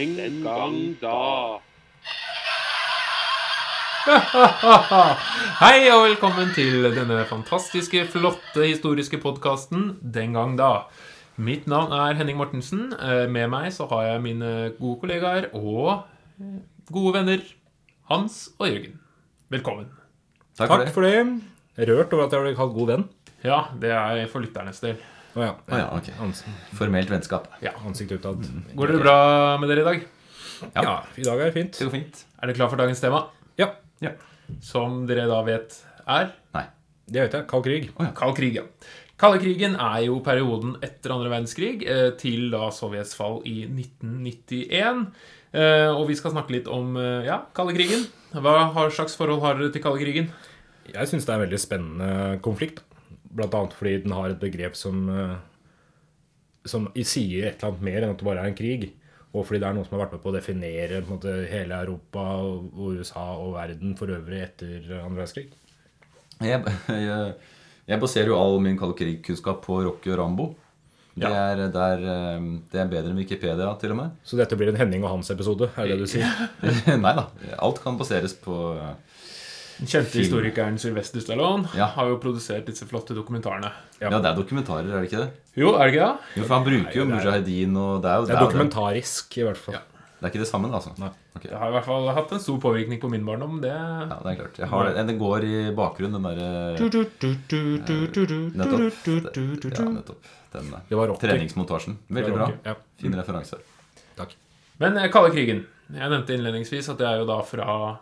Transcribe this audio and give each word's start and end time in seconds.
Den 0.00 0.40
gang 0.40 0.76
da. 0.96 1.60
Hei 5.60 5.90
og 5.92 6.06
velkommen 6.06 6.54
til 6.56 6.86
denne 6.96 7.18
fantastiske, 7.28 8.06
flotte 8.08 8.64
historiske 8.64 9.20
podkasten 9.20 9.90
Den 10.00 10.32
gang 10.38 10.54
da. 10.56 10.70
Mitt 11.36 11.68
navn 11.68 11.92
er 11.92 12.16
Henning 12.16 12.40
Mortensen. 12.40 12.94
Eh, 12.96 13.26
Med 13.28 13.52
meg 13.52 13.68
så 13.76 13.84
har 13.92 14.06
jeg 14.14 14.24
mine 14.24 14.54
gode 14.80 15.02
kollegaer 15.04 15.50
og 15.52 15.92
eh, 16.40 16.64
gode 16.88 17.14
venner 17.18 17.44
Hans 18.08 18.46
og 18.56 18.70
Jørgen. 18.72 18.96
Velkommen. 19.52 19.92
Takk 20.56 20.64
for 20.64 20.76
Takk 20.78 20.86
det. 20.88 20.94
for 20.96 21.04
det. 21.04 21.88
Rørt 21.92 22.16
over 22.16 22.24
at 22.24 22.32
jeg 22.38 22.46
ble 22.48 22.56
kalt 22.56 22.72
god 22.80 22.94
venn. 22.94 23.04
Ja, 23.44 23.66
det 23.84 23.92
er 23.92 24.24
for 24.32 24.40
lytternes 24.48 24.80
del. 24.80 24.96
Å 25.30 25.44
ja. 25.44 25.50
Oh, 25.54 25.76
ja, 25.78 25.88
ok. 25.94 26.08
Formelt 26.78 27.12
vennskap. 27.12 27.46
Ja. 27.62 27.74
ansikt 27.86 28.16
utad. 28.18 28.42
Går 28.74 28.94
det 28.94 29.02
bra 29.02 29.18
med 29.62 29.70
dere 29.70 29.84
i 29.84 29.88
dag? 29.90 30.08
Ja. 30.74 30.96
i 31.16 31.24
dag 31.26 31.38
er 31.40 31.50
det 31.50 31.54
fint. 31.54 31.76
Det 31.78 31.86
går 31.86 31.94
fint. 31.94 32.24
Er 32.40 32.50
dere 32.50 32.58
klar 32.58 32.72
for 32.72 32.80
dagens 32.80 33.02
tema? 33.02 33.26
Ja, 33.60 33.72
Ja. 34.02 34.16
Som 34.64 35.04
dere 35.06 35.28
da 35.30 35.44
vet 35.46 35.76
er 36.10 36.32
Nei. 36.56 36.64
det 37.06 37.22
vet 37.22 37.36
jeg. 37.38 37.46
Kald 37.46 37.64
krig. 37.64 37.92
Kald 38.18 38.34
krig, 38.36 38.56
ja. 38.58 38.64
Kaldekrigen 39.20 39.74
er 39.76 40.06
jo 40.06 40.22
perioden 40.24 40.78
etter 40.80 41.12
andre 41.12 41.28
verdenskrig 41.28 41.82
eh, 41.84 42.06
til 42.16 42.46
da 42.54 42.70
Sovjets 42.72 43.12
fall 43.18 43.42
i 43.44 43.66
1991. 43.68 45.02
Eh, 45.52 45.90
og 45.92 46.06
vi 46.08 46.16
skal 46.16 46.32
snakke 46.32 46.54
litt 46.54 46.70
om 46.72 46.96
eh, 46.96 47.26
ja, 47.28 47.42
kaldekrigen. 47.56 48.06
Hva 48.32 48.86
slags 48.88 49.18
forhold 49.20 49.42
har 49.44 49.58
dere 49.58 49.74
til 49.74 49.84
kaldekrigen? 49.84 50.30
Jeg 50.88 51.10
syns 51.10 51.28
det 51.28 51.34
er 51.34 51.36
en 51.36 51.44
veldig 51.44 51.60
spennende 51.60 52.38
konflikt. 52.46 52.80
Annet 53.38 53.76
fordi 53.78 53.92
den 54.02 54.12
har 54.16 54.30
et 54.32 54.40
begrep 54.42 54.74
som 54.78 55.04
eh, 55.08 55.36
Som 56.66 56.88
sier 56.96 57.46
et 57.46 57.60
eller 57.62 57.70
annet 57.70 57.84
mer 57.86 58.02
enn 58.02 58.10
at 58.14 58.18
det 58.20 58.26
bare 58.26 58.42
er 58.44 58.50
en 58.50 58.58
krig. 58.58 58.88
Og 59.30 59.44
fordi 59.46 59.60
det 59.62 59.68
er 59.68 59.76
noen 59.76 59.86
som 59.86 59.94
har 59.96 60.02
vært 60.06 60.16
med 60.16 60.22
på 60.24 60.30
å 60.32 60.34
definere 60.34 61.02
på 61.06 61.14
måte, 61.14 61.34
hele 61.48 61.76
Europa 61.84 62.24
og 62.42 62.80
USA 62.98 63.28
og 63.38 63.52
verden 63.54 63.92
for 63.96 64.10
øvrig 64.10 64.40
etter 64.42 64.88
andre 65.04 65.20
verdenskrig. 65.22 65.44
Jeg, 66.42 66.64
jeg, 66.90 67.34
jeg 67.92 68.00
baserer 68.02 68.32
jo 68.32 68.38
all 68.40 68.58
min 68.64 68.78
kalde 68.80 68.96
krig-kunnskap 68.98 69.62
på 69.62 69.78
Rocky 69.86 70.10
og 70.10 70.18
Rambo. 70.18 70.48
Det, 71.14 71.26
Ja. 71.26 71.30
er, 71.52 71.62
det, 71.70 71.84
er, 71.94 72.02
eh, 72.10 72.44
det 72.72 72.80
er 72.82 72.90
bedre 72.90 73.10
enn 73.12 73.18
Wikipedia, 73.22 73.70
til 73.80 73.92
og 73.94 73.98
med. 73.98 74.18
Så 74.26 74.38
dette 74.38 74.56
blir 74.58 74.70
en 74.72 74.78
Henning 74.78 75.02
og 75.04 75.10
Hans-episode, 75.14 75.70
er 75.76 75.86
det 75.90 75.96
det 75.98 76.06
du 76.06 76.10
sier? 76.10 76.44
Nei 77.04 77.14
da. 77.18 77.24
Alt 77.62 77.80
kan 77.84 77.98
baseres 78.00 78.34
på 78.40 78.56
eh, 78.74 78.94
Den 79.80 79.88
kjente 79.88 80.10
Film. 80.12 80.20
historikeren 80.24 80.76
Sylvester 80.78 81.20
Stallone 81.24 81.68
Ja. 81.74 81.86
har 81.94 82.06
jo 82.10 82.18
produsert 82.20 82.66
disse 82.68 82.84
flotte 82.86 83.14
dokumentarene. 83.16 83.70
Ja, 84.00 84.08
det 84.10 84.24
er 84.28 84.34
dokumentarer, 84.36 84.84
er 84.84 85.00
det 85.00 85.08
ikke 85.10 85.22
det? 85.24 85.30
Jo, 85.56 85.72
er 85.74 85.86
det 85.88 85.94
ikke 85.94 86.06
det? 86.06 86.16
Jo, 86.36 86.42
for 86.44 86.54
han 86.58 86.64
bruker 86.66 86.94
jo 86.98 87.04
Nei, 87.06 87.14
Mujahedin, 87.16 87.76
og 87.76 88.02
det 88.02 88.10
er 88.10 88.16
jo 88.20 88.26
Det 88.26 88.34
er 88.36 88.40
dokumentarisk, 88.44 89.38
i 89.38 89.42
hvert 89.42 89.56
fall. 89.56 89.74
Ja. 89.74 89.80
Det 90.20 90.26
er 90.26 90.30
ikke 90.34 90.42
det 90.44 90.48
samme, 90.50 90.68
altså. 90.68 90.90
Nei. 91.00 91.08
Okay. 91.34 91.48
Det 91.48 91.56
har 91.58 91.68
i 91.68 91.72
hvert 91.72 91.84
fall 91.86 92.08
hatt 92.12 92.32
en 92.36 92.40
stor 92.44 92.58
påvirkning 92.60 93.00
på 93.00 93.08
min 93.08 93.24
barndom. 93.24 93.60
Det 93.62 93.70
Ja, 93.72 94.04
det 94.20 94.32
er 94.32 94.36
klart. 94.42 94.58
Jeg 94.58 94.68
har 94.68 94.84
det. 94.84 95.06
Den 95.06 95.18
går 95.18 95.44
i 95.48 95.70
bakgrunnen, 95.74 96.12
den 96.12 96.22
derre 96.28 96.76
Nettopp. 96.76 97.20
Ja, 99.78 99.84
nettopp. 99.88 100.22
Den 100.52 100.74
eh, 100.74 100.80
treningsmontasjen. 101.16 101.96
Veldig 102.10 102.32
bra. 102.34 102.50
ja. 102.66 102.74
Fin 103.00 103.14
referanse. 103.16 103.56
Takk. 104.18 104.34
Men 104.78 104.96
eh, 104.98 105.08
kalde 105.08 105.30
krigen. 105.32 105.64
Jeg 105.90 106.10
nevnte 106.12 106.34
innledningsvis 106.36 106.88
at 106.92 106.98
det 107.00 107.06
er 107.08 107.16
jo 107.22 107.26
da 107.26 107.40
fra 107.42 107.96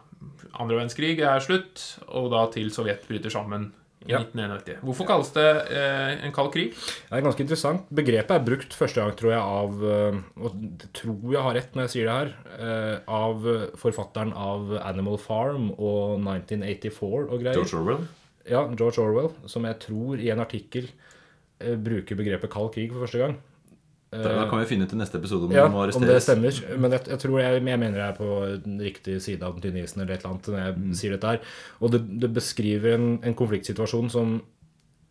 andre 0.58 0.76
verdenskrig 0.80 1.18
er 1.20 1.40
slutt, 1.44 1.84
og 2.08 2.30
da 2.34 2.46
til 2.54 2.70
Sovjet 2.74 3.06
bryter 3.08 3.30
sammen 3.34 3.70
i 4.06 4.12
Ja. 4.12 4.20
1991. 4.22 4.78
Hvorfor 4.86 5.04
kalles 5.08 5.32
det 5.34 5.44
eh, 5.74 6.24
en 6.24 6.32
kald 6.32 6.52
krig? 6.54 6.70
Det 6.70 7.16
er 7.18 7.24
ganske 7.26 7.42
interessant. 7.42 7.88
Begrepet 7.92 8.30
er 8.36 8.44
brukt 8.46 8.72
første 8.78 9.02
gang, 9.02 9.16
tror 9.18 9.32
jeg, 9.34 9.40
av 9.42 9.82
øh, 9.82 10.20
Og 10.38 10.54
det 10.80 10.88
tror 10.94 11.32
jeg 11.34 11.42
har 11.42 11.56
rett 11.58 11.74
når 11.74 11.82
jeg 11.88 11.92
sier 11.96 12.06
det 12.06 12.14
her. 12.14 12.30
øh, 12.62 12.94
Av 13.08 13.48
forfatteren 13.82 14.30
av 14.38 14.70
Animal 14.86 15.18
Farm 15.18 15.72
og 15.74 16.20
1984 16.22 17.26
og 17.26 17.42
greier. 17.42 17.58
George 17.58 17.74
Orwell. 17.82 18.06
Ja, 18.48 18.62
George 18.78 19.02
Orwell, 19.02 19.32
som 19.50 19.66
jeg 19.68 19.80
tror 19.82 20.22
i 20.22 20.30
en 20.32 20.40
artikkel 20.46 20.86
øh, 21.60 21.76
bruker 21.76 22.16
begrepet 22.22 22.50
kald 22.54 22.70
krig 22.78 22.94
for 22.94 23.02
første 23.04 23.18
gang. 23.26 23.36
Da 24.10 24.46
kan 24.48 24.60
vi 24.62 24.64
finne 24.70 24.86
ut 24.88 24.92
i 24.92 24.96
neste 24.96 25.18
episode 25.20 25.44
om 25.44 25.52
Ja, 25.52 25.66
det 25.66 25.72
må 25.74 25.82
arresteres. 25.84 25.96
om 26.00 26.08
det 26.08 26.22
stemmer. 26.24 26.78
Men 26.80 26.90
jeg, 26.96 27.02
jeg 27.12 27.18
tror 27.20 27.40
jeg, 27.42 27.62
jeg 27.62 27.78
mener 27.78 27.98
jeg 27.98 28.08
er 28.08 28.16
på 28.16 28.28
den 28.64 28.78
riktige 28.80 29.20
side 29.20 29.42
av 29.44 29.52
den 29.58 29.60
tynne 29.66 29.82
isen 29.84 30.00
eller 30.00 30.14
et 30.14 30.22
eller 30.24 30.30
annet 30.32 30.48
når 30.48 30.62
jeg 30.64 30.76
Mm. 30.78 30.94
sier 30.94 31.10
dette 31.12 31.26
her. 31.34 31.40
Og 31.82 31.90
det, 31.92 32.00
det 32.20 32.30
beskriver 32.32 32.94
en, 32.94 33.18
en 33.22 33.34
konfliktsituasjon 33.34 34.08
som, 34.10 34.40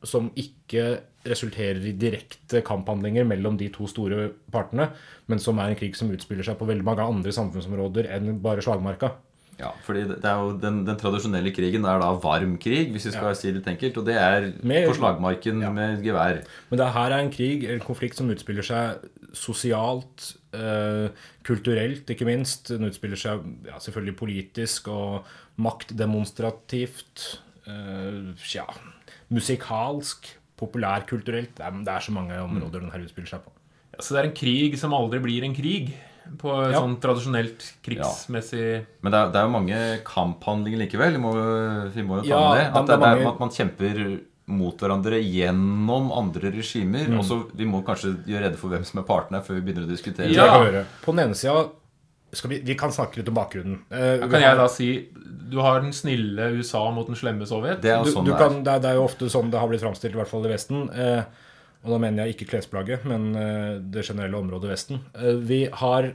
som 0.04 0.32
ikke 0.36 1.00
resulterer 1.28 1.86
i 1.86 1.92
direkte 1.94 2.62
kamphandlinger 2.66 3.26
mellom 3.28 3.58
de 3.60 3.70
to 3.70 3.86
store 3.88 4.32
partene, 4.52 4.90
men 5.28 5.40
som 5.40 5.60
er 5.60 5.70
en 5.70 5.76
krig 5.76 5.96
som 5.96 6.10
utspiller 6.10 6.44
seg 6.44 6.58
på 6.58 6.66
veldig 6.66 6.86
mange 6.88 7.04
andre 7.06 7.32
samfunnsområder 7.36 8.10
enn 8.16 8.40
bare 8.42 8.62
slagmarka. 8.66 9.12
Ja, 9.58 9.72
fordi 9.82 10.04
det 10.06 10.20
det 10.22 10.30
er 10.30 10.38
jo 10.38 10.52
den, 10.62 10.84
den 10.86 10.98
tradisjonelle 11.02 11.50
krigen 11.56 11.86
er 11.90 11.98
da 12.02 12.12
varm 12.22 12.58
krig, 12.62 12.92
hvis 12.94 13.08
vi 13.10 13.14
skal 13.16 13.34
si 13.36 13.48
det 13.50 13.56
litt 13.64 13.70
enkelt. 13.72 13.98
Og 13.98 14.06
det 14.06 14.16
er 14.22 14.52
Med- 14.62 14.86
på 14.88 14.94
slagmarken 15.00 15.64
med 15.74 16.04
gevær. 16.06 16.44
Men 16.70 16.78
det 16.80 16.92
her 16.94 17.16
er 17.16 17.24
en 17.24 17.32
krig, 17.34 17.64
en 17.66 17.80
konflikt 17.82 18.16
som 18.20 18.30
utspiller 18.30 18.62
seg 18.62 19.00
sosialt, 19.34 20.36
eh, 20.54 21.10
kulturelt, 21.44 22.06
ikke 22.10 22.26
minst. 22.30 22.70
Den 22.70 22.86
utspiller 22.86 23.18
seg 23.18 23.42
ja, 23.66 23.80
selvfølgelig 23.82 24.16
politisk 24.18 24.88
og 24.94 25.26
maktdemonstrativt. 25.58 27.40
Eh, 27.68 28.34
ja, 28.54 28.66
musikalsk, 29.34 30.30
populærkulturelt. 30.58 31.58
Det 31.58 31.66
er, 31.66 31.72
det 31.84 31.94
er 31.94 32.00
så 32.06 32.14
mange 32.16 32.38
områder 32.42 32.80
den 32.82 32.92
her 32.94 33.04
utspiller 33.04 33.30
seg 33.34 33.44
på. 33.46 33.52
Ja, 33.94 34.02
så 34.04 34.14
det 34.16 34.22
er 34.22 34.30
en 34.30 34.38
krig 34.38 34.78
som 34.80 34.94
aldri 34.94 35.20
blir 35.24 35.44
en 35.48 35.56
krig, 35.58 35.94
på 36.38 36.72
Ja. 36.72 36.80
sånn 36.82 36.98
tradisjonelt 37.02 37.66
krigsmessig 37.86 38.86
Men 39.02 39.12
det 39.12 39.20
er, 39.20 39.32
det 39.32 39.40
er 39.40 39.46
jo 39.48 39.54
mange 39.54 39.80
kamphandlinger 40.08 40.82
likevel. 40.86 41.12
Vi 41.18 41.22
må, 41.24 41.34
vi 41.94 42.04
må 42.04 42.20
jo 42.20 42.24
ta 42.24 42.28
Ja, 42.30 42.42
med 42.54 42.58
det. 42.60 42.68
At 42.76 42.86
det 42.88 43.00
det, 43.00 43.00
mange- 43.00 43.28
at 43.34 43.40
man 43.40 43.50
kjemper 43.50 44.20
mot 44.48 44.78
hverandre 44.80 45.20
gjennom 45.20 46.12
andre 46.16 46.52
regimer. 46.52 47.08
Mm. 47.08 47.20
Og 47.20 47.26
så 47.26 47.52
Vi 47.54 47.66
må 47.66 47.84
kanskje 47.84 48.16
gjøre 48.26 48.46
rede 48.48 48.58
for 48.58 48.70
hvem 48.70 48.86
som 48.86 49.02
er 49.02 49.08
partene, 49.08 49.44
før 49.44 49.60
vi 49.60 49.62
begynner 49.62 49.88
å 49.88 49.92
diskutere. 49.92 50.32
Ja. 50.32 50.84
På 51.04 51.14
den 51.16 51.26
ene 51.28 51.36
sida 51.36 51.68
vi, 52.48 52.60
vi 52.60 52.76
kan 52.76 52.92
snakke 52.92 53.18
litt 53.22 53.30
om 53.32 53.36
bakgrunnen. 53.36 53.80
Uh, 53.92 54.28
kan 54.30 54.42
jeg 54.44 54.58
da 54.60 54.68
si 54.68 54.90
du 55.48 55.60
har 55.64 55.80
den 55.82 55.94
snille 55.96 56.50
USA 56.58 56.92
mot 56.92 57.08
den 57.08 57.16
slemme 57.16 57.48
Sovjet. 57.48 57.80
Det 57.82 57.92
er 57.92 58.02
jo 58.02 58.04
du, 58.04 58.12
sånn 58.12 58.26
du 58.28 58.32
det 58.32 58.36
er. 58.36 58.42
kan, 58.44 58.64
det, 58.64 58.74
er, 58.74 58.80
det 58.84 58.90
er 58.92 58.98
jo 59.00 59.06
ofte 59.08 59.30
sånn 59.32 59.52
det 59.52 59.60
har 59.62 59.70
blitt 59.72 59.84
framstilt, 59.84 60.14
i 60.16 60.20
hvert 60.20 60.28
fall 60.32 60.44
i 60.46 60.52
Vesten. 60.52 60.90
Eh, 60.92 61.24
og 61.86 61.94
da 61.94 62.00
mener 62.02 62.26
jeg 62.26 62.36
ikke 62.36 62.50
klesplagget, 62.56 63.06
men 63.08 63.30
eh, 63.38 63.78
det 63.94 64.06
generelle 64.08 64.40
området 64.40 64.72
Vesten. 64.74 65.04
Eh, 65.16 65.38
vi 65.38 65.62
har 65.82 66.12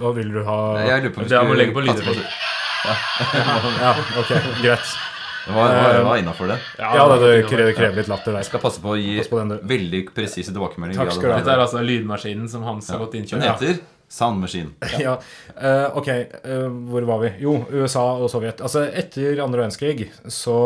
Hva 0.00 0.14
vil 0.16 0.32
du 0.32 0.42
ha? 0.46 0.58
Jeg 0.86 1.04
lurer 1.04 1.14
på 1.14 1.22
om 1.22 1.28
vi 1.28 1.36
skulle 1.36 1.60
legge 1.60 1.76
på 1.76 1.84
lyder. 1.84 2.26
Ja, 2.80 3.94
ok, 4.22 4.30
greit. 4.62 4.92
Det 5.46 5.54
var, 5.56 5.72
var, 5.74 6.02
var 6.04 6.18
innafor 6.20 6.50
det. 6.52 6.58
Ja, 6.78 7.06
det, 7.08 7.20
det 7.20 7.30
det 7.30 7.46
krever, 7.48 7.72
krever 7.76 7.96
litt 8.02 8.10
latter 8.12 8.36
Jeg 8.38 8.48
skal 8.48 8.60
passe 8.62 8.82
på 8.82 8.92
å 8.92 8.98
gi 9.00 9.16
på 9.24 9.40
veldig 9.72 10.02
presise 10.14 10.52
tilbakemeldinger. 10.52 11.00
Takk 11.00 11.16
skal 11.16 11.30
du 11.30 11.32
ha. 11.32 11.38
Dette 11.40 11.54
er 11.54 11.64
altså 11.64 11.84
lydmaskinen 11.84 12.50
som 12.52 12.66
Hans 12.66 12.90
har 12.92 13.00
gått 13.00 13.16
Den 13.16 13.46
heter 13.46 13.80
Sound 14.10 14.40
Machine. 14.42 14.70
Ja, 15.06 15.18
Uh, 15.60 15.96
ok, 15.98 16.08
uh, 16.46 16.68
hvor 16.88 17.04
var 17.04 17.18
vi? 17.20 17.30
Jo, 17.42 17.58
USA 17.68 18.04
og 18.16 18.30
Sovjet. 18.32 18.62
Altså, 18.64 18.86
etter 18.88 19.42
andre 19.44 19.60
verdenskrig 19.60 20.06
så, 20.32 20.56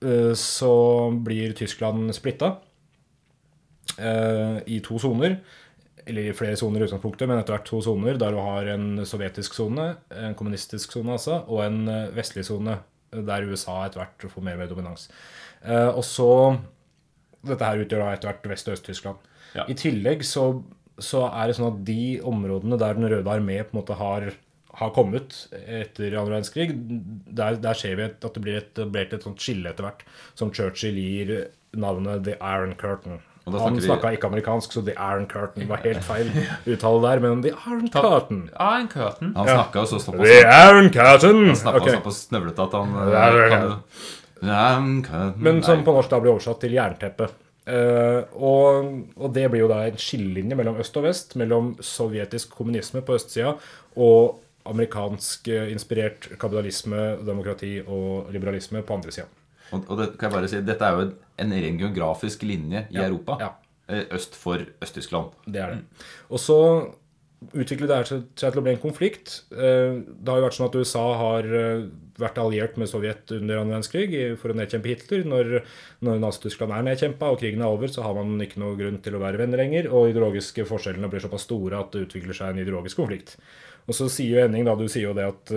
uh, 0.00 0.32
så 0.38 0.72
blir 1.24 1.52
Tyskland 1.58 2.14
splitta 2.16 2.54
eh, 2.54 2.67
i 3.96 4.78
to 4.84 4.98
soner. 5.02 5.38
Eller 6.08 6.30
i 6.30 6.36
flere 6.36 6.56
soner 6.56 6.80
i 6.80 6.86
utgangspunktet, 6.88 7.28
men 7.28 7.40
etter 7.40 7.54
hvert 7.54 7.68
to 7.68 7.80
soner. 7.84 8.16
Der 8.20 8.32
du 8.32 8.40
har 8.40 8.70
en 8.72 9.04
sovjetisk 9.06 9.56
sone, 9.58 9.90
en 10.08 10.36
kommunistisk 10.38 10.94
sone 10.96 11.14
altså, 11.18 11.42
og 11.46 11.62
en 11.66 11.82
eh, 11.92 12.08
vestlig 12.16 12.46
sone, 12.48 12.78
der 13.12 13.46
USA 13.48 13.82
etter 13.86 14.02
hvert 14.02 14.28
får 14.32 14.44
mer 14.44 14.56
og 14.56 14.62
mer 14.62 14.72
dominans. 14.72 15.08
Eh, 15.62 15.88
og 15.88 16.04
så 16.06 16.30
Dette 17.48 17.62
her 17.62 17.84
utgjør 17.84 18.00
da 18.02 18.08
etter 18.16 18.32
hvert 18.32 18.46
Vest- 18.50 18.66
og 18.66 18.74
Øst-Tyskland. 18.74 19.26
Ja. 19.54 19.62
I 19.70 19.76
tillegg 19.78 20.24
så, 20.26 20.48
så 20.98 21.20
er 21.28 21.46
det 21.46 21.54
sånn 21.54 21.68
at 21.68 21.84
de 21.86 22.18
områdene 22.26 22.76
der 22.80 22.96
Den 22.98 23.06
røde 23.12 23.30
armé 23.30 23.60
på 23.62 23.76
en 23.76 23.78
måte 23.78 23.94
har, 23.96 24.26
har 24.80 24.90
kommet 24.96 25.36
etter 25.54 26.16
andre 26.18 26.34
verdenskrig, 26.34 26.74
der, 26.74 27.60
der 27.62 27.78
ser 27.78 27.94
vi 27.94 28.08
at 28.08 28.26
det 28.26 28.42
blir 28.42 28.58
etablert 28.58 29.14
et 29.14 29.24
sånt 29.24 29.44
skille 29.44 29.70
etter 29.70 29.86
hvert, 29.86 30.02
som 30.34 30.50
Churchill 30.50 30.98
gir 30.98 31.32
navnet 31.78 32.26
The 32.26 32.34
Iron 32.42 32.74
Curtain. 32.80 33.22
Og 33.48 33.54
da 33.56 33.64
Han 33.64 33.80
snakka 33.80 34.12
ikke 34.14 34.28
amerikansk, 34.28 34.76
så 34.76 34.84
The 34.84 34.94
Iron 34.94 35.26
Curtain 35.30 35.68
var 35.70 35.80
helt 35.86 36.04
feil 36.04 36.28
uttale 36.68 37.02
der, 37.06 37.22
men 37.24 37.42
The 37.46 37.54
Iron 37.56 37.88
Curtain. 37.88 38.42
Iron 38.52 38.88
curtain. 38.92 39.34
Han 39.36 39.48
snakka 39.48 39.82
jo 39.82 39.90
så 39.94 40.00
såpass 40.04 40.28
The 40.28 40.40
Iron 40.44 40.90
Curtain! 40.92 41.42
Snakka 41.56 41.82
Ok. 41.82 41.90
såpass 41.96 42.22
snøvlete 42.28 42.66
at 42.68 42.76
han 42.76 42.96
Ja, 43.08 44.78
er 44.78 45.02
kan 45.02 45.32
Men 45.36 45.62
som 45.66 45.84
på 45.84 45.92
norsk 45.96 46.12
da 46.12 46.20
blir 46.22 46.36
oversatt 46.36 46.60
til 46.62 46.76
jernteppe. 46.76 47.30
Uh, 47.68 48.24
og, 48.32 48.92
og 49.18 49.32
det 49.34 49.48
blir 49.52 49.66
jo 49.66 49.68
da 49.68 49.82
en 49.84 49.98
skillelinje 50.00 50.56
mellom 50.56 50.78
øst 50.80 50.94
og 50.96 51.04
vest, 51.04 51.34
mellom 51.36 51.74
sovjetisk 51.84 52.54
kommunisme 52.56 53.02
på 53.04 53.18
østsida 53.18 53.56
og 53.98 54.38
amerikansk 54.68 55.48
eh, 55.48 55.70
inspirert 55.72 56.28
kapitalisme, 56.40 57.16
demokrati 57.24 57.78
og 57.86 58.28
liberalisme 58.34 58.82
på 58.84 58.98
andre 58.98 59.14
sida. 59.14 59.28
Og, 59.72 59.84
og 59.90 59.98
det 60.00 60.06
kan 60.18 60.30
jeg 60.30 60.36
bare 60.38 60.48
si, 60.52 60.60
dette 60.64 60.84
er 60.84 60.96
jo 61.00 61.08
en 61.38 61.52
ren 61.52 61.78
geografisk 61.80 62.42
linje 62.48 62.86
i 62.90 63.02
Europa. 63.02 63.38
ja. 63.40 63.50
Eh, 63.88 64.04
Øst 64.12 64.34
for 64.36 64.60
Øst-Tyskland. 64.84 65.30
Det 65.48 65.60
er 65.64 65.70
det. 65.70 66.06
Og 66.28 66.38
så 66.42 66.56
utviklet 67.54 67.88
det 67.88 67.98
seg 68.10 68.24
til 68.36 68.58
å 68.60 68.64
bli 68.66 68.72
en 68.74 68.82
konflikt. 68.82 69.44
Eh, 69.54 70.02
Det 70.02 70.28
har 70.28 70.40
jo 70.40 70.44
vært 70.44 70.56
sånn 70.58 70.68
at 70.68 70.76
USA 70.76 71.04
har 71.16 71.46
eh, 71.46 71.86
vært 72.18 72.40
alliert 72.42 72.76
med 72.76 72.90
Sovjet 72.90 73.30
under 73.32 73.60
annen 73.60 73.72
verdenskrig 73.72 74.36
for 74.42 74.50
å 74.52 74.56
nedkjempe 74.58 74.90
Hitler. 74.90 75.24
Når, 75.24 75.62
når 76.04 76.20
Nazi-Tyskland 76.20 76.74
er 76.74 76.84
nedkjempa 76.90 77.30
og 77.32 77.38
krigen 77.40 77.62
er 77.62 77.70
over, 77.72 77.88
så 77.88 78.02
har 78.04 78.18
man 78.18 78.36
ikke 78.44 78.60
noe 78.60 78.76
grunn 78.76 78.98
til 79.00 79.16
å 79.16 79.22
være 79.22 79.38
venner 79.40 79.62
lenger. 79.62 79.88
Og 79.88 80.10
ideologiske 80.10 80.66
forskjellene 80.68 81.08
blir 81.08 81.24
såpass 81.24 81.46
store 81.48 81.78
at 81.80 81.94
det 81.94 82.08
utvikler 82.08 82.36
seg 82.36 82.52
en 82.52 82.60
ideologisk 82.66 83.00
konflikt. 83.00 83.36
Og 83.88 83.94
så 83.96 84.10
sier 84.12 84.34
jo 84.34 84.42
Henning, 84.44 84.66
da, 84.68 84.74
du 84.76 84.84
sier 84.90 85.06
jo 85.08 85.16
det 85.16 85.30
at, 85.30 85.54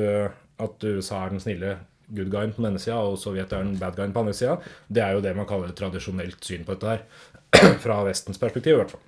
at 0.62 0.86
USA 0.88 1.26
er 1.26 1.34
den 1.34 1.42
snille 1.44 1.74
good 2.16 2.32
guyen 2.34 2.56
på 2.56 2.64
den 2.64 2.72
ene 2.74 2.82
sida, 2.82 3.00
og 3.02 3.20
Sovjet 3.22 3.54
er 3.54 3.64
den 3.64 3.78
bad 3.82 3.96
guyen 3.98 4.14
på 4.16 4.20
den 4.22 4.28
andre 4.28 4.38
sida. 4.38 4.58
Det 4.88 5.06
er 5.06 5.16
jo 5.16 5.24
det 5.26 5.36
man 5.38 5.50
kaller 5.50 5.72
et 5.72 5.80
tradisjonelt 5.80 6.44
syn 6.46 6.68
på 6.68 6.76
dette 6.76 6.96
her. 6.96 7.06
Fra 7.84 8.02
Vestens 8.08 8.42
perspektiv, 8.42 8.76
i 8.76 8.82
hvert 8.82 8.94
fall. 8.96 9.08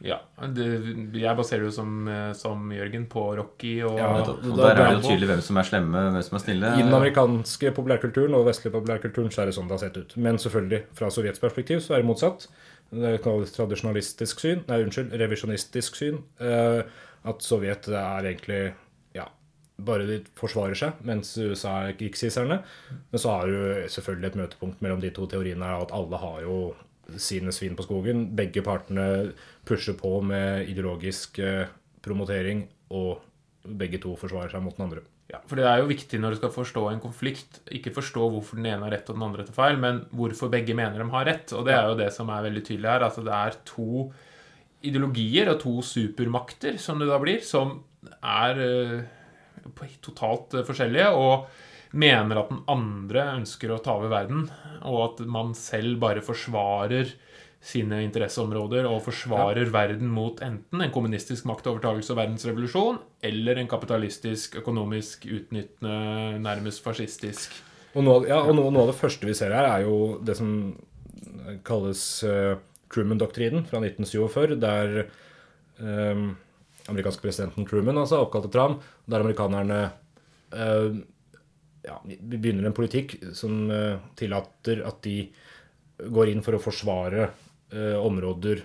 Ja, 0.00 0.16
det, 0.56 0.64
Jeg 1.20 1.36
baserer 1.36 1.66
jo 1.66 1.70
som, 1.74 2.08
eh, 2.08 2.32
som 2.32 2.70
Jørgen 2.72 3.04
på 3.12 3.24
Rocky 3.36 3.82
og 3.84 3.98
Ja, 3.98 4.08
Nettopp. 4.16 4.46
Og 4.48 4.56
der 4.56 4.70
er 4.70 4.78
det 4.80 4.94
jo 4.94 5.10
tydelig 5.10 5.28
hvem 5.28 5.42
som 5.44 5.60
er 5.60 5.68
slemme, 5.68 6.04
hvem 6.14 6.24
som 6.24 6.38
er 6.38 6.44
snille. 6.44 6.72
I 6.72 6.84
den 6.86 6.96
amerikanske 6.96 7.72
populærkulturen 7.76 8.36
og 8.38 8.46
vestlige 8.48 8.72
populærkulturen 8.78 9.28
så 9.34 9.42
er 9.42 9.50
det 9.50 9.56
sånn 9.58 9.68
det 9.68 9.76
har 9.76 9.82
sett 9.84 10.00
ut. 10.00 10.16
Men 10.16 10.40
selvfølgelig, 10.40 10.82
fra 10.96 11.10
Sovjets 11.12 11.42
perspektiv 11.42 11.84
så 11.84 11.94
er 11.94 12.00
det 12.00 12.08
motsatt. 12.08 12.48
Det 12.90 13.20
kalles 13.22 13.52
tradisjonalistisk 13.54 14.40
syn, 14.40 14.64
nei, 14.70 14.80
unnskyld, 14.86 15.12
revisjonistisk 15.20 16.00
syn. 16.00 16.22
Eh, 16.40 16.80
at 17.28 17.44
Sovjet 17.44 17.90
er 17.92 18.30
egentlig 18.32 18.62
bare 19.86 20.06
de 20.08 20.20
forsvarer 20.38 20.78
seg, 20.78 21.00
mens 21.06 21.32
USA 21.38 21.76
er 21.86 21.96
krigshisserne. 21.98 22.60
Men 23.10 23.22
så 23.22 23.34
har 23.36 23.50
du 23.50 23.88
selvfølgelig 23.92 24.30
et 24.30 24.38
møtepunkt 24.42 24.84
mellom 24.84 25.02
de 25.02 25.12
to 25.16 25.28
teoriene 25.30 25.66
her, 25.66 25.84
at 25.84 25.94
alle 25.96 26.20
har 26.22 26.42
jo 26.46 26.60
sine 27.18 27.52
svin 27.54 27.76
på 27.78 27.86
skogen. 27.86 28.28
Begge 28.38 28.62
partene 28.66 29.06
pusher 29.66 29.96
på 29.98 30.20
med 30.22 30.68
ideologisk 30.70 31.40
eh, 31.42 31.70
promotering, 32.04 32.66
og 32.94 33.20
begge 33.64 34.00
to 34.02 34.14
forsvarer 34.18 34.52
seg 34.52 34.62
mot 34.64 34.76
den 34.76 34.86
andre. 34.88 35.04
Ja, 35.30 35.38
for 35.46 35.60
det 35.60 35.66
er 35.68 35.78
jo 35.78 35.90
viktig 35.90 36.18
når 36.18 36.34
du 36.34 36.40
skal 36.40 36.50
forstå 36.54 36.84
en 36.90 37.02
konflikt, 37.02 37.60
ikke 37.70 37.92
forstå 37.94 38.24
hvorfor 38.32 38.58
den 38.58 38.66
ene 38.72 38.82
har 38.86 38.96
rett 38.96 39.12
og 39.12 39.18
den 39.18 39.26
andre 39.28 39.44
tar 39.46 39.54
feil, 39.54 39.78
men 39.78 40.02
hvorfor 40.16 40.50
begge 40.50 40.74
mener 40.74 40.98
de 40.98 41.06
har 41.12 41.28
rett. 41.28 41.54
Og 41.54 41.68
det 41.68 41.76
er 41.76 41.86
jo 41.86 42.00
det 42.00 42.08
som 42.14 42.32
er 42.34 42.48
veldig 42.48 42.64
tydelig 42.66 42.90
her. 42.90 43.04
Altså 43.06 43.22
det 43.26 43.36
er 43.36 43.60
to 43.68 44.08
ideologier 44.86 45.52
og 45.52 45.60
to 45.62 45.76
supermakter, 45.86 46.80
som 46.82 46.98
det 46.98 47.06
da 47.10 47.20
blir, 47.22 47.44
som 47.46 47.76
er 48.18 48.62
eh, 48.64 48.96
totalt 50.04 50.54
eh, 50.56 50.66
forskjellige, 50.66 51.10
og 51.16 51.48
mener 51.90 52.38
at 52.38 52.52
den 52.52 52.62
andre 52.70 53.26
ønsker 53.38 53.72
å 53.74 53.80
ta 53.82 53.96
over 53.98 54.12
verden, 54.12 54.46
og 54.86 55.00
at 55.08 55.24
man 55.26 55.54
selv 55.58 55.98
bare 56.02 56.22
forsvarer 56.22 57.10
sine 57.60 57.98
interesseområder 58.06 58.86
og 58.88 59.02
forsvarer 59.04 59.68
verden 59.72 60.08
mot 60.08 60.38
enten 60.44 60.80
en 60.80 60.92
kommunistisk 60.94 61.44
maktovertagelse 61.50 62.14
og 62.14 62.20
verdensrevolusjon, 62.22 63.00
eller 63.26 63.60
en 63.60 63.68
kapitalistisk, 63.68 64.56
økonomisk 64.62 65.26
utnyttende, 65.28 66.38
nærmest 66.40 66.80
fascistisk. 66.84 67.58
Og 67.92 68.06
noe, 68.06 68.22
ja, 68.30 68.38
og 68.40 68.54
noe, 68.56 68.70
noe 68.72 68.86
av 68.86 68.94
det 68.94 69.00
første 69.00 69.28
vi 69.28 69.36
ser 69.36 69.52
her, 69.52 69.66
er 69.68 69.84
jo 69.84 70.20
det 70.24 70.38
som 70.38 70.52
kalles 71.66 72.04
uh, 72.24 72.54
Truman-doktrinen 72.90 73.66
fra 73.68 73.82
1947, 73.82 74.56
der 74.62 75.02
um, 75.82 76.30
amerikanske 76.90 77.22
presidenten 77.22 77.66
Truman 77.68 78.00
altså, 78.00 78.22
oppkalt 78.24 78.48
etter 78.48 78.62
ham, 78.62 78.78
der 79.10 79.24
amerikanerne 79.24 79.80
eh, 80.54 80.90
ja, 81.86 81.96
begynner 82.06 82.68
en 82.70 82.76
politikk 82.76 83.16
som 83.36 83.70
eh, 83.74 83.98
tillater 84.18 84.82
at 84.88 85.00
de 85.06 85.16
går 86.00 86.32
inn 86.32 86.42
for 86.44 86.56
å 86.56 86.62
forsvare 86.62 87.26
eh, 87.26 87.96
områder 88.00 88.62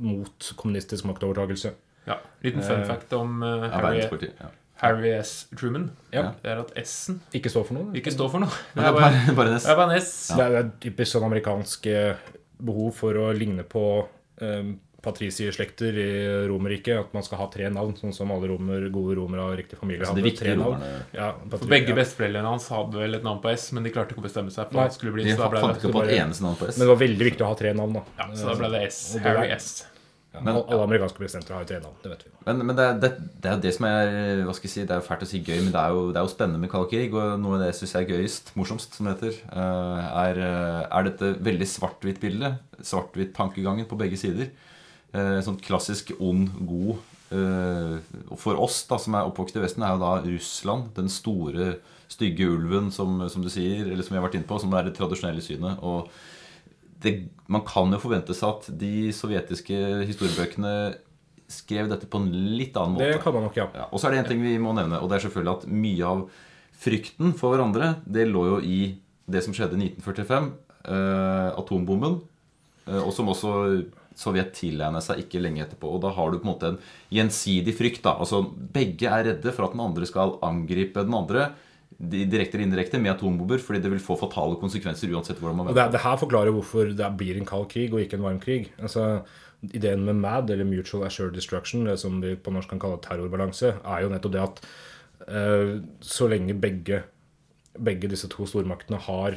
mot 0.00 0.52
kommunistisk 0.56 1.08
maktovertagelse. 1.10 1.74
Ja, 2.08 2.16
Liten 2.44 2.62
fun 2.64 2.86
fact 2.88 3.12
om 3.12 3.42
Harry. 3.44 4.00
Ja. 4.00 4.48
Harry 4.80 5.10
S. 5.12 5.48
Truman. 5.58 5.90
Ja. 6.14 6.30
Det 6.40 6.48
er 6.54 6.60
at 6.62 6.70
S-en 6.80 7.18
Ikke 7.36 7.50
står 7.52 7.66
for 7.68 7.76
noe. 7.76 7.90
ikke 7.98 8.12
står 8.14 8.30
for 8.32 8.40
noe. 8.40 8.60
Det 8.72 8.80
er 8.86 8.94
bare, 8.96 9.10
bare, 9.10 9.34
bare 9.36 9.50
en 9.52 9.58
S. 9.58 9.66
det 9.66 9.72
er 9.74 9.80
bare 9.82 9.92
en 9.92 10.00
S. 10.00 10.12
Det 10.30 10.44
er, 10.44 10.54
det 10.54 10.60
er 10.62 10.70
typisk 10.86 11.12
sånn 11.16 11.26
amerikansk 11.28 11.88
eh, 11.92 12.30
behov 12.70 12.94
for 12.96 13.18
å 13.20 13.26
ligne 13.36 13.66
på 13.68 13.84
eh, 14.40 14.70
patricierslekter 15.02 15.96
i 16.00 16.08
Romerriket. 16.50 16.98
At 17.06 17.14
man 17.16 17.22
skal 17.26 17.38
ha 17.42 17.46
tre 17.52 17.68
navn, 17.72 17.94
sånn 17.98 18.14
som 18.16 18.30
alle 18.34 18.48
romer, 18.52 18.88
gode 18.92 19.16
romere 19.18 19.44
av 19.46 19.56
riktig 19.58 19.78
familie 19.80 20.04
Altså, 20.06 20.16
hadde. 20.18 20.34
tre 20.38 20.56
navn. 20.56 20.82
Ja, 21.16 21.32
For 21.48 21.58
patri- 21.58 21.72
begge 21.74 21.94
ja. 21.94 21.98
besteforeldrene 22.02 22.52
hans 22.54 22.68
hadde 22.72 23.00
vel 23.00 23.14
et 23.20 23.24
navn 23.26 23.40
på 23.44 23.52
S, 23.52 23.70
men 23.72 23.82
de 23.86 23.90
klarte 23.94 24.14
ikke 24.14 24.24
å 24.24 24.28
bestemme 24.28 24.50
seg 24.54 24.70
På 24.72 24.80
Nei. 24.82 24.88
skulle 24.90 25.12
bli. 25.12 25.24
De 25.24 25.36
Så 25.36 25.38
da 25.44 25.48
ble 25.48 25.60
fant 25.60 25.74
det, 25.74 25.82
ikke 25.84 25.92
på 25.98 26.04
et 26.08 26.16
eneste 26.20 26.42
navn 26.46 26.56
på 26.60 26.68
S. 26.68 26.78
Men 26.78 26.86
det 26.86 26.92
var 26.94 27.00
veldig 27.06 27.30
viktig 27.32 27.46
å 27.46 27.52
ha 27.52 27.54
tre 27.54 27.72
navn, 27.72 27.92
da. 28.00 28.02
ja, 28.18 28.28
så 28.34 28.50
da 28.52 28.58
ble 28.60 28.70
det 28.76 28.82
S. 28.88 29.00
Og 29.16 29.22
det 29.22 29.26
Harry 29.30 29.50
S. 29.56 29.86
Ja, 30.32 30.38
Men- 30.46 30.54
alle 30.62 30.84
amerikanske 30.86 31.18
presidenter 31.18 31.54
har 31.54 31.64
jo 31.64 31.66
tre 31.66 31.80
navn, 31.82 31.94
det 32.04 32.10
vet 32.12 32.20
vi. 32.22 32.30
Men, 32.46 32.60
men 32.68 32.76
det, 32.76 32.84
er, 32.86 32.98
det, 33.02 33.08
det 33.42 33.50
er 33.50 33.56
det 33.64 33.72
som 33.74 33.84
er 33.88 34.44
Hva 34.46 34.54
skal 34.54 34.68
jeg 34.68 34.74
si, 34.76 34.84
det 34.86 34.94
er 34.94 35.00
fælt 35.02 35.24
å 35.24 35.26
si 35.26 35.40
gøy, 35.42 35.56
men 35.64 35.72
det 35.74 35.80
er 35.80 35.90
jo, 35.90 36.04
det 36.14 36.20
er 36.20 36.22
jo 36.22 36.30
spennende 36.30 36.60
med 36.62 36.70
kald 36.70 36.86
krig. 36.88 37.12
Og 37.12 37.34
noe 37.42 37.56
av 37.56 37.64
det 37.64 37.72
jeg 37.74 37.80
syns 37.80 37.94
er 37.98 38.06
gøyest, 38.06 38.52
morsomst, 38.54 38.94
som 38.94 39.06
det 39.10 39.16
heter, 39.18 39.34
eh, 39.50 40.06
er, 40.22 40.38
eh, 40.38 40.86
er 40.86 41.02
dette 41.10 41.32
veldig 41.42 41.66
svart-hvitt-bildet. 41.66 42.60
Svart-hvitt-tankegangen 42.80 43.88
på 43.90 43.98
begge 43.98 44.16
sider. 44.16 44.52
Eh, 45.12 45.40
Sånn 45.42 45.58
klassisk 45.62 46.12
ond, 46.22 46.50
god. 46.68 46.98
eh, 47.34 47.96
for 48.38 48.58
oss 48.58 48.82
da, 48.90 48.98
som 48.98 49.14
er 49.18 49.26
oppvokst 49.28 49.56
i 49.58 49.62
Vesten, 49.64 49.82
er 49.86 49.94
jo 49.96 50.02
da 50.02 50.12
Russland 50.26 50.92
den 50.94 51.08
store, 51.10 51.76
stygge 52.10 52.46
ulven, 52.50 52.90
som, 52.90 53.20
som 53.30 53.42
du 53.42 53.48
sier, 53.50 53.84
eller 53.86 54.02
som 54.02 54.14
vi 54.16 54.18
har 54.20 54.24
vært 54.26 54.34
inne 54.40 54.48
på, 54.48 54.58
som 54.58 54.72
er 54.74 54.88
det 54.88 54.96
tradisjonelle 54.98 55.42
synet. 55.44 55.78
og 55.82 56.10
det, 57.00 57.14
man 57.48 57.62
kan 57.64 57.88
jo 57.94 57.96
forvente 58.02 58.34
seg 58.36 58.50
at 58.50 58.66
de 58.76 59.08
sovjetiske 59.16 59.76
historiebøkene 60.04 60.72
skrev 61.50 61.88
dette 61.88 62.04
på 62.10 62.18
en 62.20 62.26
litt 62.58 62.76
annen 62.76 62.98
måte. 62.98 63.06
Det 63.14 63.22
kan 63.22 63.32
man 63.32 63.46
nok, 63.46 63.56
ja. 63.56 63.64
Ja, 63.74 63.86
og 63.88 63.98
så 64.02 64.08
er 64.10 64.12
det 64.12 64.18
en 64.24 64.28
ting 64.34 64.42
vi 64.44 64.58
må 64.60 64.74
nevne, 64.76 64.98
og 65.00 65.08
det 65.08 65.16
er 65.16 65.24
selvfølgelig 65.24 65.54
at 65.54 65.64
mye 65.72 66.10
av 66.10 66.26
frykten 66.80 67.32
for 67.38 67.54
hverandre, 67.54 67.94
det 68.04 68.26
lå 68.28 68.42
jo 68.50 68.58
i 68.60 68.76
det 69.30 69.42
som 69.46 69.54
skjedde 69.56 69.78
i 69.80 69.88
1945, 69.94 70.50
eh, 70.92 71.48
atombomben, 71.62 72.20
eh, 72.86 73.00
og 73.00 73.10
som 73.16 73.32
også 73.32 73.54
Sovjet 74.18 74.52
tilegner 74.56 75.02
seg 75.04 75.22
ikke 75.22 75.42
lenge 75.42 75.62
etterpå. 75.64 75.90
Og 75.96 76.04
da 76.04 76.12
har 76.16 76.30
du 76.30 76.38
på 76.38 76.46
en 76.46 76.52
måte 76.52 76.70
en 76.72 76.78
gjensidig 77.14 77.74
frykt. 77.78 78.02
da, 78.06 78.16
altså 78.18 78.42
Begge 78.50 79.08
er 79.08 79.26
redde 79.30 79.54
for 79.54 79.68
at 79.68 79.76
den 79.76 79.84
andre 79.84 80.08
skal 80.08 80.38
angripe 80.46 81.04
den 81.06 81.16
andre 81.16 81.50
direkte 82.00 82.56
eller 82.56 82.64
indirekte 82.64 82.98
med 83.02 83.12
atombomber, 83.12 83.60
fordi 83.60 83.82
det 83.82 83.90
vil 83.92 84.02
få 84.02 84.16
fatale 84.16 84.56
konsekvenser 84.60 85.10
uansett 85.12 85.40
hvordan 85.40 85.58
man 85.58 85.70
Og 85.72 85.76
det, 85.76 85.90
det 85.92 86.00
her 86.00 86.16
forklarer 86.16 86.54
hvorfor 86.54 86.94
det 86.96 87.08
blir 87.18 87.36
en 87.36 87.48
kald 87.48 87.68
krig 87.68 87.92
og 87.92 88.00
ikke 88.00 88.16
en 88.16 88.24
varm 88.24 88.40
krig. 88.40 88.70
Altså, 88.80 89.22
Ideen 89.60 90.06
med 90.06 90.16
MAD, 90.16 90.50
eller 90.50 90.64
Mutual 90.64 91.04
Assured 91.04 91.34
Destruction, 91.36 91.84
det 91.84 91.98
som 92.00 92.16
vi 92.22 92.32
på 92.32 92.52
norsk 92.54 92.70
kan 92.72 92.80
kalle 92.80 93.00
terrorbalanse, 93.04 93.74
er 93.84 94.04
jo 94.04 94.08
nettopp 94.08 94.32
det 94.32 94.40
at 94.40 94.62
uh, 95.28 95.74
så 96.00 96.28
lenge 96.32 96.56
begge, 96.56 97.02
begge 97.76 98.08
disse 98.08 98.30
to 98.32 98.48
stormaktene 98.48 98.96
har, 99.04 99.36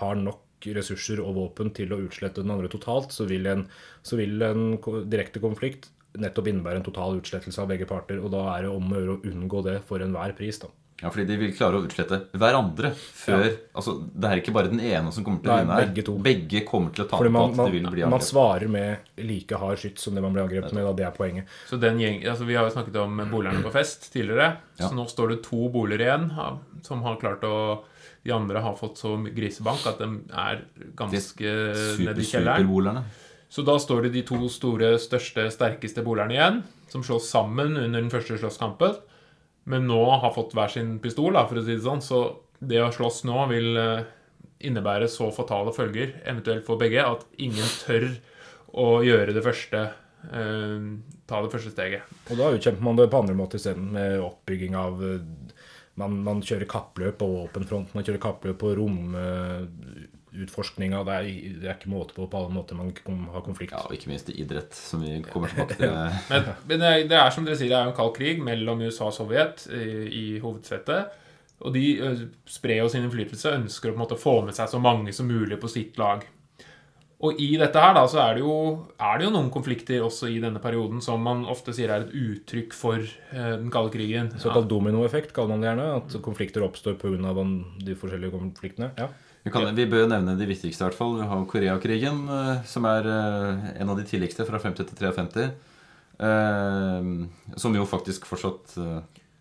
har 0.00 0.18
nok 0.18 0.42
ressurser 0.76 1.22
og 1.24 1.36
våpen 1.38 1.72
til 1.76 1.92
å 1.94 2.00
utslette 2.04 2.44
den 2.44 2.52
andre 2.54 2.70
totalt, 2.72 3.14
så 3.16 3.26
vil 3.30 3.48
en, 3.50 3.66
så 4.02 4.18
vil 4.20 4.42
en 4.44 4.76
direkte 5.10 5.42
konflikt 5.42 5.90
nettopp 6.18 6.50
innebære 6.50 6.80
en 6.80 6.86
total 6.86 7.20
utslettelse 7.20 7.62
av 7.62 7.70
begge 7.70 7.88
parter. 7.88 8.20
Og 8.22 8.32
da 8.34 8.46
er 8.54 8.66
det 8.66 8.74
om 8.74 8.90
å 8.90 9.00
gjøre 9.00 9.16
å 9.16 9.24
unngå 9.30 9.64
det 9.66 9.78
for 9.88 10.02
enhver 10.02 10.34
pris. 10.38 10.58
da. 10.62 10.70
Ja, 11.00 11.08
fordi 11.08 11.24
de 11.30 11.36
vil 11.40 11.52
klare 11.56 11.78
å 11.78 11.84
utslette 11.86 12.18
hverandre 12.36 12.90
før 12.92 13.46
Altså, 13.48 13.94
det 14.12 14.28
er 14.28 14.40
ikke 14.42 14.52
bare 14.52 14.68
den 14.68 14.82
ene 14.84 15.12
som 15.14 15.24
kommer 15.24 15.40
til 15.40 15.52
å 15.52 15.56
vinne 15.62 15.78
her. 15.78 15.86
begge 15.88 16.04
to. 16.04 16.16
Begge 16.20 16.60
kommer 16.68 16.92
til 16.96 17.06
å 17.06 17.08
tape 17.08 17.24
Man, 17.24 17.32
på 17.32 17.36
man, 17.38 17.52
at 17.54 17.56
man, 17.56 17.70
det 17.70 17.76
vil 17.78 17.86
bli 17.94 18.08
man 18.12 18.24
svarer 18.26 18.72
med 18.72 19.22
like 19.24 19.60
hard 19.62 19.80
skyts 19.80 20.04
som 20.04 20.18
det 20.18 20.24
man 20.24 20.36
blir 20.36 20.44
angrepet 20.44 20.74
med. 20.76 20.84
Da. 20.84 20.92
Det 20.98 21.06
er 21.08 21.16
poenget. 21.16 21.54
Så 21.70 21.80
den 21.80 22.02
gjeng, 22.02 22.20
altså 22.28 22.48
Vi 22.48 22.58
har 22.58 22.68
jo 22.68 22.74
snakket 22.76 23.00
om 23.00 23.22
bolerne 23.32 23.64
på 23.64 23.72
fest 23.72 24.10
tidligere. 24.12 24.50
Ja. 24.76 24.88
Så 24.90 24.92
nå 24.98 25.06
står 25.08 25.34
det 25.34 25.40
to 25.46 25.70
boliger 25.72 26.04
igjen 26.04 26.28
som 26.84 27.02
har 27.06 27.16
klart 27.22 27.44
å 27.48 27.56
De 28.20 28.32
andre 28.36 28.60
har 28.60 28.74
fått 28.76 28.98
så 29.00 29.14
grisebank 29.32 29.86
at 29.88 30.00
de 30.02 30.06
er 30.36 30.58
ganske 30.98 31.40
nede 31.40 31.94
Super, 31.96 32.18
i 32.20 32.26
kjelleren. 32.28 32.98
Så 33.48 33.64
da 33.64 33.78
står 33.80 34.04
det 34.06 34.10
de 34.18 34.22
to 34.28 34.36
store, 34.52 34.92
største, 35.00 35.46
sterkeste 35.50 36.04
bolerne 36.04 36.36
igjen, 36.36 36.60
som 36.92 37.02
slås 37.02 37.30
sammen 37.32 37.78
under 37.80 37.96
den 37.96 38.12
første 38.12 38.36
slåsskampen. 38.38 38.98
Men 39.70 39.86
nå 39.90 40.00
har 40.22 40.34
fått 40.34 40.54
hver 40.56 40.72
sin 40.72 40.96
pistol, 41.02 41.34
da, 41.36 41.46
for 41.48 41.60
å 41.60 41.64
si 41.64 41.76
det 41.76 41.84
sånn. 41.84 42.02
Så 42.04 42.22
det 42.58 42.80
å 42.82 42.90
slåss 42.94 43.22
nå 43.28 43.44
vil 43.52 43.78
eh, 43.80 44.02
innebære 44.66 45.08
så 45.10 45.30
fatale 45.34 45.72
følger, 45.76 46.18
eventuelt 46.24 46.66
for 46.66 46.80
begge, 46.80 47.04
at 47.06 47.24
ingen 47.40 47.74
tør 47.84 48.10
å 48.80 48.90
gjøre 49.06 49.34
det 49.36 49.44
første 49.44 49.86
eh, 49.86 50.90
Ta 51.30 51.38
det 51.44 51.52
første 51.52 51.70
steget. 51.70 52.08
Og 52.26 52.40
da 52.40 52.48
utkjemper 52.56 52.82
man 52.82 52.96
det 52.98 53.06
på 53.12 53.20
andre 53.22 53.36
måter 53.38 53.60
isteden, 53.60 53.92
med 53.94 54.18
oppbygging 54.18 54.74
av 54.78 54.98
eh, 55.06 55.20
man, 56.00 56.16
man 56.26 56.42
kjører 56.42 56.68
kappløp 56.70 57.20
på 57.20 57.28
våpenfronten, 57.30 57.94
man 57.94 58.06
kjører 58.06 58.22
kappløp 58.24 58.58
på 58.58 58.72
romutforskninga. 60.34 61.02
det, 61.06 61.18
det 61.60 61.68
er 61.68 61.76
ikke 61.76 61.92
måte 61.92 62.16
på 62.16 62.26
på 62.30 62.40
alle 62.40 62.54
måter 62.54 62.78
man 62.78 62.92
har 63.34 63.44
konflikt. 63.46 63.74
Ja, 63.76 63.84
og 63.86 63.94
ikke 63.96 64.12
minst 64.12 64.30
i 64.30 64.38
idrett, 64.42 64.74
som 64.76 65.04
vi 65.04 65.20
kommer 65.26 65.52
tilbake 65.52 65.78
til. 65.80 65.94
Men, 66.30 66.50
men 66.66 66.82
det, 66.82 66.90
er, 66.90 67.06
det 67.10 67.18
er 67.18 67.32
som 67.34 67.46
dere 67.46 67.58
sier, 67.58 67.72
det 67.72 67.78
er 67.78 67.90
en 67.90 67.96
kald 67.96 68.14
krig 68.16 68.42
mellom 68.44 68.82
USA 68.86 69.08
og 69.10 69.16
Sovjet 69.16 69.66
i, 69.74 69.86
i 70.08 70.24
hovedsetet. 70.42 71.16
Og 71.60 71.74
de 71.74 71.84
sprer 72.48 72.80
jo 72.80 72.88
sin 72.88 73.04
innflytelse, 73.04 73.58
ønsker 73.58 73.90
å 73.90 73.94
på 73.94 73.98
en 73.98 74.04
måte 74.06 74.20
få 74.20 74.38
med 74.46 74.56
seg 74.56 74.70
så 74.70 74.80
mange 74.80 75.12
som 75.12 75.28
mulig 75.28 75.58
på 75.60 75.68
sitt 75.68 75.98
lag. 76.00 76.24
Og 77.20 77.36
i 77.36 77.50
dette 77.60 77.76
her 77.76 77.92
da, 77.92 78.06
så 78.08 78.22
er 78.22 78.38
det, 78.38 78.44
jo, 78.46 78.52
er 78.96 79.18
det 79.20 79.26
jo 79.26 79.32
noen 79.34 79.50
konflikter 79.52 80.00
også 80.06 80.30
i 80.32 80.38
denne 80.40 80.60
perioden 80.62 81.02
som 81.04 81.20
man 81.20 81.42
ofte 81.52 81.74
sier 81.76 81.92
er 81.92 82.06
et 82.06 82.14
uttrykk 82.16 82.76
for 82.76 82.96
eh, 82.96 83.56
den 83.60 83.68
kalde 83.72 83.92
krigen. 83.92 84.30
Såkalt 84.40 84.70
dominoeffekt 84.70 85.34
kaller 85.36 85.52
man 85.52 85.60
det 85.60 85.68
gjerne. 85.68 85.88
At 85.98 86.16
konflikter 86.24 86.64
oppstår 86.64 86.96
pga. 87.02 87.34
de 87.84 87.98
forskjellige 88.00 88.32
konfliktene. 88.38 88.94
Ja. 88.96 89.10
Vi, 89.40 89.50
kan, 89.52 89.64
vi 89.72 89.86
bør 89.88 90.08
nevne 90.10 90.36
de 90.36 90.48
viktigste, 90.48 90.82
i 90.82 90.86
hvert 90.86 90.98
fall. 90.98 91.16
Vi 91.16 91.28
har 91.30 91.46
Koreakrigen, 91.48 92.24
eh, 92.28 92.64
som 92.68 92.84
er 92.88 93.08
eh, 93.08 93.70
en 93.80 93.92
av 93.92 93.96
de 93.96 94.04
tidligste, 94.08 94.44
fra 94.48 94.60
50 94.60 94.90
til 94.90 95.00
53. 95.00 95.46
Eh, 96.20 97.08
som 97.56 97.78
jo 97.78 97.86
faktisk 97.88 98.28
fortsatt 98.28 98.76
er 98.76 99.00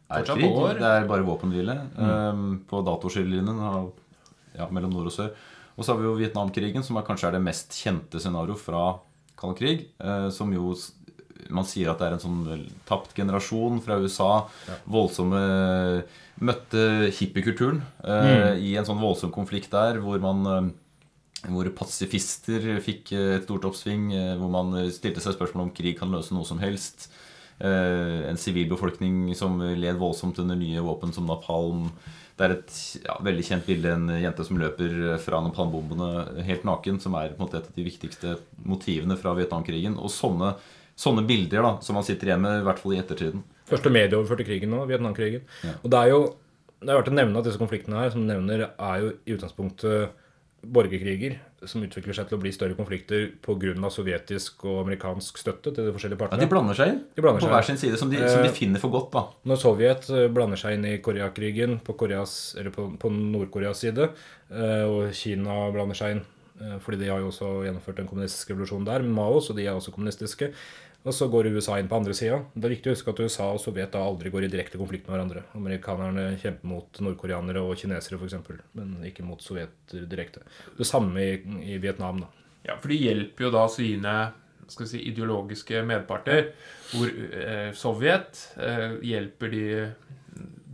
Fortsatt 0.10 0.40
krig. 0.40 0.48
År. 0.56 0.80
Det 0.80 0.94
er 0.94 1.10
bare 1.10 1.28
våpenhvile 1.28 1.76
mm. 2.00 2.46
på 2.70 2.80
datoskillelinjen 2.88 3.60
ja, 4.56 4.66
mellom 4.72 4.96
nord 4.96 5.12
og 5.12 5.14
sør. 5.14 5.36
Og 5.76 5.86
så 5.86 5.94
har 5.94 6.00
vi 6.00 6.08
jo 6.08 6.16
Vietnamkrigen, 6.18 6.84
som 6.84 6.98
er, 6.98 7.06
kanskje 7.08 7.30
er 7.30 7.38
det 7.38 7.44
mest 7.44 7.76
kjente 7.78 8.24
scenario 8.24 8.56
fra 8.60 8.88
kald 9.40 9.60
krig. 9.60 9.86
Som 10.36 10.56
jo 10.56 10.74
man 11.50 11.68
sier 11.68 11.92
at 11.92 12.02
det 12.02 12.08
er 12.10 12.18
en 12.18 12.24
sånn 12.24 12.66
tapt 12.90 13.16
generasjon 13.18 13.80
fra 13.86 14.00
USA. 14.04 14.32
Voldsomme 14.90 15.44
Møtte 16.40 17.10
hippiekulturen 17.18 17.82
eh, 18.08 18.54
i 18.64 18.76
en 18.80 18.86
sånn 18.88 19.02
voldsom 19.02 19.32
konflikt 19.36 19.74
der, 19.74 19.98
hvor 20.00 20.22
man 20.24 20.46
eh, 20.48 20.70
hvor 21.52 21.68
pasifister 21.76 22.78
fikk 22.84 23.12
eh, 23.16 23.34
et 23.38 23.48
stort 23.48 23.68
oppsving, 23.68 24.06
eh, 24.16 24.36
hvor 24.40 24.52
man 24.54 24.72
stilte 24.96 25.24
seg 25.24 25.36
spørsmål 25.36 25.68
om 25.68 25.74
krig 25.76 25.98
kan 26.00 26.12
løse 26.14 26.36
noe 26.36 26.48
som 26.48 26.62
helst. 26.64 27.10
En 27.60 28.38
sivilbefolkning 28.40 29.34
som 29.36 29.58
led 29.60 29.98
voldsomt 30.00 30.38
under 30.40 30.56
nye 30.56 30.80
våpen 30.80 31.12
som 31.12 31.26
napalm. 31.28 31.90
Det 32.40 32.46
er 32.46 32.54
et 32.54 32.78
ja, 33.04 33.18
veldig 33.28 33.44
kjent 33.44 33.66
bilde 33.68 33.92
en 33.92 34.06
jente 34.16 34.46
som 34.48 34.62
løper 34.62 35.18
fra 35.20 35.42
napalmbombene 35.44 36.46
helt 36.48 36.64
naken, 36.64 37.02
som 37.04 37.18
er 37.20 37.34
på 37.34 37.36
en 37.36 37.44
måte 37.44 37.60
et 37.60 37.68
av 37.68 37.76
de 37.76 37.84
viktigste 37.84 38.38
motivene 38.64 39.20
fra 39.20 39.36
Vietnamkrigen. 39.36 40.00
Og 40.00 40.08
sånne, 40.16 40.54
sånne 41.00 41.24
bilder 41.30 41.64
da, 41.66 41.74
som 41.86 41.96
man 42.00 42.06
sitter 42.08 42.32
igjen 42.32 42.44
med, 42.44 42.60
i 42.60 42.68
hvert 42.68 42.82
fall 42.82 42.96
i 42.98 43.02
ettertiden. 43.02 43.44
Første 43.70 43.92
medieoverførte 43.94 44.48
krigen 44.48 44.74
nå, 44.74 44.84
Vietnamkrigen. 44.90 45.46
Ja. 45.64 45.76
Og 45.84 45.92
det 45.94 46.00
er 46.04 46.14
jo 46.14 46.22
det 46.80 46.94
er 46.94 46.96
verdt 47.02 47.12
å 47.12 47.16
nevne 47.18 47.42
at 47.42 47.48
disse 47.48 47.60
konfliktene 47.60 48.00
her, 48.00 48.12
som 48.14 48.24
du 48.24 48.30
nevner, 48.32 48.70
er 48.72 49.02
jo 49.04 49.12
i 49.28 49.34
utgangspunktet 49.36 50.14
borgerkriger 50.64 51.38
som 51.68 51.84
utvikler 51.84 52.16
seg 52.16 52.30
til 52.30 52.38
å 52.38 52.42
bli 52.42 52.52
større 52.56 52.76
konflikter 52.78 53.30
pga. 53.44 53.90
sovjetisk 53.92 54.64
og 54.68 54.82
amerikansk 54.86 55.40
støtte 55.40 55.74
til 55.76 55.88
de 55.88 55.94
forskjellige 55.96 56.20
Ja, 56.20 56.24
partene. 56.24 56.44
De 56.44 56.52
blander 56.52 56.76
seg 56.76 56.94
inn 56.94 57.00
De 57.16 57.24
blander 57.24 57.44
på 57.44 57.52
hver 57.52 57.68
sin 57.68 57.78
side, 57.80 57.98
som 58.00 58.10
de, 58.10 58.18
som 58.18 58.44
de 58.44 58.50
Eh, 58.50 58.56
finner 58.56 58.80
for 58.80 58.92
godt. 58.92 59.12
da. 59.12 59.26
Når 59.46 59.58
Sovjet 59.60 60.10
eh, 60.10 60.28
blander 60.32 60.58
seg 60.58 60.78
inn 60.78 60.86
i 60.86 60.98
Koreakrigen 61.00 61.80
på, 61.84 61.96
Koreas, 61.98 62.56
på, 62.76 62.98
på 63.00 63.12
Nord-Koreas 63.12 63.80
side, 63.84 64.10
eh, 64.52 64.84
og 64.88 65.12
Kina 65.14 65.70
blander 65.72 65.96
seg 65.96 66.18
inn 66.18 66.26
fordi 66.84 66.98
de 67.00 67.08
har 67.08 67.22
jo 67.22 67.30
også 67.30 67.64
gjennomført 67.64 68.00
en 68.02 68.08
kommunistisk 68.10 68.50
revolusjon 68.52 68.84
der, 68.84 69.00
med 69.00 69.14
Mao, 69.16 69.40
så 69.40 69.54
de 69.56 69.64
er 69.64 69.72
også 69.72 69.94
kommunistiske. 69.96 70.50
Og 71.08 71.16
så 71.16 71.30
går 71.32 71.48
USA 71.56 71.78
inn 71.80 71.88
på 71.88 71.96
andre 71.96 72.14
sida. 72.18 72.42
Det 72.54 72.68
er 72.68 72.74
viktig 72.74 72.92
å 72.92 72.96
huske 72.96 73.14
at 73.14 73.22
USA 73.24 73.46
og 73.54 73.62
Sovjet 73.64 73.94
da 73.94 74.02
aldri 74.04 74.32
går 74.34 74.46
i 74.46 74.50
direkte 74.52 74.80
konflikt 74.82 75.08
med 75.08 75.16
hverandre. 75.16 75.46
Amerikanerne 75.56 76.26
kjemper 76.42 76.68
mot 76.68 77.00
nordkoreanere 77.06 77.64
og 77.64 77.80
kinesere 77.80 78.20
f.eks., 78.20 78.36
men 78.76 78.98
ikke 79.08 79.24
mot 79.24 79.40
sovjeter 79.44 80.04
direkte. 80.12 80.44
Det 80.76 80.88
samme 80.88 81.24
i, 81.24 81.40
i 81.72 81.80
Vietnam, 81.80 82.26
da. 82.26 82.34
Ja, 82.68 82.76
for 82.76 82.92
de 82.92 83.00
hjelper 83.00 83.48
jo 83.48 83.54
da 83.56 83.64
sine 83.72 84.16
si, 84.68 85.00
ideologiske 85.08 85.86
medparter. 85.88 86.52
Hvor 86.92 87.16
eh, 87.16 87.72
Sovjet 87.80 88.44
eh, 88.60 89.00
hjelper 89.08 89.56
de, 89.56 89.66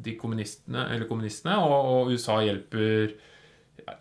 de 0.09 0.17
kommunistene, 0.17 0.87
kommunistene, 1.05 1.59
og, 1.61 1.77
og 1.93 2.15
USA 2.15 2.41
hjelper 2.47 3.13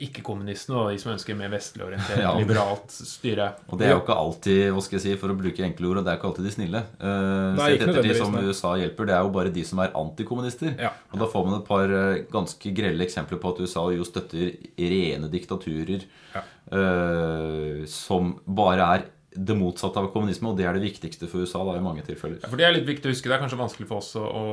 ikke-kommunistene 0.04 0.76
og 0.80 0.90
de 0.94 1.00
som 1.02 1.12
ønsker 1.12 1.36
mer 1.36 1.50
vestlig 1.52 1.84
orientert, 1.84 2.20
Ja, 2.22 2.32
liberalt 2.38 2.92
styre. 2.94 3.50
Og 3.68 3.78
det 3.80 3.88
er 3.88 3.92
jo 3.94 4.00
ikke 4.00 4.16
alltid, 4.16 4.60
hva 4.72 4.84
skal 4.84 4.96
jeg 4.98 5.04
si, 5.04 5.16
for 5.20 5.34
å 5.34 5.36
bruke 5.38 5.64
enkle 5.66 5.90
ord, 5.90 6.00
og 6.00 6.06
det 6.06 6.12
er 6.12 6.20
ikke 6.20 6.28
alltid 6.30 6.48
de 6.48 6.52
snille. 6.54 6.82
Uh, 6.96 7.52
Nei, 7.58 7.68
sett 7.74 7.84
etter 7.86 8.08
de 8.08 8.16
som. 8.18 8.38
USA 8.40 8.74
hjelper, 8.80 9.10
det 9.10 9.16
er 9.16 9.26
jo 9.26 9.32
bare 9.36 9.52
de 9.54 9.64
som 9.68 9.82
er 9.84 9.92
antikommunister. 10.00 10.72
Ja. 10.80 10.92
Og 11.12 11.20
da 11.20 11.28
får 11.30 11.48
man 11.48 11.58
et 11.60 11.66
par 11.68 11.92
eh, 11.98 12.22
ganske 12.32 12.72
grelle 12.76 13.04
eksempler 13.04 13.40
på 13.42 13.52
at 13.52 13.60
USA 13.64 13.84
jo 13.94 14.06
støtter 14.08 14.54
rene 14.80 15.28
diktaturer 15.32 16.06
Ja. 16.34 16.42
uh, 16.72 17.84
som 17.90 18.38
bare 18.46 18.88
er 18.96 19.04
det 19.34 19.56
motsatte 19.58 19.98
av 19.98 20.12
kommunisme, 20.14 20.52
og 20.52 20.58
det 20.58 20.66
er 20.68 20.76
det 20.78 20.84
viktigste 20.86 21.26
for 21.30 21.42
USA 21.42 21.64
da, 21.66 21.76
i 21.76 21.82
mange 21.82 22.04
tilfeller. 22.06 22.38
Ja, 22.40 22.48
for 22.48 22.60
Det 22.60 22.66
er 22.68 22.76
litt 22.76 22.86
viktig 22.86 23.10
å 23.10 23.14
huske. 23.14 23.28
Det 23.28 23.34
er 23.36 23.42
kanskje 23.42 23.58
vanskelig 23.58 23.88
for 23.90 23.98
oss 23.98 24.12
å, 24.20 24.22
å 24.24 24.44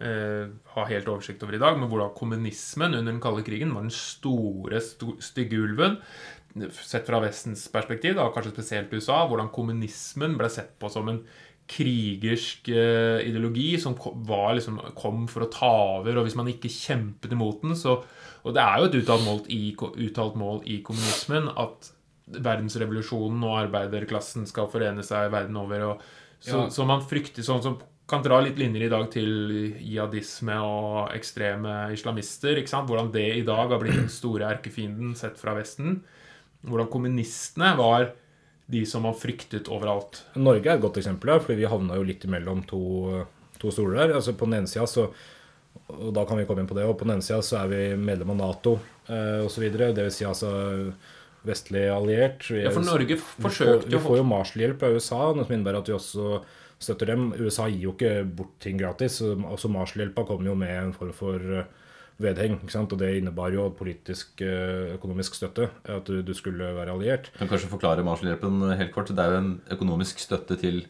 eh, 0.00 0.48
ha 0.74 0.84
helt 0.88 1.08
oversikt 1.10 1.42
over 1.42 1.56
i 1.58 1.62
dag, 1.62 1.78
men 1.78 1.90
hvordan 1.90 2.14
kommunismen 2.16 2.94
under 2.94 3.12
den 3.12 3.22
kalde 3.22 3.44
krigen 3.46 3.74
var 3.74 3.86
den 3.86 3.94
store, 3.94 4.80
sto, 4.84 5.16
stygge 5.22 5.58
ulven. 5.60 5.98
Sett 6.72 7.06
fra 7.06 7.20
Vestens 7.22 7.66
perspektiv, 7.70 8.16
da, 8.18 8.30
kanskje 8.34 8.54
spesielt 8.56 8.94
USA, 8.94 9.20
hvordan 9.28 9.50
kommunismen 9.54 10.38
ble 10.38 10.48
sett 10.50 10.74
på 10.80 10.90
som 10.90 11.10
en 11.12 11.20
krigersk 11.68 12.70
eh, 12.72 13.26
ideologi 13.28 13.74
som 13.80 13.94
kom, 14.00 14.22
var, 14.24 14.54
liksom, 14.56 14.78
kom 14.96 15.26
for 15.28 15.44
å 15.44 15.50
ta 15.52 15.72
over, 15.98 16.16
og 16.16 16.24
hvis 16.26 16.38
man 16.38 16.48
ikke 16.48 16.70
kjempet 16.72 17.34
imot 17.36 17.62
den, 17.66 17.76
så 17.76 18.00
Og 18.46 18.54
det 18.54 18.62
er 18.62 18.78
jo 18.78 18.86
et 18.86 18.94
uttalt 19.02 19.24
mål 19.26 19.40
i, 19.52 19.62
uttalt 20.06 20.36
mål 20.38 20.60
i 20.70 20.76
kommunismen 20.86 21.48
at 21.58 21.88
verdensrevolusjonen 22.38 23.42
og 23.44 23.56
arbeiderklassen 23.64 24.46
skal 24.48 24.68
forene 24.72 25.02
seg 25.04 25.30
verden 25.32 25.56
over. 25.58 25.84
Og 25.90 26.02
så, 26.40 26.62
Ja. 26.62 26.68
så 26.70 26.86
man 26.86 27.02
frykter 27.02 27.42
sånn 27.42 27.62
som 27.62 27.78
kan 28.08 28.22
dra 28.24 28.38
litt 28.40 28.56
linjer 28.60 28.86
i 28.86 28.92
dag 28.92 29.08
til 29.12 29.32
jihadisme 29.84 30.54
og 30.64 31.12
ekstreme 31.12 31.90
islamister. 31.92 32.56
ikke 32.56 32.72
sant? 32.72 32.88
Hvordan 32.88 33.10
det 33.12 33.26
i 33.36 33.44
dag 33.46 33.68
har 33.68 33.82
blitt 33.82 33.98
den 33.98 34.12
store 34.12 34.48
erkefienden 34.48 35.12
sett 35.18 35.36
fra 35.40 35.52
Vesten. 35.58 36.00
Hvordan 36.64 36.88
kommunistene 36.92 37.74
var 37.78 38.12
de 38.68 38.84
som 38.88 39.04
var 39.08 39.16
fryktet 39.16 39.68
overalt. 39.72 40.22
Norge 40.36 40.68
er 40.68 40.76
et 40.76 40.84
godt 40.84 41.00
eksempel 41.00 41.32
her, 41.32 41.42
fordi 41.44 41.62
vi 41.62 41.68
havna 41.72 41.96
jo 41.96 42.04
litt 42.08 42.24
imellom 42.28 42.64
to, 42.68 42.80
to 43.60 43.72
stoler 43.72 44.02
der. 44.02 44.16
Altså 44.18 44.34
På 44.36 44.48
den 44.48 44.60
ene 44.60 44.70
sida 44.70 44.86
så 44.88 45.08
Og 45.88 46.10
da 46.12 46.24
kan 46.26 46.36
vi 46.36 46.44
komme 46.44 46.64
inn 46.64 46.68
på 46.68 46.76
det. 46.76 46.84
Og 46.88 46.98
på 46.98 47.06
den 47.06 47.16
ene 47.16 47.24
sida 47.24 47.40
så 47.44 47.62
er 47.62 47.68
vi 47.70 47.82
medlem 47.96 48.34
av 48.34 48.40
Nato 48.40 48.74
eh, 49.08 49.44
osv. 49.44 49.68
Vil 49.68 50.12
si 50.12 50.26
altså 50.28 50.50
vestlig 51.48 51.86
alliert. 51.92 52.44
Vi, 52.50 52.64
Ja, 52.64 52.72
for 52.74 52.84
Norge 52.84 53.16
forsøkte 53.20 53.88
jo 53.88 54.00
vi 54.00 54.04
får 54.04 54.18
jo 54.20 54.26
Marshall-hjelp 54.28 54.82
av 54.84 54.96
USA, 54.96 55.20
noe 55.32 55.46
som 55.46 55.54
innebærer 55.54 55.80
at 55.80 55.88
vi 55.88 55.96
også 55.96 56.40
støtter 56.78 57.10
dem. 57.12 57.32
USA 57.38 57.66
gir 57.68 57.88
jo 57.88 57.94
ikke 57.96 58.14
bort 58.38 58.56
ting 58.62 58.78
gratis. 58.80 59.18
så 59.20 59.34
Også 59.36 59.70
Marshall-hjelpa 59.72 60.26
kom 60.26 60.46
jo 60.46 60.54
med 60.58 60.74
en 60.76 60.92
form 60.96 61.12
for 61.16 61.38
eh, 61.38 61.64
vedheng. 62.22 62.58
Og 62.62 62.98
det 62.98 63.16
innebar 63.18 63.54
jo 63.54 63.68
politisk 63.70 64.42
eh, 64.42 64.94
økonomisk 64.98 65.34
støtte. 65.38 65.70
At 65.84 66.06
du, 66.06 66.22
du 66.22 66.34
skulle 66.34 66.74
være 66.76 66.94
alliert. 66.94 67.32
Du 67.32 67.42
kan 67.42 67.50
kanskje 67.54 67.72
forklare 67.72 68.06
Marshall-hjelpen 68.06 68.76
helt 68.78 68.94
kort. 68.94 69.10
Det 69.14 69.24
er 69.24 69.34
jo 69.36 69.42
en 69.42 69.52
økonomisk 69.74 70.22
støtte 70.22 70.58
til 70.60 70.86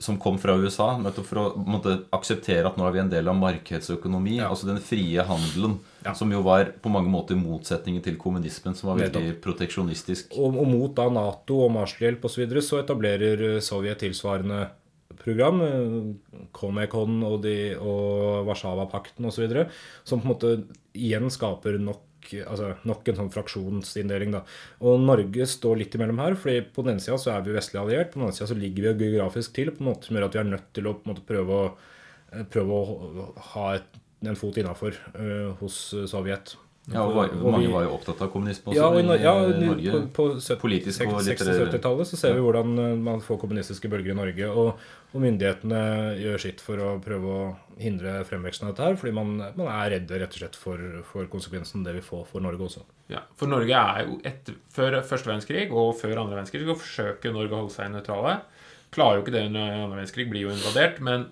som 0.00 0.18
kom 0.20 0.38
fra 0.40 0.54
USA, 0.56 0.94
nettopp 1.00 1.26
for 1.28 1.40
å 1.40 1.44
måtte 1.60 1.96
akseptere 2.14 2.68
at 2.68 2.78
nå 2.80 2.86
er 2.88 2.94
vi 2.94 3.00
en 3.02 3.10
del 3.12 3.28
av 3.28 3.36
markedsøkonomi. 3.36 4.38
Ja. 4.38 4.48
Altså 4.52 4.68
den 4.70 4.80
frie 4.80 5.24
handelen, 5.28 5.78
Ja. 6.04 6.14
som 6.14 6.32
jo 6.32 6.42
var 6.44 6.72
på 6.80 6.90
mange 6.92 7.10
måter 7.12 7.36
motsetningen 7.36 8.02
til 8.02 8.16
kommunismen, 8.16 8.74
som 8.74 8.90
var 8.90 9.02
veldig 9.02 9.40
proteksjonistisk. 9.44 10.32
Og, 10.36 10.56
og 10.60 10.68
mot 10.68 10.94
da 10.96 11.08
Nato 11.08 11.60
og 11.64 11.72
Marshall-hjelp 11.72 12.24
osv. 12.24 12.34
Så, 12.34 12.40
videre, 12.44 12.62
så 12.64 12.80
etablerer 12.82 13.44
eh, 13.54 13.60
Sovjet 13.60 14.00
tilsvarende 14.04 14.70
program, 15.24 15.60
eh, 15.64 16.46
Comecon 16.56 17.20
og, 17.26 17.40
de- 17.44 17.76
og 17.80 18.46
Warszawapakten 18.48 19.26
osv., 19.30 19.46
som 20.04 20.20
på 20.20 20.28
en 20.28 20.32
måte 20.34 20.52
igjen 20.94 21.30
skaper 21.32 21.80
nok 21.82 22.02
altså 22.48 22.70
nok 22.88 23.08
en 23.10 23.18
sånn 23.18 23.32
fraksjonsinndeling. 23.34 24.32
Og 24.80 25.02
Norge 25.02 25.44
står 25.50 25.82
litt 25.82 25.96
imellom 25.98 26.22
her, 26.22 26.36
fordi 26.40 26.62
på 26.72 26.80
den 26.84 26.94
ene 26.94 27.04
sida 27.04 27.18
så 27.20 27.34
er 27.34 27.42
vi 27.44 27.52
vestlig 27.52 27.82
alliert, 27.82 28.12
på 28.14 28.16
den 28.16 28.24
andre 28.28 28.38
sida 28.38 28.48
så 28.48 28.56
ligger 28.56 28.94
vi 28.96 29.10
geografisk 29.10 29.52
til 29.58 29.68
på 29.74 29.84
en 29.84 29.90
måte 29.90 30.08
som 30.08 30.16
gjør 30.16 30.30
at 30.30 30.38
vi 30.38 30.40
er 30.40 30.48
nødt 30.48 30.70
til 30.72 30.88
å 30.88 30.94
på 30.96 31.04
en 31.04 31.12
måte 31.12 31.26
prøve 31.28 31.58
å, 31.58 31.66
eh, 32.32 32.46
prøve 32.48 32.80
å 32.80 33.28
ha 33.52 33.66
et, 33.76 34.00
en 34.24 34.40
fot 34.40 34.56
innafor 34.56 34.96
hos 35.60 35.76
eh, 35.92 36.06
Sovjet. 36.08 36.54
Ja, 36.92 37.00
og 37.00 37.14
var, 37.16 37.30
Og 37.32 37.52
Mange 37.54 37.66
vi- 37.66 37.72
var 37.72 37.84
jo 37.86 37.92
opptatt 37.96 38.18
av 38.20 38.28
kommunisme 38.28 38.68
også 38.68 38.76
ja, 38.76 38.88
og 38.90 38.98
i, 39.00 39.22
ja, 39.22 39.32
i- 39.40 39.60
Norge. 39.64 39.90
på, 39.90 40.00
på 40.12 40.24
søt- 40.36 40.58
Politisk 40.60 41.00
og 41.06 41.14
60- 41.14 41.30
litterær- 41.32 41.70
60-70-tallet 41.70 42.06
så 42.10 42.16
ser 42.20 42.34
vi 42.34 42.40
hvordan 42.44 42.78
eh, 42.78 42.96
man 43.06 43.20
får 43.24 43.38
kommunistiske 43.40 43.88
bølger 43.88 44.10
i 44.12 44.16
Norge. 44.18 44.48
Og, 44.52 44.76
og 45.14 45.22
myndighetene 45.22 45.80
gjør 46.20 46.42
sitt 46.44 46.60
for 46.60 46.76
å 46.76 46.90
prøve 47.00 47.24
å 47.24 47.56
hindre 47.80 48.18
fremveksten 48.28 48.68
av 48.68 48.74
dette 48.74 48.84
her, 48.84 48.96
fordi 49.00 49.14
man, 49.16 49.32
man 49.56 49.70
er 49.72 49.94
redd 49.94 50.10
rett 50.12 50.36
og 50.36 50.42
slett 50.42 50.56
for, 50.60 50.82
for 51.08 51.24
konsekvensen 51.32 51.84
det 51.86 51.94
vil 51.94 52.04
få 52.04 52.20
for 52.28 52.44
Norge 52.44 52.60
også. 52.68 52.82
Ja, 53.08 53.22
for 53.34 53.46
Norge 53.48 53.72
er 53.72 54.04
jo 54.04 54.18
etter, 54.22 54.54
Før 54.74 54.98
første 55.02 55.30
verdenskrig 55.30 55.70
og 55.72 55.94
før 55.96 56.20
andre 56.20 56.36
verdenskrig 56.36 56.66
så 56.68 56.76
forsøker 56.76 57.32
Norge 57.32 57.52
å 57.54 57.62
holde 57.64 57.72
seg 57.72 57.88
nøytrale. 57.94 58.42
Klarer 58.92 59.16
jo 59.18 59.24
ikke 59.24 59.32
det 59.38 59.46
under 59.48 59.72
andre 59.72 59.96
verdenskrig, 59.96 60.28
blir 60.30 60.44
jo 60.48 60.52
invadert. 60.52 61.00
Men 61.00 61.26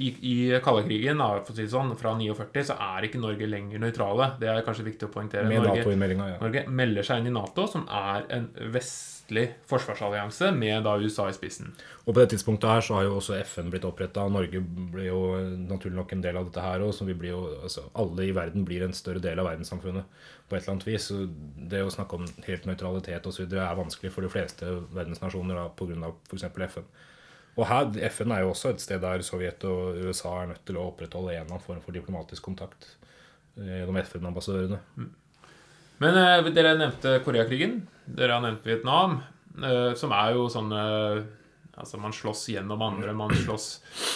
i, 0.00 0.08
i 0.08 0.60
kaldekrigen, 0.64 1.20
si 1.52 1.66
sånn, 1.68 1.92
fra 2.00 2.14
49, 2.16 2.64
så 2.70 2.76
er 2.80 3.04
ikke 3.04 3.20
Norge 3.20 3.48
lenger 3.48 3.82
nøytrale. 3.82 4.30
Det 4.40 4.48
er 4.48 4.64
kanskje 4.64 4.86
viktig 4.86 5.10
å 5.10 5.12
poengtere. 5.12 5.44
Med 5.50 5.60
Norge, 5.60 5.84
ja. 5.84 6.38
Norge 6.40 6.62
melder 6.72 7.04
seg 7.04 7.20
inn 7.20 7.28
i 7.28 7.34
Nato, 7.34 7.66
som 7.68 7.84
er 7.92 8.24
en 8.32 8.46
vestlig 8.72 9.50
forsvarsallianse 9.68 10.48
med 10.56 10.88
da 10.88 10.96
USA 10.96 11.26
i 11.28 11.36
spissen. 11.36 11.74
Og 12.06 12.14
på 12.14 12.16
det 12.22 12.30
tidspunktet 12.32 12.72
her 12.72 12.86
så 12.86 12.96
har 12.96 13.06
jo 13.10 13.18
også 13.18 13.36
FN 13.42 13.68
blitt 13.74 13.84
oppretta. 13.84 14.24
Norge 14.32 14.64
blir 14.64 15.10
jo 15.10 15.20
naturlig 15.60 15.98
nok 16.00 16.16
en 16.16 16.24
del 16.24 16.40
av 16.40 16.48
dette 16.48 16.64
her 16.64 16.88
òg. 16.88 16.96
Så 16.96 17.04
vi 17.08 17.18
blir 17.18 17.34
jo, 17.34 17.44
altså, 17.60 17.84
alle 17.92 18.30
i 18.30 18.34
verden 18.36 18.64
blir 18.68 18.88
en 18.88 18.96
større 18.96 19.20
del 19.20 19.44
av 19.44 19.50
verdenssamfunnet 19.52 20.28
på 20.48 20.56
et 20.56 20.62
eller 20.62 20.78
annet 20.78 20.88
vis. 20.88 21.12
Så 21.12 21.26
det 21.68 21.84
å 21.84 21.92
snakke 21.92 22.16
om 22.16 22.28
helt 22.48 22.64
nøytralitet 22.70 23.28
osv. 23.28 23.44
er 23.44 23.80
vanskelig 23.84 24.16
for 24.16 24.24
de 24.24 24.32
fleste 24.32 24.72
verdensnasjoner 24.96 25.66
pga. 25.76 26.14
f.eks. 26.32 26.48
FN. 26.72 26.92
Og 27.58 27.66
her, 27.68 27.90
FN 28.08 28.32
er 28.32 28.44
jo 28.44 28.52
også 28.54 28.72
et 28.72 28.80
sted 28.80 29.02
der 29.02 29.24
Sovjet 29.26 29.64
og 29.68 29.98
USA 30.06 30.38
er 30.40 30.52
nødt 30.54 30.62
til 30.68 30.78
å 30.80 30.86
opprettholde 30.88 31.34
en 31.34 31.42
eller 31.42 31.50
annen 31.50 31.66
form 31.66 31.82
for 31.84 31.96
diplomatisk 31.96 32.46
kontakt 32.46 32.94
eh, 33.60 33.82
gjennom 33.82 33.98
FN-ambassadørene. 34.00 34.80
Men 36.02 36.18
eh, 36.22 36.48
dere 36.56 36.78
nevnte 36.80 37.18
Koreakrigen. 37.26 37.82
Dere 38.08 38.38
har 38.38 38.44
nevnt 38.46 38.64
Vietnam, 38.66 39.20
eh, 39.60 39.92
som 40.00 40.16
er 40.16 40.34
jo 40.38 40.48
sånn 40.52 40.72
eh, 40.78 41.22
Altså, 41.72 41.96
man 41.96 42.12
slåss 42.12 42.50
gjennom 42.52 42.82
andre. 42.84 43.14
Man 43.16 43.32
slåss 43.32 43.68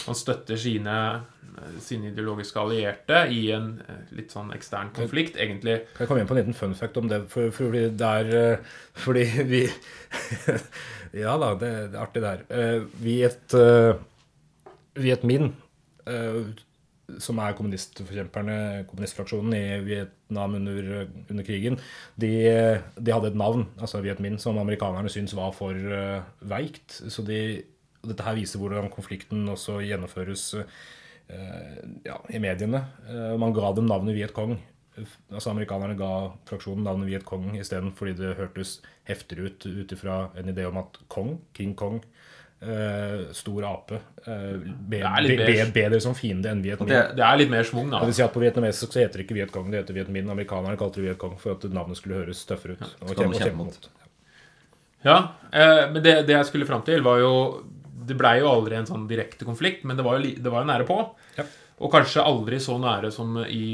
Man 0.07 0.17
støtter 0.19 0.59
sine, 0.61 0.97
eh, 1.57 1.79
sine 1.81 2.11
ideologiske 2.11 2.61
allierte 2.61 3.23
i 3.33 3.47
en 3.57 3.71
eh, 3.81 4.03
litt 4.19 4.35
sånn 4.35 4.53
ekstern 4.55 4.93
konflikt, 4.97 5.39
egentlig. 5.41 5.79
Kan 5.95 6.05
jeg 6.05 6.11
komme 6.11 6.21
inn 6.23 6.29
på 6.29 6.37
en 6.37 6.41
liten 6.43 6.59
fun 6.59 6.77
fact 6.77 7.01
om 7.01 7.09
det? 7.09 7.23
For, 7.33 7.49
fordi 7.57 7.87
er 7.89 8.35
eh, 8.37 8.77
Fordi 9.01 9.25
vi 9.49 9.63
Ja 11.17 11.37
da, 11.41 11.55
det, 11.57 11.73
det 11.93 11.97
er 11.97 12.03
artig, 12.03 12.23
det 12.23 12.33
her. 12.33 12.45
Eh, 12.53 12.87
Viet, 13.01 13.55
uh, 13.57 13.97
Viet 15.01 15.25
Minh, 15.25 15.53
uh, 16.11 16.43
som 17.23 17.39
er 17.41 17.55
kommunistforkjemperne, 17.57 18.57
kommunistfraksjonen 18.91 19.55
i 19.57 19.65
Vietnam 19.87 20.59
under, 20.59 21.07
under 21.31 21.47
krigen, 21.47 21.79
de, 22.21 22.33
de 22.99 23.15
hadde 23.15 23.31
et 23.33 23.39
navn, 23.39 23.65
altså 23.79 24.03
Viet 24.05 24.21
Minh, 24.21 24.37
som 24.43 24.59
amerikanerne 24.61 25.13
syntes 25.13 25.37
var 25.39 25.55
for 25.57 25.73
uh, 25.73 26.21
veikt. 26.53 26.99
Så 27.13 27.25
de, 27.27 27.41
dette 28.07 28.27
her 28.27 28.37
viser 28.37 28.61
hvordan 28.61 28.93
konflikten 28.93 29.47
også 29.53 29.81
gjennomføres 29.87 30.49
uh, 30.59 30.65
ja, 32.05 32.21
i 32.29 32.43
mediene. 32.43 32.85
Uh, 33.09 33.37
man 33.41 33.57
ga 33.57 33.73
dem 33.79 33.89
navnet 33.89 34.19
Viet 34.19 34.37
Cong. 34.37 34.59
Altså 35.33 35.51
Amerikanerne 35.51 35.97
ga 35.99 36.11
fraksjonen 36.49 36.85
navnet 36.87 37.09
Viet 37.11 37.25
Cong 37.29 37.51
isteden 37.59 37.93
fordi 37.97 38.15
det 38.17 38.37
hørtes 38.39 38.79
heftigere 39.09 39.51
ut 39.51 39.67
ut 39.67 39.93
ifra 39.93 40.31
en 40.41 40.49
idé 40.55 40.65
om 40.69 40.79
at 40.81 40.97
Kong, 41.13 41.35
King 41.55 41.75
Kong, 41.77 41.99
eh, 42.63 43.27
stor 43.37 43.67
ape, 43.69 43.99
eh, 44.25 44.57
be, 44.89 45.03
er 45.05 45.29
be, 45.29 45.37
be, 45.45 45.67
bedre 45.75 46.01
som 46.01 46.15
fiende 46.17 46.49
enn 46.51 46.63
Viet 46.65 46.81
Minh. 46.81 46.89
det, 46.89 47.17
Det 47.19 47.25
er 47.27 47.37
litt 47.43 47.51
mer 47.53 47.63
schwung, 47.69 47.91
da. 47.93 48.01
Det 48.01 48.07
vil 48.09 48.15
si 48.15 48.23
at 48.25 48.33
På 48.33 48.41
vietnamesisk 48.41 48.93
så 48.97 49.03
heter 49.05 49.21
det 49.21 49.27
ikke 49.27 49.37
Viet 49.37 49.53
Cong, 49.53 49.71
det 49.71 49.83
heter 49.85 49.95
Viet 49.99 50.09
Minh. 50.09 50.31
Amerikanerne 50.33 50.79
kalte 50.81 51.03
det 51.03 51.11
Viet 51.11 51.19
Cong 51.19 51.37
for 51.39 51.53
at 51.59 51.69
navnet 51.71 51.97
skulle 52.01 52.23
høres 52.25 52.45
tøffere 52.49 52.79
ut. 52.79 52.87
skal 52.97 53.15
kjempe- 53.27 53.43
kjempe 53.45 53.57
mot. 53.61 53.89
Ja, 55.05 55.19
eh, 55.53 55.91
men 55.93 56.03
det, 56.03 56.27
det 56.27 56.35
jeg 56.35 56.47
skulle 56.49 56.67
fram 56.67 56.83
til, 56.83 57.03
var 57.03 57.21
jo 57.21 57.33
Det 58.07 58.17
blei 58.17 58.39
jo 58.41 58.47
aldri 58.49 58.77
en 58.79 58.87
sånn 58.87 59.09
direkte 59.11 59.45
konflikt, 59.45 59.85
men 59.85 59.97
det 59.99 60.05
var 60.07 60.19
jo, 60.21 60.23
det 60.39 60.51
var 60.53 60.63
jo 60.63 60.69
nære 60.71 60.87
på. 60.87 60.97
Ja. 61.37 61.45
Og 61.77 61.91
kanskje 61.93 62.23
aldri 62.25 62.57
så 62.63 62.79
nære 62.81 63.11
som 63.13 63.35
i, 63.45 63.65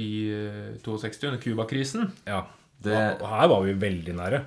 i 0.00 0.10
62, 0.82 1.20
under 1.28 1.38
Cuba-krisen. 1.42 2.08
Ja. 2.26 2.40
Det- 2.82 3.20
her 3.22 3.48
var 3.48 3.62
vi 3.62 3.72
veldig 3.78 4.14
nære. 4.18 4.40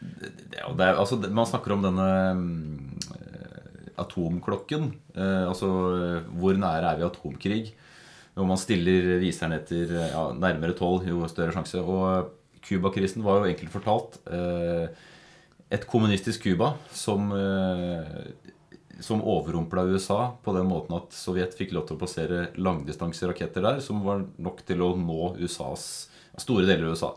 det, 0.00 0.62
og 0.66 0.76
det 0.78 0.88
altså, 0.94 1.16
man 1.30 1.46
snakker 1.46 1.72
om 1.74 1.82
denne 1.82 2.08
eh, 3.18 3.92
atomklokken. 3.98 4.90
Eh, 5.16 5.44
altså 5.48 5.68
hvor 6.38 6.54
nære 6.58 6.92
er 6.92 6.98
vi 7.00 7.06
atomkrig? 7.06 7.62
Når 8.38 8.46
man 8.46 8.56
stiller 8.60 9.18
viseren 9.22 9.54
etter 9.56 9.90
eh, 9.94 10.10
ja, 10.12 10.26
nærmere 10.38 10.74
tolv, 10.78 11.06
jo 11.08 11.26
større 11.30 11.54
sjanse. 11.54 11.78
Og 11.82 12.34
Cuba-krisen 12.66 13.22
var 13.24 13.40
jo 13.44 13.52
enkelt 13.52 13.70
fortalt 13.72 14.18
et 15.70 15.84
kommunistisk 15.86 16.42
Cuba 16.46 16.72
som, 16.92 17.28
som 19.04 19.22
overrumpla 19.22 19.84
USA 19.92 20.20
på 20.44 20.54
den 20.56 20.66
måten 20.70 20.96
at 20.98 21.14
Sovjet 21.14 21.54
fikk 21.58 21.74
lov 21.76 21.86
til 21.88 21.96
å 21.96 22.00
plassere 22.00 22.48
langdistanseraketter 22.58 23.64
der, 23.64 23.80
som 23.84 24.02
var 24.06 24.24
nok 24.42 24.64
til 24.68 24.82
å 24.84 24.92
nå 24.98 25.34
USAs, 25.38 26.08
store 26.38 26.66
deler 26.66 26.88
av 26.88 26.96
USA. 26.96 27.12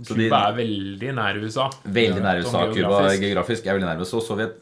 For 0.00 0.14
de- 0.14 0.28
Cuba 0.28 0.42
er 0.50 0.58
veldig 0.58 1.14
nær 1.16 1.40
USA. 1.42 1.70
Veldig 1.84 2.22
nær 2.22 2.42
Sånn 2.44 2.60
USA. 2.60 2.74
Cuba 2.74 3.00
geografisk. 3.16 3.66
er 3.66 3.78
veldig 3.78 3.88
nær 3.88 4.04
Så 4.06 4.20
Sovjet 4.22 4.54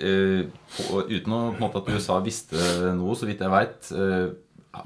uh, 0.00 0.42
på, 0.76 1.04
Uten 1.10 1.36
å, 1.36 1.40
på 1.54 1.62
måte, 1.62 1.82
at 1.84 1.92
USA 1.94 2.18
visste 2.24 2.58
noe, 2.96 3.14
så 3.18 3.28
vidt 3.28 3.44
jeg 3.44 3.52
veit 3.52 3.92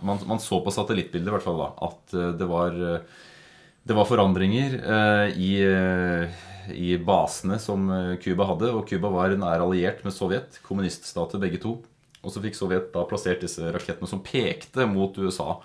man, 0.03 0.21
man 0.29 0.38
så 0.43 0.61
på 0.62 0.73
satellittbildet 0.75 1.31
i 1.31 1.35
hvert 1.35 1.45
fall 1.47 1.61
da, 1.61 1.73
at 1.88 2.14
uh, 2.14 2.31
det 2.38 2.47
var 2.51 2.77
eh, 2.77 3.19
det 3.83 3.97
var 3.97 4.07
forandringer 4.07 4.75
eh, 4.77 5.38
i, 5.40 5.51
eh, 5.64 6.43
i 6.77 6.95
basene 7.03 7.59
som 7.63 7.87
eh, 7.95 8.17
Cuba 8.23 8.49
hadde. 8.53 8.73
Og 8.75 8.87
Cuba 8.89 9.11
var 9.13 9.35
nær 9.37 9.65
alliert 9.65 10.05
med 10.07 10.15
Sovjet. 10.17 10.61
Kommuniststater 10.67 11.43
begge 11.43 11.61
to. 11.63 11.79
Og 12.21 12.33
så 12.33 12.43
fikk 12.45 12.59
Sovjet 12.59 12.91
da 12.95 13.07
plassert 13.09 13.45
disse 13.45 13.71
rakettene 13.73 14.09
som 14.11 14.23
pekte 14.25 14.87
mot 14.89 15.17
USA. 15.21 15.57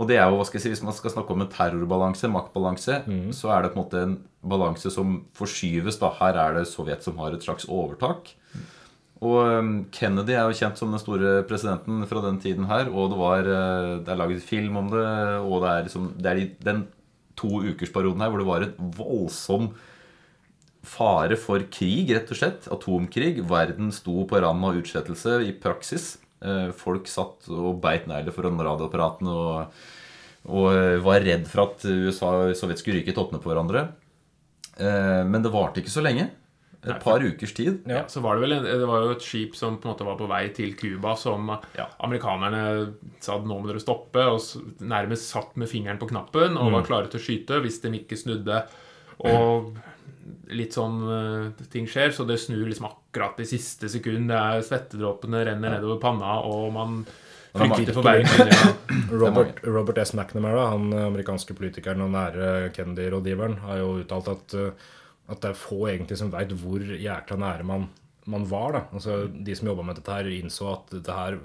Og 0.00 0.06
det 0.08 0.16
er 0.16 0.28
jo, 0.30 0.38
hva 0.38 0.46
skal 0.46 0.60
jeg 0.60 0.64
si, 0.64 0.74
Hvis 0.76 0.84
man 0.86 0.94
skal 0.96 1.12
snakke 1.12 1.34
om 1.34 1.42
en 1.42 1.50
terrorbalanse, 1.50 2.30
maktbalanse, 2.30 3.00
så 3.36 3.50
er 3.52 3.64
det 3.64 3.72
på 3.72 3.80
en 3.80 3.82
måte 3.82 4.04
en 4.06 4.14
balanse 4.40 4.92
som 4.94 5.24
forskyves. 5.36 5.98
da. 6.00 6.12
Her 6.20 6.38
er 6.38 6.54
det 6.56 6.68
Sovjet 6.70 7.02
som 7.04 7.18
har 7.18 7.34
et 7.34 7.42
slags 7.44 7.66
overtak. 7.68 8.30
Og 9.20 9.36
um, 9.60 9.72
Kennedy 9.92 10.32
er 10.32 10.48
jo 10.48 10.56
kjent 10.56 10.80
som 10.80 10.94
den 10.94 11.02
store 11.02 11.42
presidenten 11.48 12.06
fra 12.08 12.22
den 12.24 12.38
tiden 12.40 12.70
her. 12.70 12.88
Og 12.88 13.12
det, 13.12 13.18
var, 13.20 13.44
eh, 13.44 13.98
det 14.00 14.14
er 14.14 14.20
laget 14.22 14.46
film 14.46 14.78
om 14.80 14.88
det. 14.94 15.04
Og 15.44 15.60
det 15.60 15.68
er, 15.74 15.84
liksom, 15.84 16.08
det 16.16 16.30
er 16.30 16.42
den 16.64 16.86
to 17.36 17.60
ukersperioden 17.60 18.22
her 18.22 18.32
hvor 18.32 18.40
det 18.40 18.48
var 18.48 18.64
et 18.64 18.80
voldsom 18.96 19.70
fare 20.86 21.36
for 21.36 21.60
krig, 21.72 22.10
rett 22.16 22.30
og 22.32 22.38
slett. 22.38 22.68
Atomkrig. 22.72 23.40
Verden 23.50 23.90
sto 23.92 24.24
på 24.26 24.40
randen 24.40 24.64
av 24.70 24.78
utslettelse 24.80 25.40
i 25.46 25.52
praksis. 25.60 26.14
Eh, 26.40 26.70
Folk 26.72 27.06
satt 27.10 27.48
og 27.52 27.80
beit 27.84 28.06
negler 28.08 28.32
foran 28.32 28.56
radioapparatene 28.64 29.34
og, 29.34 29.80
og 30.48 30.68
eh, 30.72 30.98
var 31.04 31.20
redd 31.26 31.44
for 31.50 31.66
at 31.68 31.84
USA 31.84 32.30
og 32.46 32.54
Sovjet 32.56 32.80
skulle 32.80 33.02
ryke 33.02 33.12
tottene 33.16 33.42
på 33.44 33.52
hverandre. 33.52 33.88
Eh, 34.80 35.22
Men 35.28 35.42
det 35.44 35.52
varte 35.52 35.82
ikke 35.82 35.92
så 35.92 36.04
lenge. 36.04 36.30
Et 36.80 36.96
par 36.96 37.20
ukers 37.20 37.52
tid. 37.52 37.82
Ja, 37.84 38.06
så 38.08 38.22
var 38.24 38.38
det 38.38 38.46
vel 38.46 38.54
det 38.64 38.86
var 38.88 39.02
jo 39.04 39.10
et 39.12 39.20
skip 39.20 39.52
som 39.58 39.74
på 39.76 39.84
en 39.84 39.90
måte 39.92 40.06
var 40.08 40.16
på 40.16 40.24
vei 40.30 40.46
til 40.56 40.70
Cuba, 40.80 41.12
som 41.20 41.50
Ja. 41.76 41.84
amerikanerne 42.00 42.94
sa 43.20 43.34
at 43.36 43.44
nå 43.44 43.58
må 43.60 43.68
dere 43.68 43.82
stoppe, 43.84 44.16
og 44.24 44.40
nærmest 44.80 45.28
satt 45.28 45.58
med 45.60 45.68
fingeren 45.68 46.00
på 46.00 46.08
knappen 46.08 46.56
og 46.56 46.72
var 46.72 46.86
klare 46.88 47.10
til 47.12 47.20
å 47.20 47.26
skyte 47.26 47.60
hvis 47.60 47.82
de 47.84 47.92
ikke 48.00 48.16
snudde. 48.16 48.62
Og 49.28 49.76
litt 50.54 50.76
sånn 50.76 51.00
uh, 51.06 51.64
ting 51.72 51.88
skjer, 51.90 52.12
så 52.16 52.26
det 52.28 52.38
snur 52.42 52.66
liksom 52.68 52.88
akkurat 52.90 53.40
i 53.42 53.48
siste 53.48 53.88
sekund. 53.92 54.30
Det 54.30 54.38
er 54.38 54.62
Svettedråpene 54.66 55.44
renner 55.48 55.76
nedover 55.76 56.00
panna, 56.02 56.38
og 56.46 56.72
man 56.74 57.02
er 57.54 57.74
frykter 57.74 57.96
for. 57.96 58.64
Robert, 59.22 59.62
Robert 59.66 59.98
S. 59.98 60.14
McNamara, 60.14 60.68
han 60.74 60.92
eh, 60.92 61.06
amerikanske 61.08 61.56
politikeren 61.58 62.04
og 62.04 62.12
nære 62.14 62.70
Kennedy-rådgiveren, 62.76 63.60
har 63.64 63.80
jo 63.82 63.94
uttalt 64.02 64.30
at, 64.34 64.54
eh, 64.58 64.92
at 65.30 65.42
det 65.42 65.50
er 65.52 65.58
få 65.58 65.86
egentlig 65.90 66.20
som 66.20 66.30
veit 66.32 66.54
hvor 66.60 66.84
jækla 66.84 67.38
nære 67.40 67.66
man, 67.66 67.88
man 68.30 68.46
var. 68.50 68.76
da. 68.76 68.82
Altså, 68.94 69.18
De 69.26 69.56
som 69.56 69.70
jobba 69.72 69.88
med 69.88 69.98
dette 69.98 70.14
her, 70.14 70.30
innså 70.36 70.70
at 70.76 70.94
dette 70.94 71.16
her, 71.16 71.38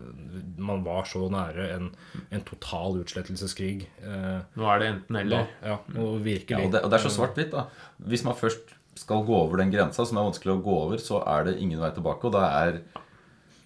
man 0.57 0.85
var 0.85 1.09
så 1.09 1.25
nære 1.31 1.69
en, 1.73 1.89
en 2.29 2.45
total 2.45 3.01
utslettelseskrig. 3.01 3.87
Eh, 4.03 4.39
Nå 4.59 4.71
er 4.71 4.81
det 4.81 4.91
enten 4.93 5.17
da, 5.19 5.25
eller. 5.25 5.53
ja, 5.65 5.79
og 5.97 6.19
virkelig. 6.25 6.59
Ja, 6.59 6.65
og, 6.67 6.73
det, 6.75 6.85
og 6.85 6.93
det 6.93 6.99
er 6.99 7.07
så 7.07 7.15
svart-hvitt, 7.17 7.53
da. 7.55 7.67
Hvis 7.97 8.25
man 8.27 8.37
først 8.37 8.74
skal 8.95 9.25
gå 9.27 9.35
over 9.35 9.59
den 9.61 9.73
grensa, 9.73 10.05
som 10.05 10.19
er 10.19 10.29
vanskelig 10.29 10.55
å 10.55 10.63
gå 10.63 10.77
over, 10.85 11.01
så 11.01 11.19
er 11.27 11.49
det 11.49 11.59
ingen 11.63 11.81
vei 11.83 11.91
tilbake. 11.95 12.29
Og 12.29 12.35
det 12.35 12.45
er 12.45 12.79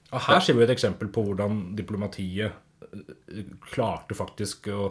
Og 0.09 0.25
her 0.25 0.41
ser 0.41 0.57
vi 0.57 0.65
et 0.65 0.73
eksempel 0.73 1.11
på 1.13 1.21
hvordan 1.27 1.61
diplomatiet 1.77 2.49
eh, 2.49 3.53
klarte 3.69 4.17
faktisk 4.17 4.71
å, 4.73 4.87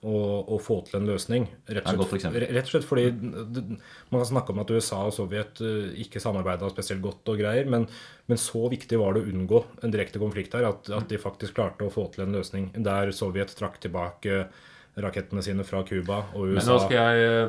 å, 0.00 0.16
å 0.56 0.60
få 0.62 0.78
til 0.86 1.02
en 1.02 1.10
løsning. 1.12 1.44
Rett 1.68 1.90
og, 1.92 2.06
slett, 2.08 2.38
rett 2.40 2.64
og 2.64 2.72
slett 2.72 2.88
fordi 2.88 3.10
man 3.12 4.16
kan 4.16 4.30
snakke 4.30 4.54
om 4.54 4.64
at 4.64 4.72
USA 4.72 5.02
og 5.04 5.12
Sovjet 5.16 5.60
eh, 5.60 5.92
ikke 6.06 6.22
samarbeida 6.24 6.72
spesielt 6.72 7.04
godt 7.04 7.34
og 7.34 7.44
greier, 7.44 7.68
men, 7.68 7.84
men 8.24 8.40
så 8.40 8.64
viktig 8.72 9.00
var 9.00 9.16
det 9.16 9.26
å 9.26 9.32
unngå 9.34 9.64
en 9.84 9.92
direkte 9.92 10.22
konflikt 10.22 10.56
her 10.56 10.70
at, 10.72 10.88
at 10.88 11.12
de 11.12 11.20
faktisk 11.20 11.60
klarte 11.60 11.84
å 11.84 11.92
få 11.92 12.08
til 12.14 12.24
en 12.24 12.38
løsning 12.40 12.72
der 12.88 13.12
Sovjet 13.12 13.52
trakk 13.58 13.82
tilbake 13.84 14.46
rakettene 14.94 15.42
sine 15.42 15.64
fra 15.66 15.82
Cuba, 15.84 16.24
og 16.34 16.54
USA. 16.54 16.58
Men 16.60 16.68
nå 16.70 16.82
skal 16.84 17.00
jeg 17.00 17.48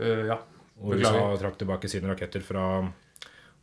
eh, 0.00 0.28
Ja, 0.32 0.40
og 0.80 0.96
USA 0.96 1.20
trakk 1.40 1.58
tilbake 1.60 1.90
sine 1.90 2.10
raketter 2.10 2.44
fra 2.44 2.66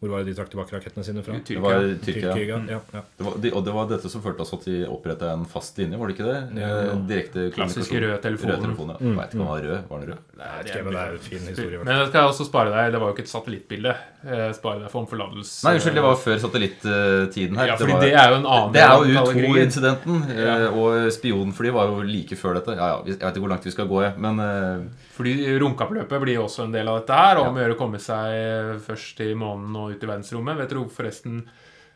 Hvor 0.03 0.11
var 0.11 0.23
det 0.25 0.33
de 0.33 0.35
trakk 0.35 0.49
tilbake 0.51 0.75
rakettene 0.75 1.05
sine 1.07 1.21
fra? 1.23 1.37
Det 1.47 1.55
var 1.63 1.77
Tyrkia. 1.79 2.03
Tyrkia. 2.03 2.33
Tyrkia, 2.35 2.57
ja, 2.73 2.79
ja. 2.91 3.01
Det 3.17 3.23
var, 3.29 3.37
de, 3.39 3.51
og 3.55 3.63
det 3.63 3.73
var 3.77 3.87
dette 3.87 4.09
som 4.11 4.19
førte 4.25 4.43
oss 4.43 4.51
at 4.57 4.65
de 4.67 4.81
oppretta 4.91 5.29
en 5.31 5.45
fast 5.47 5.77
linje, 5.79 5.95
var 6.01 6.11
det 6.11 6.17
ikke 6.17 6.27
det? 6.27 6.39
Ja. 6.59 6.71
ja. 6.89 6.97
Direkte 7.07 7.45
Klassiske 7.55 7.95
rød 8.03 8.09
røde 8.09 8.19
telefonen. 8.25 8.57
Rød 8.57 8.65
telefon 8.67 8.91
ja. 8.91 8.97
Mm. 8.99 9.15
Vet 9.21 9.31
ikke 9.31 9.39
om 9.39 9.43
den 9.45 9.51
var 9.53 9.63
rød. 9.69 9.79
Var 9.93 10.03
den 10.03 10.11
rød? 10.11 10.25
Nei, 10.43 10.51
ikke, 10.67 10.81
men 10.83 10.97
det 10.97 11.01
er 11.05 11.15
en 11.15 11.23
fin 11.29 11.47
historie. 11.53 11.79
Men 11.83 11.93
det 12.03 12.07
skal 12.09 12.19
jeg 12.19 12.33
også 12.33 12.47
spare 12.49 12.73
deg. 12.75 12.91
Det 12.97 13.01
var 13.03 13.07
jo 13.07 13.15
ikke 13.15 13.25
et 13.25 13.31
satellittbilde. 13.31 13.93
Eh, 14.23 14.49
Spare 14.59 14.79
deg 14.83 14.91
for 14.91 15.03
omforlatelse. 15.03 15.55
Nei, 15.67 15.73
unnskyld, 15.79 15.95
det 15.99 16.03
var 16.05 16.19
før 16.19 16.37
satellittiden 16.43 17.57
her. 17.59 17.71
Ja, 17.73 17.77
fordi 17.79 17.95
var, 17.95 18.03
det 18.03 18.11
er 18.15 18.29
jo 18.33 18.37
en 18.41 18.45
annen 18.47 18.75
det 18.75 18.83
er 18.83 18.91
jo. 18.91 19.23
U2-incidenten. 19.23 20.19
eh, 20.31 20.43
Ja. 20.43 20.69
Og 20.73 21.11
spionfly 21.15 21.71
var 21.75 21.87
jo 21.91 22.01
like 22.07 22.35
før 22.39 22.55
dette. 22.59 22.75
Ja, 22.77 22.87
ja, 22.93 22.99
Jeg 23.07 23.19
vet 23.19 23.35
ikke 23.37 23.43
hvor 23.45 23.53
langt 23.55 23.65
vi 23.67 23.71
skal 23.75 23.87
gå, 23.87 24.01
jeg. 24.03 24.13
Men 24.17 24.39
eh, 24.39 24.85
Fordi 25.13 25.33
runkappløpet 25.61 26.21
blir 26.23 26.35
jo 26.39 26.45
også 26.47 26.65
en 26.67 26.71
del 26.75 26.87
av 26.87 26.99
dette 27.01 27.13
her. 27.19 27.37
Og 27.41 27.47
om 27.51 27.57
å 27.59 27.63
gjøre 27.63 27.75
å 27.77 27.79
komme 27.79 27.99
seg 28.01 28.79
først 28.87 29.19
i 29.25 29.33
månen 29.37 29.75
og 29.77 29.92
ut 29.93 30.03
i 30.03 30.09
verdensrommet. 30.09 30.59
Vet 30.59 30.73
du 30.73 30.83
forresten 30.91 31.39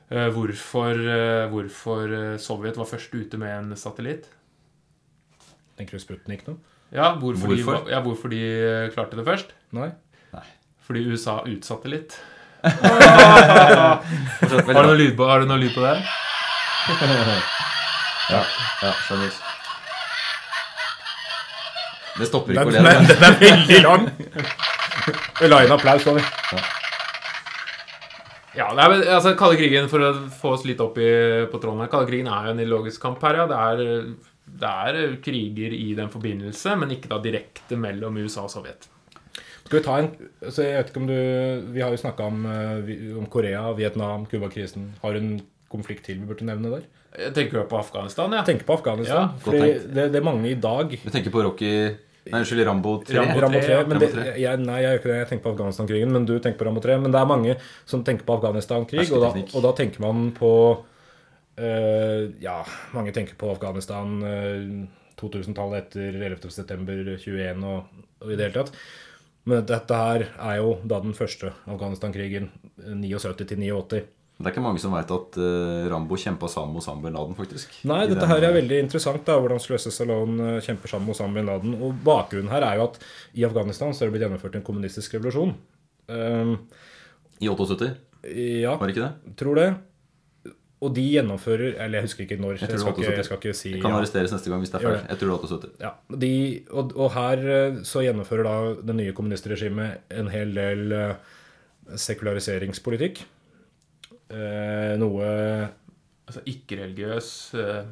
eh, 0.10 0.30
hvorfor, 0.34 1.02
eh, 1.02 1.46
hvorfor 1.52 2.16
eh, 2.22 2.38
Sovjet 2.42 2.80
var 2.80 2.90
først 2.90 3.14
ute 3.18 3.40
med 3.42 3.52
en 3.56 3.78
satellitt? 3.80 4.30
Tenker 5.78 5.98
du 5.98 6.04
Sputnik 6.04 6.48
nå? 6.48 6.58
Ja, 6.96 7.12
hvorfor, 7.20 7.52
Hvorfor? 7.52 7.84
De, 7.86 7.92
ja, 7.92 8.00
hvorfor 8.02 8.32
de 8.32 8.42
klarte 8.96 9.20
det 9.20 9.26
først? 9.28 9.52
Nei? 9.76 9.92
Fordi 10.88 11.02
USA 11.12 11.42
utsatte 11.44 11.90
litt. 11.92 12.16
Har 12.64 14.00
du 14.48 14.72
noe 14.88 14.96
lyd 14.96 15.18
på, 15.20 15.28
har 15.28 15.44
du 15.44 15.50
noe 15.50 15.60
lyd 15.60 15.74
på 15.76 15.84
det? 15.84 15.98
Ja, 18.28 18.42
ja, 18.84 18.90
skjønner. 19.08 19.36
Det 22.18 22.26
stopper 22.28 22.52
ikke 22.58 22.66
å 22.68 22.74
le. 22.74 22.82
den 23.08 23.24
er 23.24 23.38
veldig 23.40 23.78
lang! 23.86 24.08
Vi 25.40 25.48
la 25.48 25.62
inn 25.64 25.72
applaus, 25.72 26.04
Tony. 26.04 26.24
Ja, 26.52 26.60
det 28.74 28.84
er, 28.84 28.89
vel- 28.89 29.08
altså 29.13 29.36
Kalde 29.38 29.58
krigen, 29.60 29.88
for 29.91 30.02
å 30.02 30.12
få 30.34 30.54
oss 30.56 30.63
litt 30.65 30.80
opp 30.82 30.98
i, 30.98 31.10
på 31.52 31.60
tråden 31.62 31.84
her 31.84 31.89
Kalde 31.91 32.10
krigen 32.10 32.30
er 32.32 32.48
jo 32.48 32.54
en 32.56 32.62
ideologisk 32.63 33.02
kamp 33.04 33.22
her, 33.22 33.41
ja. 33.43 33.46
Det 33.52 33.58
er, 33.70 34.06
det 34.63 34.72
er 34.74 35.17
kriger 35.22 35.76
i 35.78 35.91
den 35.98 36.10
forbindelse, 36.10 36.74
men 36.82 36.93
ikke 36.96 37.12
da 37.12 37.20
direkte 37.22 37.78
mellom 37.78 38.17
USA 38.24 38.48
og 38.48 38.54
Sovjet. 38.56 38.88
Skal 39.67 39.80
vi 39.82 39.84
ta 39.86 39.98
en 40.00 40.10
så 40.48 40.63
jeg 40.63 40.78
vet 40.80 40.89
ikke 40.93 41.02
om 41.02 41.08
du, 41.10 41.17
Vi 41.76 41.82
har 41.84 41.91
jo 41.91 42.00
snakka 42.00 42.24
om, 42.32 42.46
eh, 42.48 42.91
om 43.20 43.26
Korea, 43.30 43.65
Vietnam, 43.76 44.24
Cuba-krisen. 44.32 44.93
Har 45.04 45.13
du 45.13 45.20
en 45.20 45.34
konflikt 45.70 46.06
til 46.08 46.22
vi 46.22 46.30
burde 46.30 46.48
nevne 46.48 46.72
der? 46.72 46.86
Jeg 47.17 47.34
tenker 47.36 47.60
jo 47.60 47.65
på 47.67 47.78
Afghanistan, 47.82 48.32
ja. 48.32 48.43
Tenker 48.48 48.63
på 48.67 48.78
Afghanistan. 48.78 49.34
Ja, 49.34 49.43
fordi 49.43 49.74
det, 49.91 50.06
det 50.13 50.22
er 50.22 50.24
mange 50.26 50.50
i 50.50 50.56
dag 50.56 50.93
Du 51.04 51.10
tenker 51.12 51.34
på 51.34 51.43
Rocky 51.43 51.74
Nei, 52.32 52.40
unnskyld, 52.44 52.63
Rambo 52.68 52.92
3. 53.08 53.18
Rambo 53.20 53.40
Rambo 53.46 53.60
3, 53.63 53.72
ja. 53.74 53.84
men 53.88 54.00
det, 54.02 54.10
Rambo 54.13 54.24
3. 54.32 54.36
jeg, 54.42 54.60
nei, 54.66 54.78
jeg 54.84 54.90
gjør 54.92 55.00
ikke 55.02 55.12
det. 55.12 55.18
Jeg 55.22 55.30
tenker 55.32 55.44
på 55.48 55.54
Afghanistan-krigen, 55.56 56.12
men 56.16 56.26
du 56.30 56.34
tenker 56.40 56.60
på 56.62 56.68
Rambo 56.70 56.84
3. 56.84 56.98
Men 57.06 57.16
det 57.16 57.22
er 57.22 57.30
mange 57.32 57.56
som 57.86 58.04
tenker 58.08 58.28
på 58.28 58.38
Afghanistan-krig, 58.40 59.12
og, 59.16 59.26
da- 59.26 59.46
og 59.58 59.66
da 59.68 59.74
tenker 59.82 60.04
man 60.06 60.30
på 60.38 60.52
eh, 61.58 62.28
Ja, 62.44 62.60
mange 62.96 63.13
tenker 63.16 63.38
på 63.40 63.52
Afghanistan 63.54 64.18
eh, 64.24 64.88
2000-tallet 65.18 65.88
etter 65.88 66.20
11.9.21 66.36 67.63
og, 67.66 68.04
og 68.22 68.32
i 68.34 68.38
det 68.38 68.50
hele 68.50 68.60
tatt. 68.63 68.74
Men 69.48 69.63
dette 69.66 69.96
her 69.96 70.26
er 70.44 70.58
jo 70.60 70.74
da 70.84 71.00
den 71.00 71.16
første 71.16 71.54
Afghanistan-krigen, 71.72 72.50
79 72.84 73.46
til 73.48 73.62
89. 73.63 74.02
Det 74.38 74.45
er 74.45 74.54
ikke 74.54 74.62
mange 74.62 74.78
som 74.82 74.93
veit 74.93 75.10
at 75.10 75.38
uh, 75.41 75.88
Rambo 75.89 76.17
kjempa 76.21 76.45
sammen 76.52 76.76
med 76.76 76.84
Osama 76.84 77.02
bin 77.08 77.15
Laden, 77.17 77.34
faktisk. 77.38 77.71
Nei, 77.89 78.04
dette 78.06 78.19
den- 78.21 78.30
her 78.30 78.43
er 78.45 78.54
veldig 78.54 78.80
interessant, 78.84 79.23
da, 79.26 79.39
hvordan 79.41 79.58
Sløse 79.63 79.89
Stallone 79.89 80.58
eh, 80.58 80.62
kjemper 80.62 80.91
sammen 80.91 81.08
med 81.10 81.15
Osama 81.15 81.39
bin 81.39 81.50
Laden. 81.50 81.73
Og 81.82 81.95
bakgrunnen 82.06 82.52
her 82.54 82.62
er 82.67 82.78
jo 82.78 82.84
at 82.91 83.00
i 83.34 83.45
Afghanistan 83.47 83.95
så 83.97 84.04
er 84.06 84.12
det 84.12 84.13
blitt 84.17 84.28
gjennomført 84.28 84.56
en 84.60 84.65
kommunistisk 84.67 85.15
revolusjon. 85.17 85.56
Um, 86.08 86.52
I 87.41 87.50
78, 87.50 87.89
ja, 88.62 88.76
var 88.78 88.86
det 88.88 88.93
ikke 88.95 89.08
det? 89.08 89.36
tror 89.41 89.58
det. 89.58 89.67
Og 90.78 90.93
de 90.93 91.02
gjennomfører 91.02 91.71
Eller 91.82 91.97
jeg 91.97 92.06
husker 92.06 92.23
ikke 92.28 92.38
når. 92.38 92.60
Jeg 92.60 92.69
Jeg, 92.69 92.80
skal, 92.80 92.93
ikke, 92.93 93.15
jeg 93.17 93.26
skal 93.26 93.38
ikke 93.41 93.54
si 93.58 93.71
Jeg 93.71 93.82
kan 93.82 93.95
arresteres 93.97 94.32
neste 94.32 94.52
gang 94.52 94.62
hvis 94.62 94.69
det 94.69 94.78
er 94.78 94.86
feil. 94.86 95.00
Jeg 95.10 95.17
tror 95.17 95.32
det 95.32 95.34
er 95.34 95.47
78. 95.47 95.71
Ja, 95.82 95.91
de, 96.21 96.30
og, 96.69 96.93
og 96.93 97.10
her 97.15 97.41
eh, 97.56 97.80
så 97.82 98.04
gjennomfører 98.06 98.45
da 98.45 98.82
det 98.86 98.95
nye 99.00 99.15
kommunistregimet 99.17 100.13
en 100.13 100.30
hel 100.30 100.54
del 100.54 100.93
eh, 100.93 101.15
sekulariseringspolitikk. 101.97 103.23
Eh, 104.30 104.94
noe 105.00 105.28
Altså 106.28 106.42
ikke-religiøs 106.44 107.30
eh, 107.56 107.86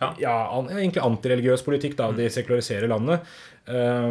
Ja. 0.00 0.08
ja, 0.18 0.34
egentlig 0.72 1.02
antireligiøs 1.04 1.62
politikk. 1.66 1.96
da, 1.98 2.10
De 2.16 2.30
sekulariserer 2.32 2.88
landet. 2.88 3.20
Eh, 3.68 4.08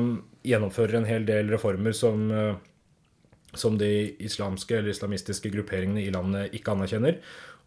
gjennomfører 0.48 1.00
en 1.00 1.08
hel 1.10 1.26
del 1.26 1.50
reformer 1.52 1.96
som, 1.98 2.30
eh, 2.32 2.56
som 3.58 3.78
de 3.78 4.16
islamske 4.20 4.78
eller 4.78 4.94
islamistiske 4.94 5.50
grupperingene 5.52 6.06
i 6.06 6.12
landet 6.14 6.54
ikke 6.54 6.76
anerkjenner. 6.76 7.18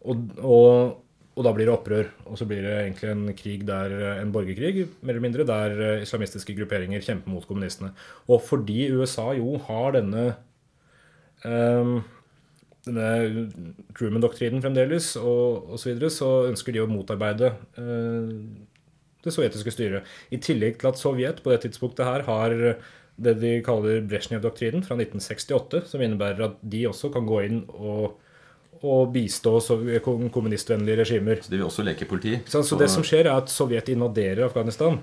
Og, 0.05 0.31
og, 0.39 1.03
og 1.35 1.43
da 1.45 1.53
blir 1.53 1.67
det 1.67 1.75
opprør. 1.75 2.07
Og 2.25 2.39
så 2.39 2.47
blir 2.49 2.63
det 2.63 2.73
egentlig 2.79 3.11
en 3.11 3.35
krig 3.37 3.65
der, 3.67 3.93
en 4.21 4.31
borgerkrig 4.31 4.87
mer 5.01 5.13
eller 5.13 5.27
mindre, 5.27 5.45
der 5.45 6.01
islamistiske 6.01 6.55
grupperinger 6.57 7.03
kjemper 7.03 7.35
mot 7.35 7.45
kommunistene. 7.49 7.91
Og 8.31 8.41
fordi 8.47 8.87
USA 8.95 9.33
jo 9.37 9.59
har 9.67 9.97
denne 9.99 10.25
eh, 11.43 11.93
Truman-doktrinen 12.85 14.63
fremdeles, 14.63 15.13
og 15.19 15.73
osv., 15.75 15.83
så, 15.83 15.89
videre, 15.91 16.09
så 16.13 16.29
ønsker 16.49 16.73
de 16.73 16.81
å 16.81 16.89
motarbeide 16.89 17.51
eh, 17.77 18.31
det 19.21 19.33
sovjetiske 19.35 19.73
styret. 19.75 20.09
I 20.33 20.39
tillegg 20.41 20.79
til 20.81 20.89
at 20.89 20.97
Sovjet 20.97 21.43
på 21.45 21.53
det 21.53 21.61
tidspunktet 21.67 22.07
her 22.07 22.25
har 22.25 22.57
det 23.21 23.35
de 23.41 23.53
kaller 23.65 24.01
Brezjnev-doktrinen 24.09 24.81
fra 24.85 24.97
1968, 24.97 25.83
som 25.91 26.01
innebærer 26.01 26.47
at 26.47 26.61
de 26.73 26.85
også 26.89 27.11
kan 27.13 27.27
gå 27.29 27.41
inn 27.45 27.59
og, 27.75 28.15
og 28.81 29.11
bistå 29.13 29.59
kommunistvennlige 30.33 31.03
regimer. 31.03 31.43
Så 31.43 31.53
de 31.53 31.59
vil 31.59 31.67
også 31.67 31.85
leke 31.85 32.07
politi. 32.09 32.39
Så, 32.49 32.63
så 32.65 32.79
det 32.81 32.89
som 32.89 33.05
skjer, 33.05 33.27
er 33.27 33.43
at 33.43 33.51
Sovjet 33.53 33.91
invaderer 33.93 34.47
Afghanistan. 34.47 34.97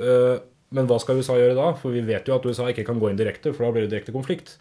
Eh, 0.00 0.40
Men 0.72 0.86
hva 0.88 0.96
skal 0.98 1.18
USA 1.20 1.34
gjøre 1.36 1.52
da? 1.58 1.70
For 1.76 1.92
vi 1.92 2.00
vet 2.00 2.26
jo 2.26 2.34
at 2.34 2.46
USA 2.48 2.70
ikke 2.72 2.86
kan 2.88 2.98
gå 2.98 3.10
inn 3.12 3.18
direkte, 3.18 3.52
for 3.52 3.66
da 3.66 3.74
blir 3.74 3.84
det 3.84 3.92
direkte 3.92 4.14
konflikt. 4.14 4.54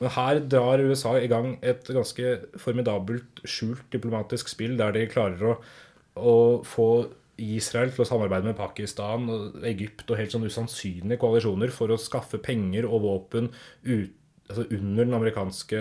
Men 0.00 0.12
her 0.12 0.40
drar 0.44 0.82
USA 0.84 1.14
i 1.18 1.28
gang 1.30 1.54
et 1.64 1.86
ganske 1.88 2.32
formidabelt 2.60 3.40
skjult 3.48 3.86
diplomatisk 3.92 4.50
spill, 4.52 4.76
der 4.76 4.92
de 4.92 5.06
klarer 5.08 5.54
å, 5.54 5.54
å 6.20 6.36
få 6.68 6.88
Israel 7.40 7.92
til 7.92 8.04
å 8.04 8.08
samarbeide 8.08 8.48
med 8.48 8.58
Pakistan 8.58 9.26
og 9.32 9.64
Egypt 9.68 10.08
og 10.08 10.20
helt 10.20 10.32
sånn 10.32 10.46
usannsynlige 10.48 11.20
koalisjoner 11.20 11.72
for 11.74 11.92
å 11.92 12.00
skaffe 12.00 12.40
penger 12.42 12.88
og 12.88 13.04
våpen 13.04 13.50
ut, 13.84 14.12
altså 14.48 14.64
under 14.76 15.04
den 15.04 15.14
amerikanske 15.16 15.78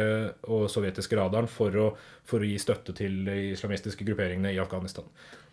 og 0.50 0.66
sovjetiske 0.74 1.18
radaren 1.20 1.48
for 1.52 1.76
å, 1.78 1.90
for 2.26 2.42
å 2.42 2.48
gi 2.50 2.58
støtte 2.62 2.96
til 2.98 3.20
de 3.28 3.36
islamistiske 3.54 4.06
grupperingene 4.08 4.54
i 4.56 4.60
Afghanistan. 4.62 5.06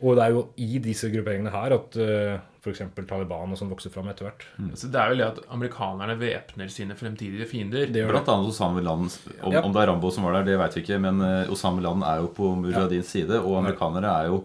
Og 0.03 0.17
det 0.19 0.25
er 0.25 0.33
jo 0.35 0.47
i 0.65 0.81
disse 0.83 1.11
grupperingene 1.13 1.53
her 1.55 1.75
at 1.77 1.99
uh, 2.01 2.41
f.eks. 2.65 2.81
Taliban 3.07 3.53
og 3.53 3.61
sånn 3.61 3.71
vokser 3.71 3.93
fram 3.95 4.09
etter 4.11 4.27
hvert. 4.27 4.47
Så 4.79 4.89
det 4.91 4.99
er 4.99 5.13
vel 5.13 5.23
det 5.23 5.29
at 5.29 5.43
amerikanerne 5.55 6.17
væpner 6.19 6.73
sine 6.73 6.97
fremtidige 6.99 7.47
fiender. 7.51 7.87
Det 7.87 8.03
gjør 8.03 8.11
det. 8.11 8.17
Blant 8.17 8.33
annet 8.35 8.51
Osama 8.51 8.81
bin 8.81 8.89
Laden. 8.89 9.13
Om, 9.43 9.53
Ja. 9.55 9.63
om 9.63 9.77
det 9.77 9.85
er 9.85 9.91
Rambo 9.93 10.11
som 10.11 10.27
var 10.27 10.41
der, 10.41 10.49
det 10.51 10.59
vet 10.59 10.75
vi 10.79 10.83
ikke. 10.87 10.99
Men 11.05 11.23
eh, 11.27 11.53
Osama 11.55 11.79
bin 11.79 11.87
Laden 11.87 12.03
er 12.09 12.25
jo 12.25 12.33
på 12.35 12.51
Mujahedins 12.65 13.13
side, 13.15 13.39
og 13.43 13.61
amerikanere 13.61 14.17
er 14.25 14.33
jo 14.33 14.43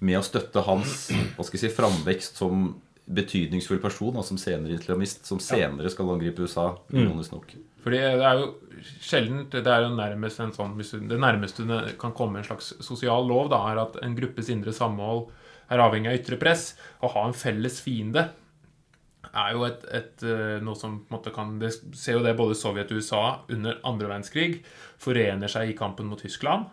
med 0.00 0.16
å 0.20 0.24
støtte 0.24 0.62
hans 0.64 1.10
hva 1.36 1.44
skal 1.44 1.58
jeg 1.60 1.66
si, 1.68 1.74
framvekst 1.76 2.38
som 2.40 2.70
betydningsfull 3.10 3.80
person, 3.82 4.14
da, 4.14 4.22
som 4.26 4.38
senere 4.38 4.76
islamist, 4.76 5.24
som 5.26 5.40
senere 5.42 5.90
skal 5.90 6.12
angripe 6.12 6.44
USA. 6.46 6.70
ironisk 6.92 7.34
nok. 7.34 7.54
Fordi 7.84 7.98
det 7.98 8.26
er 8.28 8.38
jo 8.38 8.48
sjeldent 9.00 9.54
Det 9.56 9.72
er 9.72 9.86
jo 9.86 9.94
nærmest 9.96 10.40
en 10.44 10.52
sånn 10.52 10.74
Det 11.08 11.16
nærmeste 11.16 11.64
det 11.64 11.94
kan 12.00 12.12
komme 12.12 12.38
en 12.40 12.44
slags 12.44 12.74
sosial 12.84 13.24
lov, 13.26 13.48
da, 13.50 13.62
er 13.70 13.80
at 13.80 13.96
en 14.04 14.16
gruppes 14.16 14.50
indre 14.52 14.72
samhold 14.72 15.30
er 15.70 15.80
avhengig 15.80 16.10
av 16.10 16.18
ytre 16.18 16.38
press. 16.38 16.74
Å 17.00 17.08
ha 17.14 17.26
en 17.26 17.36
felles 17.36 17.80
fiende 17.80 18.28
er 19.30 19.54
jo 19.54 19.64
et, 19.66 19.84
et, 19.94 20.22
eh, 20.26 20.58
noe 20.64 20.78
som 20.78 20.98
på 21.04 21.12
en 21.12 21.18
måte 21.18 21.32
kan 21.34 21.58
Det 21.60 21.70
ser 21.94 22.18
jo 22.18 22.24
det 22.24 22.36
både 22.38 22.56
Sovjet 22.58 22.90
og 22.90 22.98
USA 22.98 23.22
under 23.48 23.78
andre 23.86 24.08
verdenskrig 24.08 24.64
forener 24.98 25.50
seg 25.50 25.70
i 25.70 25.76
kampen 25.78 26.10
mot 26.10 26.20
Tyskland. 26.20 26.66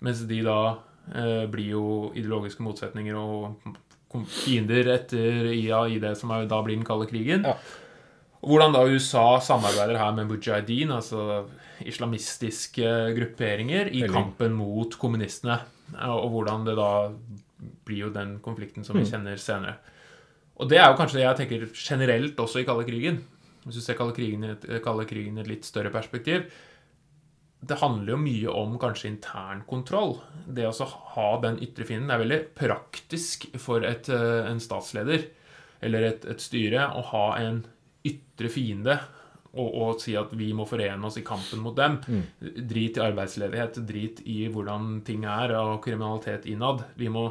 Mens 0.00 0.24
de 0.28 0.40
da 0.46 0.58
eh, 1.14 1.44
blir 1.52 1.74
jo 1.76 1.86
ideologiske 2.14 2.64
motsetninger 2.64 3.18
og 3.18 3.76
fiender 4.28 4.90
etter 4.94 5.48
IA 5.52 5.84
i 5.88 6.00
det 6.02 6.14
som 6.20 6.32
er, 6.34 6.48
da 6.50 6.60
blir 6.64 6.76
den 6.76 6.86
kalde 6.86 7.08
krigen. 7.10 7.46
Ja. 7.48 7.56
Hvordan 8.42 8.74
da 8.74 8.82
USA 8.90 9.26
samarbeider 9.40 10.00
her 10.00 10.14
med 10.16 10.30
mujahedin, 10.30 10.90
altså 10.90 11.44
islamistiske 11.86 12.88
grupperinger, 13.16 13.90
i 13.90 14.02
Veldig. 14.02 14.14
kampen 14.14 14.56
mot 14.58 14.98
kommunistene. 14.98 15.60
Og 16.08 16.28
hvordan 16.34 16.66
det 16.66 16.74
da 16.78 16.90
blir 17.86 18.08
jo 18.08 18.10
den 18.14 18.38
konflikten 18.42 18.86
som 18.86 18.98
vi 18.98 19.06
kjenner 19.06 19.38
senere. 19.38 19.76
Og 20.58 20.68
det 20.70 20.78
er 20.78 20.90
jo 20.90 20.98
kanskje 20.98 21.20
det 21.20 21.26
jeg 21.26 21.38
tenker 21.40 21.68
generelt 21.74 22.40
også 22.42 22.62
i 22.62 22.66
kalde 22.66 22.86
krigen. 22.88 23.22
Hvis 23.62 23.78
du 23.78 23.84
ser 23.84 23.98
kalde 23.98 24.14
krigen, 24.16 24.44
kalde 24.82 25.06
krigen 25.06 25.38
i 25.38 25.42
et 25.44 25.50
litt 25.50 25.66
større 25.66 25.92
perspektiv. 25.94 26.48
Det 27.62 27.78
handler 27.78 28.16
jo 28.16 28.18
mye 28.18 28.54
om 28.58 28.74
kanskje 28.82 29.12
intern 29.12 29.62
kontroll. 29.68 30.16
Det 30.50 30.66
å 30.66 30.88
ha 31.14 31.28
den 31.44 31.60
ytre 31.62 31.86
fienden 31.86 32.10
er 32.10 32.22
veldig 32.24 32.40
praktisk 32.58 33.46
for 33.62 33.86
et, 33.86 34.10
eh, 34.10 34.50
en 34.50 34.60
statsleder 34.60 35.28
eller 35.82 36.08
et, 36.08 36.24
et 36.26 36.42
styre 36.42 36.88
å 36.98 37.04
ha 37.12 37.26
en 37.38 37.62
ytre 38.06 38.50
fiende 38.50 38.98
og, 39.52 39.68
og 39.68 40.00
si 40.00 40.14
at 40.16 40.32
vi 40.38 40.50
må 40.56 40.64
forene 40.68 41.06
oss 41.06 41.18
i 41.20 41.24
kampen 41.26 41.60
mot 41.62 41.76
dem. 41.76 41.98
Drit 42.40 42.96
i 42.96 43.04
arbeidsledighet, 43.04 43.82
drit 43.86 44.22
i 44.24 44.46
hvordan 44.52 45.02
ting 45.06 45.26
er, 45.28 45.52
og 45.60 45.82
kriminalitet 45.84 46.48
innad. 46.48 46.86
Vi 46.96 47.10
må 47.12 47.28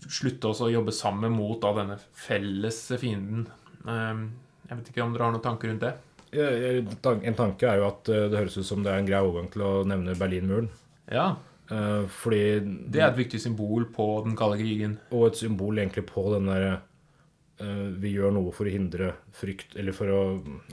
slutte 0.00 0.50
oss 0.50 0.62
å 0.64 0.70
jobbe 0.72 0.92
sammen 0.96 1.32
mot 1.36 1.60
da, 1.62 1.72
denne 1.76 1.98
felles 2.16 2.82
fienden. 3.00 3.46
Eh, 3.86 4.24
jeg 4.70 4.78
vet 4.78 4.92
ikke 4.92 5.04
om 5.04 5.14
dere 5.14 5.28
har 5.28 5.36
noen 5.36 5.44
tanker 5.44 5.70
rundt 5.70 5.86
det? 5.86 5.94
En 6.32 7.34
tanke 7.38 7.66
er 7.66 7.80
jo 7.80 7.88
at 7.88 8.08
eh, 8.08 8.28
det 8.30 8.38
høres 8.38 8.58
ut 8.60 8.66
som 8.68 8.84
det 8.84 8.92
er 8.92 9.00
en 9.02 9.08
grei 9.08 9.20
overgang 9.20 9.50
til 9.52 9.64
å 9.66 9.70
nevne 9.88 10.18
Berlinmuren. 10.18 10.68
Ja, 11.10 11.36
Eh, 11.70 12.04
Fordi 12.10 12.42
det 12.90 13.00
er 13.00 13.12
et 13.12 13.18
viktig 13.20 13.40
symbol 13.40 13.86
på 13.94 14.06
den 14.26 14.36
kalde 14.38 14.58
krigen. 14.60 14.98
Og 15.14 15.28
et 15.30 15.40
symbol 15.40 15.78
egentlig 15.78 16.06
på 16.08 16.24
den 16.34 16.50
derre 16.50 16.72
eh, 17.62 17.88
Vi 18.02 18.14
gjør 18.16 18.34
noe 18.34 18.50
for 18.56 18.66
å 18.66 18.74
hindre 18.74 19.12
frykt 19.36 19.76
Eller 19.78 19.94
for 19.94 20.10
å, 20.10 20.20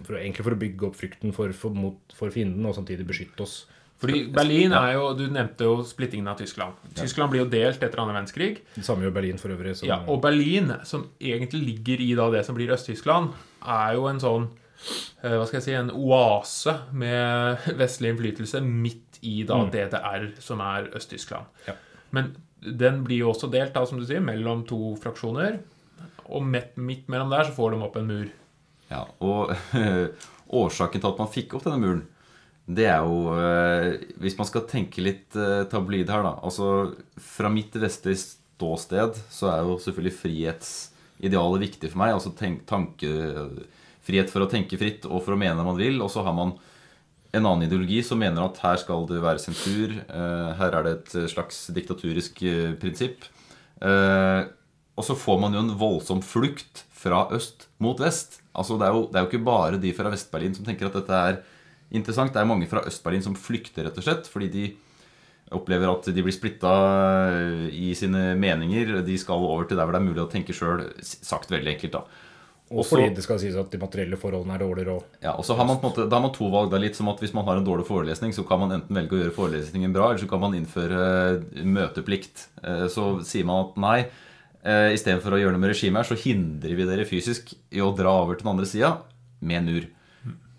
for 0.01 0.15
å, 0.15 0.21
egentlig 0.21 0.47
for 0.47 0.57
å 0.57 0.61
bygge 0.63 0.87
opp 0.89 0.97
frykten 0.97 1.35
for, 1.37 1.53
for, 1.53 1.77
mot, 1.77 2.17
for 2.17 2.33
fienden, 2.33 2.65
og 2.65 2.77
samtidig 2.79 3.05
beskytte 3.09 3.45
oss. 3.45 3.59
Fordi 4.01 4.27
Berlin 4.33 4.73
er 4.77 4.95
jo 4.95 5.11
Du 5.17 5.25
nevnte 5.29 5.69
jo 5.69 5.79
splittingen 5.85 6.29
av 6.33 6.41
Tyskland. 6.41 6.77
Tyskland 6.97 7.33
blir 7.33 7.45
jo 7.45 7.49
delt 7.49 7.81
etter 7.81 8.01
andre 8.01 8.17
verdenskrig. 8.17 8.61
Det 8.75 8.85
samme 8.85 9.05
gjør 9.05 9.15
Berlin 9.15 9.41
for 9.41 9.53
øvrig. 9.53 9.73
Som, 9.77 9.89
Ja, 9.89 10.01
og 10.05 10.21
Berlin, 10.25 10.73
som 10.85 11.07
egentlig 11.21 11.63
ligger 11.65 12.01
i 12.05 12.11
da 12.17 12.29
det 12.33 12.43
som 12.45 12.57
blir 12.57 12.73
Øst-Tyskland, 12.73 13.33
er 13.65 13.97
jo 13.97 14.05
en 14.09 14.21
sånn 14.21 14.49
Hva 15.21 15.45
skal 15.47 15.57
jeg 15.57 15.65
si 15.65 15.73
En 15.75 15.89
oase 15.89 16.73
med 16.93 17.63
vestlig 17.81 18.13
innflytelse 18.13 18.61
midt 18.63 19.17
i 19.25 19.41
da 19.47 19.63
DDR, 19.73 20.29
som 20.43 20.61
er 20.61 20.91
Øst-Tyskland. 20.95 21.49
Ja. 21.65 21.73
Men 22.13 22.35
den 22.61 23.03
blir 23.05 23.23
jo 23.23 23.31
også 23.31 23.49
delt, 23.51 23.73
da, 23.75 23.85
som 23.85 23.99
du 23.99 24.05
sier, 24.07 24.21
mellom 24.23 24.63
to 24.67 24.95
fraksjoner. 25.01 25.59
Og 26.27 26.43
midt, 26.45 27.07
mellom 27.09 27.31
der 27.31 27.47
så 27.47 27.55
får 27.55 27.73
de 27.73 27.81
opp 27.85 27.97
en 27.99 28.11
mur. 28.11 28.27
Ja, 28.91 29.03
og 29.23 29.53
årsaken 30.61 31.01
til 31.01 31.09
at 31.09 31.19
man 31.21 31.31
fikk 31.31 31.57
opp 31.57 31.65
denne 31.67 31.81
muren, 31.81 32.05
det 32.67 32.83
er 32.91 32.99
jo 32.99 33.31
eh, 33.31 33.93
Hvis 34.19 34.35
man 34.35 34.47
skal 34.49 34.65
tenke 34.67 34.99
litt 34.99 35.35
eh, 35.39 35.63
tabloid 35.71 36.09
her, 36.11 36.25
da 36.25 36.33
Altså, 36.43 36.97
fra 37.15 37.47
mitt 37.51 37.75
vestlige 37.79 38.19
ståsted 38.19 39.15
så 39.31 39.53
er 39.53 39.61
jo 39.63 39.77
selvfølgelig 39.79 40.15
frihetsidealet 40.17 41.63
viktig 41.63 41.91
for 41.93 42.01
meg. 42.01 42.15
Altså 42.17 42.33
tanke, 42.67 43.11
frihet 44.07 44.31
for 44.31 44.45
å 44.45 44.49
tenke 44.51 44.79
fritt 44.79 45.05
og 45.09 45.21
for 45.25 45.35
å 45.35 45.39
mene 45.39 45.65
man 45.67 45.77
vil. 45.79 45.99
Og 46.03 46.11
så 46.13 46.23
har 46.25 46.35
man 46.37 46.55
en 47.35 47.45
annen 47.45 47.67
ideologi 47.67 47.99
som 48.05 48.19
mener 48.21 48.45
at 48.45 48.59
her 48.63 48.79
skal 48.81 49.05
det 49.09 49.19
være 49.23 49.41
sensur. 49.43 49.97
eh, 50.07 50.51
her 50.59 50.77
er 50.77 50.83
det 50.87 50.93
et 50.97 51.31
slags 51.31 51.67
diktaturisk 51.75 52.41
eh, 52.43 52.73
prinsipp. 52.79 53.27
Eh, 53.81 54.47
og 54.97 55.05
så 55.05 55.13
får 55.13 55.39
man 55.41 55.53
jo 55.53 55.61
en 55.61 55.75
voldsom 55.77 56.23
flukt 56.25 56.85
fra 56.97 57.27
øst 57.35 57.67
mot 57.79 57.99
vest. 57.99 58.41
Altså 58.55 58.79
Det 58.79 58.87
er 58.87 58.93
jo, 58.95 59.05
det 59.11 59.19
er 59.19 59.25
jo 59.25 59.29
ikke 59.29 59.45
bare 59.45 59.77
de 59.81 59.93
fra 59.93 60.09
Vest-Berlin 60.09 60.55
som 60.55 60.65
tenker 60.65 60.89
at 60.89 60.97
dette 60.97 61.13
er 61.13 61.41
interessant. 61.93 62.33
Det 62.33 62.41
er 62.41 62.49
mange 62.49 62.67
fra 62.67 62.81
Øst-Berlin 62.87 63.23
som 63.23 63.37
flykter, 63.37 63.85
rett 63.85 63.97
og 63.97 64.03
slett, 64.07 64.27
fordi 64.27 64.49
de 64.49 64.65
opplever 65.53 65.87
at 65.87 66.09
de 66.11 66.23
blir 66.25 66.35
splitta 66.35 66.71
i 67.71 67.93
sine 67.95 68.33
meninger. 68.35 68.97
De 69.05 69.17
skal 69.21 69.45
over 69.45 69.67
til 69.69 69.77
der 69.77 69.85
hvor 69.85 69.95
det 69.95 70.01
er 70.01 70.09
mulig 70.09 70.23
å 70.25 70.31
tenke 70.31 70.55
sjøl, 70.55 70.81
sagt 71.03 71.53
veldig 71.53 71.75
enkelt. 71.75 71.93
da. 71.93 72.01
Og 72.69 72.79
Også- 72.83 72.89
fordi 72.97 73.15
det 73.15 73.23
skal 73.23 73.39
sies 73.39 73.55
at 73.55 73.69
de 73.71 73.77
materielle 73.77 74.17
forholdene 74.17 74.53
er 74.55 74.59
dårligere. 74.59 74.95
Og, 74.95 75.03
Ja, 75.23 75.31
og 75.31 75.43
så 75.45 75.55
har 75.55 75.65
man 75.65 75.77
på 75.79 75.85
en 75.87 75.91
måte, 75.93 76.09
Da 76.09 76.15
har 76.17 76.21
man 76.21 76.31
to 76.33 76.49
valg. 76.51 76.69
Det 76.69 76.77
er 76.77 76.83
litt 76.85 76.95
som 76.95 77.07
at 77.09 77.19
Hvis 77.19 77.33
man 77.33 77.45
har 77.45 77.57
en 77.57 77.65
dårlig 77.65 77.85
forelesning, 77.87 78.33
så 78.33 78.45
kan 78.47 78.59
man 78.59 78.71
enten 78.81 78.93
velge 78.95 79.09
å 79.15 79.23
gjøre 79.23 79.35
forelesningen 79.35 79.93
bra, 79.93 80.09
eller 80.09 80.19
så 80.19 80.27
kan 80.29 80.39
man 80.41 80.53
innføre 80.53 81.45
møteplikt. 81.63 82.47
Eh, 82.63 82.87
Så 82.87 83.21
sier 83.25 83.45
man 83.45 83.65
at 83.67 83.77
nei, 83.77 83.99
eh, 84.63 84.93
istedenfor 84.95 85.31
å 85.31 85.39
gjøre 85.41 85.51
noe 85.55 85.59
med 85.63 85.71
regimet 85.73 86.05
her, 86.05 86.15
så 86.15 86.19
hindrer 86.21 86.75
vi 86.75 86.85
dere 86.85 87.05
fysisk 87.05 87.53
i 87.71 87.77
å 87.79 87.95
dra 87.95 88.09
over 88.23 88.35
til 88.35 88.43
den 88.45 88.55
andre 88.57 88.65
sida 88.65 88.97
med 89.41 89.57
en 89.57 89.65
mur. 89.73 89.87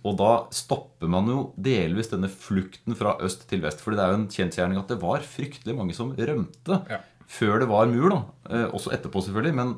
Og 0.04 0.16
da 0.16 0.44
stopper 0.54 1.08
man 1.08 1.26
jo 1.26 1.52
delvis 1.60 2.08
denne 2.08 2.28
flukten 2.30 2.94
fra 2.96 3.16
øst 3.20 3.46
til 3.48 3.60
vest. 3.60 3.80
fordi 3.80 3.96
det 3.96 4.04
er 4.04 4.12
jo 4.12 4.20
en 4.22 4.28
kjensgjerning 4.28 4.78
at 4.78 4.88
det 4.88 5.00
var 5.00 5.18
fryktelig 5.18 5.76
mange 5.76 5.92
som 5.94 6.14
rømte 6.14 6.88
Ja. 6.88 6.98
før 7.28 7.58
det 7.60 7.68
var 7.68 7.86
mur. 7.86 8.08
da, 8.10 8.24
Eh, 8.50 8.70
Også 8.70 8.90
etterpå, 8.92 9.20
selvfølgelig. 9.22 9.54
Men 9.54 9.76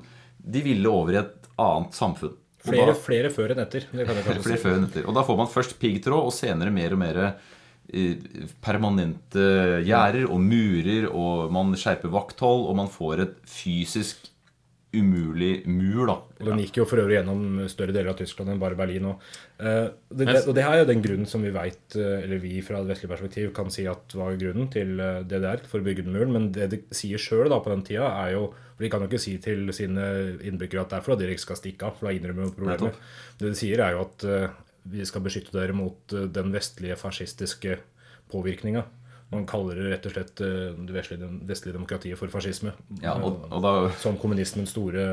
de 0.49 0.61
ville 0.63 0.87
over 0.87 1.13
i 1.13 1.17
et 1.17 1.40
annet 1.65 1.97
samfunn. 1.97 2.37
Flere, 2.61 2.91
da- 2.93 2.99
flere 3.01 3.31
før 3.33 3.55
enn 3.55 3.63
etter. 3.63 3.87
Flere 3.93 4.61
før 4.61 4.77
enn 4.77 4.89
etter. 4.91 5.07
Og 5.09 5.17
da 5.17 5.25
får 5.25 5.39
man 5.41 5.49
først 5.53 5.79
piggtråd, 5.81 6.27
og 6.29 6.35
senere 6.37 6.73
mer 6.75 6.93
og 6.97 7.01
mer 7.01 7.21
eh, 7.25 8.19
permanente 8.65 9.47
gjerder 9.87 10.27
og 10.31 10.43
murer, 10.45 11.07
og 11.09 11.51
man 11.55 11.73
skjerper 11.79 12.13
vakthold, 12.13 12.67
og 12.69 12.77
man 12.83 12.91
får 12.93 13.25
et 13.25 13.39
fysisk 13.49 14.29
umulig 14.91 15.63
mur, 15.71 16.09
da. 16.09 16.17
Og 16.41 16.49
den 16.49 16.63
gikk 16.65 16.81
jo 16.81 16.85
for 16.89 16.99
øvrig 16.99 17.21
gjennom 17.21 17.61
større 17.71 17.95
deler 17.95 18.11
av 18.11 18.17
Tyskland 18.19 18.51
enn 18.51 18.63
bare 18.63 18.79
Berlin. 18.79 19.07
Og, 19.13 19.27
uh, 19.63 19.87
det, 20.11 20.27
det, 20.27 20.41
og 20.51 20.57
det 20.57 20.65
her 20.67 20.75
er 20.75 20.83
jo 20.83 20.89
den 20.89 21.05
grunnen 21.05 21.31
som 21.31 21.45
vi 21.47 21.53
vet, 21.55 21.83
eh, 21.95 22.25
eller 22.25 22.41
vi 22.43 22.57
fra 22.67 22.81
et 22.81 22.89
vestlig 22.89 23.11
perspektiv 23.13 23.53
kan 23.55 23.71
si 23.71 23.85
at 23.91 24.17
var 24.19 24.39
grunnen 24.41 24.67
til 24.73 24.99
eh, 24.99 25.21
DDR 25.31 25.63
for 25.71 25.79
å 25.79 25.87
bygge 25.87 26.07
den 26.07 26.17
muren. 26.17 26.35
Men 26.35 26.49
det 26.57 26.71
de 26.75 26.81
sier 26.97 27.23
sjøl 27.23 27.53
på 27.55 27.71
den 27.71 27.87
tida, 27.87 28.11
er 28.25 28.35
jo 28.39 28.49
For 28.51 28.87
de 28.87 28.91
kan 28.91 29.03
jo 29.05 29.11
ikke 29.11 29.23
si 29.23 29.37
til 29.45 29.71
sine 29.77 30.05
innbyggere 30.49 30.87
at 30.87 30.91
det 30.91 30.99
er 30.99 31.05
for 31.05 31.15
at 31.15 31.21
dere 31.21 31.37
ikke 31.37 31.45
skal 31.45 31.61
stikke 31.61 31.87
av, 31.87 31.99
for 31.99 32.09
da 32.09 32.17
innrømmer 32.17 32.49
de 32.49 32.57
problemet. 32.57 33.01
Det 33.39 33.51
de 33.51 33.59
sier, 33.59 33.83
er 33.85 33.93
jo 33.93 34.07
at 34.07 34.25
uh, 34.25 34.55
vi 34.89 35.05
skal 35.05 35.23
beskytte 35.27 35.53
dere 35.53 35.77
mot 35.77 36.17
uh, 36.17 36.25
den 36.33 36.49
vestlige 36.55 36.97
fascistiske 36.99 37.77
påvirkninga. 38.33 38.87
Man 39.31 39.45
kaller 39.47 39.79
det 39.79 39.91
rett 39.93 40.07
og 40.09 40.15
slett 40.15 40.41
eh, 40.43 40.73
det 40.75 40.95
vestlige, 40.95 41.29
vestlige 41.47 41.77
demokratiet 41.77 42.19
for 42.19 42.33
fascisme. 42.33 42.73
Ja, 42.99 43.15
og, 43.15 43.45
og 43.47 43.63
da, 43.63 43.75
Som 44.03 44.19
kommunismens 44.19 44.73
store 44.75 45.05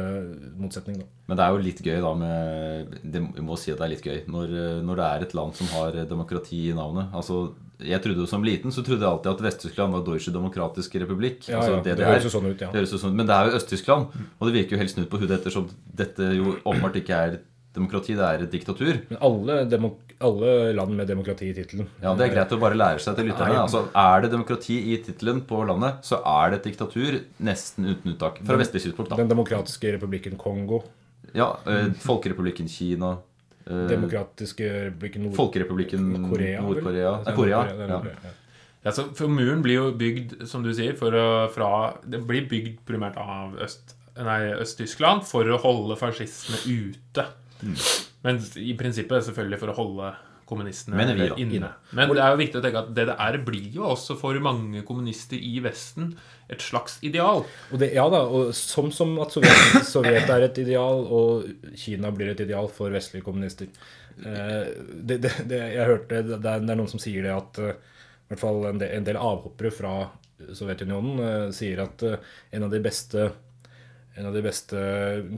motsetning, 0.58 1.04
da. 1.04 1.06
men 1.30 1.38
det 1.38 1.46
er 1.46 1.54
jo 1.54 1.62
litt 1.68 1.84
gøy, 1.86 2.00
da, 2.02 2.14
med 2.18 2.98
det, 3.04 3.22
må 3.46 3.60
si 3.62 3.74
at 3.74 3.78
det 3.78 3.86
er 3.86 3.94
litt 3.94 4.08
gøy 4.10 4.24
når, 4.34 4.58
når 4.88 5.02
det 5.02 5.08
er 5.08 5.26
et 5.28 5.38
land 5.38 5.54
som 5.60 5.70
har 5.76 6.02
demokrati 6.10 6.64
i 6.72 6.78
navnet. 6.78 7.14
Altså, 7.14 7.44
jeg 7.78 8.02
trodde 8.02 8.24
jo 8.24 8.26
Som 8.26 8.46
liten 8.46 8.74
så 8.74 8.82
trodde 8.82 9.06
jeg 9.06 9.12
alltid 9.12 9.32
at 9.32 9.44
Vest-Tyskland 9.46 9.94
var 9.94 10.06
Deutsche 10.06 10.34
Demokratiske 10.34 11.02
Republikk. 11.04 11.44
Ja, 11.46 11.60
altså 11.60 11.76
ja, 11.76 11.84
det 11.86 11.98
det, 12.00 12.08
høres 12.10 12.26
jo 12.26 12.32
sånn 12.34 12.50
ut, 12.50 12.62
ja. 12.62 12.72
Det 12.72 12.82
høres 12.82 12.96
jo 12.96 13.02
sånn, 13.04 13.14
men 13.18 13.30
det 13.30 13.36
er 13.36 13.52
jo 13.52 13.60
Øst-Tyskland, 13.60 14.18
og 14.40 14.50
det 14.50 14.56
virker 14.56 14.76
jo 14.76 14.82
helt 14.82 14.94
snudd 14.94 15.10
på 15.12 15.22
hodet 15.22 15.38
ettersom 15.38 15.70
dette 16.02 16.32
jo 16.40 16.56
åpenbart 16.64 16.98
ikke 17.04 17.22
er 17.28 17.38
demokrati, 17.78 18.16
det 18.18 18.26
er 18.28 18.44
et 18.46 18.52
diktatur. 18.54 19.00
Men 19.12 19.20
alle, 19.24 19.58
alle 20.28 20.54
land 20.78 20.96
med 20.98 21.08
demokrati 21.10 21.52
i 21.52 21.56
tittelen. 21.56 21.88
Ja, 22.02 22.16
Det 22.18 22.28
er 22.28 22.34
greit 22.34 22.54
å 22.56 22.60
bare 22.62 22.78
lære 22.78 23.04
seg 23.04 23.18
til 23.20 23.30
lytterne. 23.30 23.60
Altså, 23.64 23.86
Er 23.94 24.26
det 24.26 24.32
demokrati 24.34 24.78
i 24.94 24.98
tittelen 25.06 25.44
på 25.48 25.62
landet, 25.70 26.02
så 26.08 26.20
er 26.26 26.52
det 26.52 26.60
et 26.62 26.72
diktatur 26.72 27.20
nesten 27.40 27.86
uten 27.92 28.14
unntak. 28.14 28.42
Fra 28.46 28.58
vestlig 28.60 28.84
synspunkt, 28.86 29.12
da. 29.14 29.20
Den 29.22 29.30
demokratiske 29.32 29.94
republikken 29.98 30.38
Kongo. 30.42 30.84
Ja, 31.36 31.54
Øh, 31.68 31.94
Folkerepublikken 32.02 32.68
Kina. 32.68 33.18
Øh, 33.68 33.90
Demokratiske 33.90 34.68
republikken 34.90 35.24
Nord 35.24 35.36
Folkerepublikken 35.36 36.30
Korea. 36.32 36.62
Nord-Korea. 36.62 37.18
Det 37.24 37.34
er 37.34 37.36
Korea. 37.36 37.64
Ja. 37.66 37.88
Ja. 37.88 38.36
Ja, 38.86 38.92
så 38.92 39.04
for 39.14 39.28
Muren 39.28 39.62
blir 39.62 39.74
jo 39.76 39.92
bygd, 39.92 40.48
som 40.48 40.64
du 40.64 40.70
sier, 40.74 40.96
for 40.96 41.12
å, 41.12 41.50
fra 41.52 41.98
Det 42.08 42.22
blir 42.28 42.48
bygd 42.48 42.78
primært 42.88 43.18
av 43.18 43.58
Øst-Tyskland 43.60 43.96
Øst-Tyskland 44.18 45.26
for 45.28 45.46
å 45.46 45.60
holde 45.62 45.98
fascistene 46.00 46.58
ute. 46.66 47.26
Men 48.26 48.42
i 48.60 48.74
prinsippet 48.78 49.28
selvfølgelig 49.28 49.62
for 49.62 49.74
å 49.74 49.78
holde 49.78 50.16
kommunistene 50.48 51.04
vi, 51.12 51.28
inne. 51.44 51.70
Men 51.92 52.14
det 52.16 52.24
er 52.24 52.32
jo 52.32 52.40
viktig 52.40 52.60
å 52.60 52.64
tenke 52.64 52.82
at 52.86 52.92
DDR 52.96 53.38
blir 53.44 53.74
jo 53.76 53.84
også 53.90 54.16
for 54.20 54.38
mange 54.44 54.84
kommunister 54.88 55.40
i 55.44 55.58
Vesten 55.64 56.14
et 56.48 56.64
slags 56.64 56.96
ideal. 57.04 57.44
Og 57.74 57.82
det, 57.82 57.92
ja 57.98 58.06
da, 58.12 58.22
og 58.24 58.54
som, 58.56 58.88
som 58.96 59.12
at 59.24 59.36
Sovjet, 59.36 59.82
Sovjet 59.90 60.32
er 60.32 60.46
et 60.48 60.62
ideal, 60.64 61.04
og 61.04 61.74
Kina 61.76 62.14
blir 62.16 62.32
et 62.32 62.44
ideal 62.46 62.72
for 62.72 62.96
vestlige 62.96 63.28
kommunister. 63.28 63.68
Eh, 64.24 64.72
det, 64.94 65.20
det, 65.26 65.34
det, 65.52 65.60
jeg 65.76 65.90
hørte, 65.92 66.24
det 66.24 66.40
er, 66.40 66.64
det 66.64 66.72
er 66.72 66.80
noen 66.80 66.94
som 66.94 67.04
sier 67.04 67.28
det 67.28 67.36
at 67.36 67.60
eh, 67.64 67.76
i 67.76 68.32
hvert 68.32 68.44
fall 68.44 68.64
en 68.72 68.80
del, 68.80 68.94
en 68.96 69.10
del 69.10 69.20
avhoppere 69.20 69.74
fra 69.76 69.98
Sovjetunionen 70.56 71.20
eh, 71.26 71.44
sier 71.56 71.84
at 71.84 72.08
en 72.08 72.70
av 72.70 72.72
de 72.72 72.82
beste 72.88 73.28
en 74.18 74.26
av 74.26 74.34
de 74.34 74.42
beste 74.46 74.80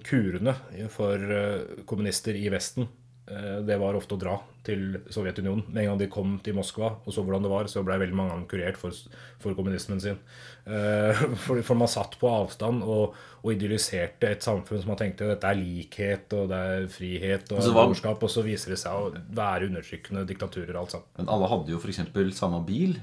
kurene 0.08 0.56
for 0.94 1.36
eh, 1.36 1.84
kommunister 1.89 2.38
i 2.39 2.48
Vesten, 2.52 2.88
eh, 3.28 3.58
det 3.68 3.76
var 3.82 3.98
ofte 3.98 4.15
å 4.15 4.22
dra 4.22 4.38
til 4.63 5.02
Sovjetunionen. 5.12 5.65
Med 5.68 5.84
en 5.84 5.89
gang 5.92 6.00
de 6.00 6.08
kom 6.12 6.38
til 6.44 6.56
Moskva 6.56 6.94
og 6.98 7.12
så 7.12 7.24
hvordan 7.26 7.44
det 7.44 7.52
var, 7.52 7.68
så 7.72 7.84
ble 7.84 7.98
veldig 8.00 8.15
mange 8.15 8.36
av 8.36 8.39
dem 8.39 8.48
kurert 8.52 8.80
for, 8.80 8.96
for 9.44 9.58
kommunismen 9.58 10.00
sin. 10.04 10.22
Eh, 10.63 11.24
For, 11.44 11.60
for 11.65 11.80
man 11.80 11.92
satt 11.92 12.15
på 12.22 12.30
avstand 12.30 12.84
og, 12.86 13.15
og 13.42 13.54
idylliserte 13.54 14.30
et 14.30 14.46
samfunn 14.46 14.82
som 14.82 14.92
man 14.94 15.00
tenkte 15.00 15.28
dette 15.28 15.48
er 15.50 15.58
likhet 15.58 16.36
og 16.38 16.50
det 16.52 16.60
er 16.74 16.89
frihet 16.94 17.54
og 17.56 17.63
brorskap, 17.74 18.24
og 18.24 18.32
så 18.32 18.44
viser 18.46 18.76
det 18.76 18.82
seg 18.82 18.96
å 18.96 19.13
være 19.36 19.70
undertrykkende 19.70 20.28
diktaturer 20.30 20.78
alt 20.80 20.96
sammen. 20.96 21.10
Men 21.20 21.32
alle 21.36 21.50
hadde 21.52 21.74
jo 21.74 21.80
f.eks. 21.82 22.04
samme 22.38 22.62
bil. 22.68 23.00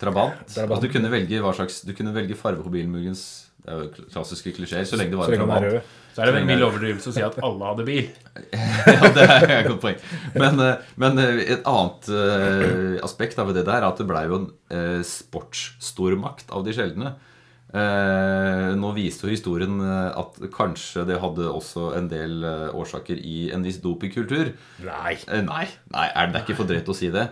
Trabant. 0.00 0.42
Trabant. 0.52 0.76
Altså, 0.76 0.86
du 0.86 0.92
kunne 0.92 1.08
velge 1.12 1.38
hva 1.40 1.54
slags 1.56 1.78
Du 1.86 1.94
kunne 1.96 2.12
velge 2.12 2.36
farge 2.36 2.64
på 2.64 2.72
bilen, 2.74 2.90
muligens. 2.92 3.46
Det 3.66 3.74
er 3.74 3.80
jo 3.82 4.08
klassiske 4.14 4.52
klisjeer. 4.54 4.84
Så 4.86 4.98
lenge 4.98 5.10
det 5.10 5.18
var 5.18 5.32
en 5.32 5.40
er 5.40 5.40
Trabant. 5.42 5.94
Så 6.16 6.22
er 6.22 6.30
det 6.30 6.40
en 6.40 6.46
mild 6.48 6.64
overdrivelse 6.64 7.10
å 7.10 7.14
si 7.16 7.22
at 7.26 7.34
alle 7.48 7.70
hadde 7.72 7.84
bil. 7.84 8.06
ja, 8.54 9.08
det 9.12 9.24
er 9.26 9.46
et 9.58 9.66
godt 9.66 9.82
poeng. 9.82 9.96
Men, 10.38 10.60
eh, 10.62 10.84
men 11.02 11.18
eh, 11.20 11.40
et 11.56 11.66
annet 11.68 12.10
eh, 12.14 12.94
aspekt 13.04 13.42
av 13.42 13.50
det 13.52 13.66
der 13.66 13.82
er 13.82 13.88
at 13.90 13.98
det 14.00 14.06
blei 14.08 14.22
jo 14.30 14.38
en 14.38 15.02
sportsstormakt 15.04 16.54
av 16.54 16.62
de 16.64 16.76
sjeldne. 16.76 17.16
Eh, 17.76 18.70
nå 18.78 18.92
viste 18.96 19.26
jo 19.26 19.34
historien 19.34 19.82
at 19.82 20.38
kanskje 20.54 21.04
det 21.10 21.18
hadde 21.20 21.50
også 21.50 21.90
en 21.98 22.06
del 22.08 22.46
årsaker 22.46 23.18
i 23.18 23.50
en 23.52 23.66
viss 23.66 23.82
dopingkultur. 23.82 24.54
Nei. 24.86 25.18
Nei, 25.26 25.66
nei 25.92 26.06
er 26.14 26.30
det 26.30 26.46
ikke 26.46 26.60
for 26.62 26.70
drøyt 26.70 26.94
å 26.94 26.96
si 26.96 27.10
det. 27.12 27.26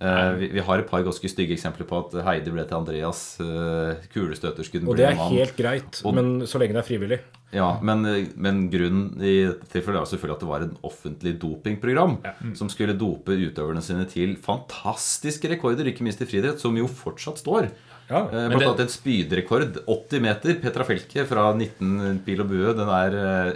Eh, 0.00 0.32
vi, 0.38 0.46
vi 0.54 0.60
har 0.62 0.78
et 0.78 0.86
par 0.86 1.02
ganske 1.02 1.26
stygge 1.28 1.56
eksempler 1.56 1.86
på 1.88 1.96
at 2.04 2.12
Heidi 2.24 2.52
ble 2.54 2.62
til 2.68 2.76
Andreas. 2.78 3.22
Uh, 3.42 3.96
kulestøterskudd 4.14 4.86
Og 4.86 4.94
det 4.96 5.08
er 5.08 5.16
mann. 5.18 5.32
helt 5.34 5.56
greit, 5.58 6.02
Og- 6.06 6.14
men 6.14 6.40
så 6.46 6.60
lenge 6.60 6.76
det 6.76 6.84
er 6.84 6.86
frivillig. 6.86 7.18
Ja, 7.50 7.80
men, 7.82 8.02
men 8.36 8.68
grunnen 8.70 9.22
i 9.24 9.48
tilfellet 9.72 10.02
er 10.02 10.10
selvfølgelig 10.10 10.36
at 10.36 10.40
det 10.44 10.48
var 10.50 10.64
en 10.66 10.76
offentlig 10.84 11.32
dopingprogram 11.40 12.18
som 12.54 12.68
skulle 12.68 12.92
dope 12.98 13.32
utøverne 13.32 13.80
sine 13.82 14.04
til 14.06 14.36
fantastiske 14.36 15.48
rekorder, 15.50 15.88
ikke 15.88 16.04
minst 16.04 16.20
i 16.20 16.26
friidrett, 16.28 16.60
som 16.60 16.76
jo 16.76 16.86
fortsatt 16.86 17.40
står. 17.40 17.70
Ja. 18.10 18.22
Eh, 18.28 18.48
Blant 18.52 18.60
det- 18.60 18.68
annet 18.68 18.80
en 18.84 18.92
spydrekord. 18.92 19.78
80 19.88 20.20
meter. 20.20 20.54
Petra 20.60 20.84
Felke 20.84 21.26
fra 21.26 21.52
19 21.56 22.20
pil 22.24 22.40
og 22.40 22.48
bue. 22.48 22.72
Den 22.76 22.88
er 22.88 23.16
eh, 23.48 23.52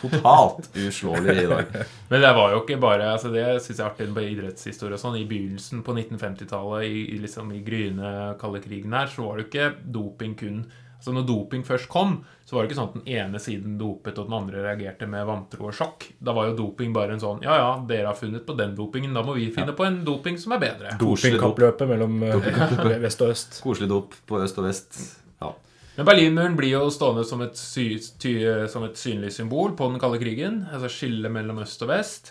totalt 0.00 0.68
uslåelig 0.76 1.36
i 1.42 1.46
dag. 1.50 1.72
Men 2.10 2.24
det 2.24 2.34
var 2.36 2.54
jo 2.54 2.60
ikke 2.64 2.80
bare 2.82 3.12
altså 3.14 3.32
Det 3.32 3.46
synes 3.62 3.78
jeg 3.78 3.84
er 3.84 3.88
artig 3.90 4.10
på 4.16 4.26
idrettshistorie 4.26 4.98
og 4.98 5.02
sånn. 5.02 5.18
I 5.20 5.26
begynnelsen 5.30 5.84
på 5.86 5.94
1950-tallet, 5.96 6.86
i, 6.88 7.18
liksom 7.22 7.52
i 7.56 7.64
gryende 7.66 8.12
kalde 8.40 8.62
krigen 8.64 8.96
her, 8.96 9.10
så 9.12 9.26
var 9.26 9.38
det 9.38 9.46
jo 9.46 9.50
ikke 9.52 9.72
doping 9.98 10.38
kun 10.40 10.62
Altså 11.00 11.14
Når 11.16 11.24
doping 11.24 11.62
først 11.64 11.88
kom, 11.88 12.18
så 12.44 12.52
var 12.52 12.66
det 12.66 12.68
ikke 12.68 12.76
sånn 12.76 12.88
at 12.90 12.96
den 12.98 13.06
ene 13.08 13.38
siden 13.40 13.78
dopet, 13.80 14.18
og 14.20 14.26
den 14.28 14.34
andre 14.36 14.64
reagerte 14.66 15.06
med 15.08 15.24
vantro 15.24 15.70
og 15.70 15.76
sjokk. 15.78 16.04
Da 16.20 16.34
var 16.36 16.50
jo 16.50 16.58
doping 16.58 16.92
bare 16.92 17.16
en 17.16 17.22
sånn 17.22 17.40
Ja, 17.40 17.54
ja, 17.56 17.70
dere 17.88 18.10
har 18.10 18.18
funnet 18.18 18.44
på 18.44 18.52
den 18.58 18.74
dopingen, 18.76 19.14
da 19.16 19.22
må 19.24 19.38
vi 19.38 19.46
finne 19.54 19.72
på 19.76 19.86
en 19.86 20.02
doping 20.04 20.36
som 20.42 20.52
er 20.58 20.60
bedre. 20.60 20.92
Dopingkappløpet 21.00 21.88
mellom 21.88 22.20
doping 22.20 23.00
vest 23.06 23.24
og 23.24 23.32
øst. 23.32 23.62
Koselig 23.64 23.88
dop 23.88 24.18
på 24.28 24.42
øst 24.44 24.60
og 24.60 24.68
vest. 24.68 25.00
Ja. 25.40 25.54
Men 26.00 26.06
Berlinmuren 26.08 26.54
blir 26.56 26.70
jo 26.78 26.86
stående 26.88 27.26
som 27.28 27.42
et, 27.44 27.58
sy 27.60 27.98
ty 28.22 28.30
som 28.72 28.86
et 28.86 28.96
synlig 28.96 29.34
symbol 29.36 29.74
på 29.76 29.88
den 29.90 30.00
kalde 30.00 30.16
krigen. 30.22 30.62
Altså 30.72 30.88
skillet 30.88 31.28
mellom 31.34 31.58
øst 31.60 31.82
og 31.84 31.90
vest. 31.92 32.30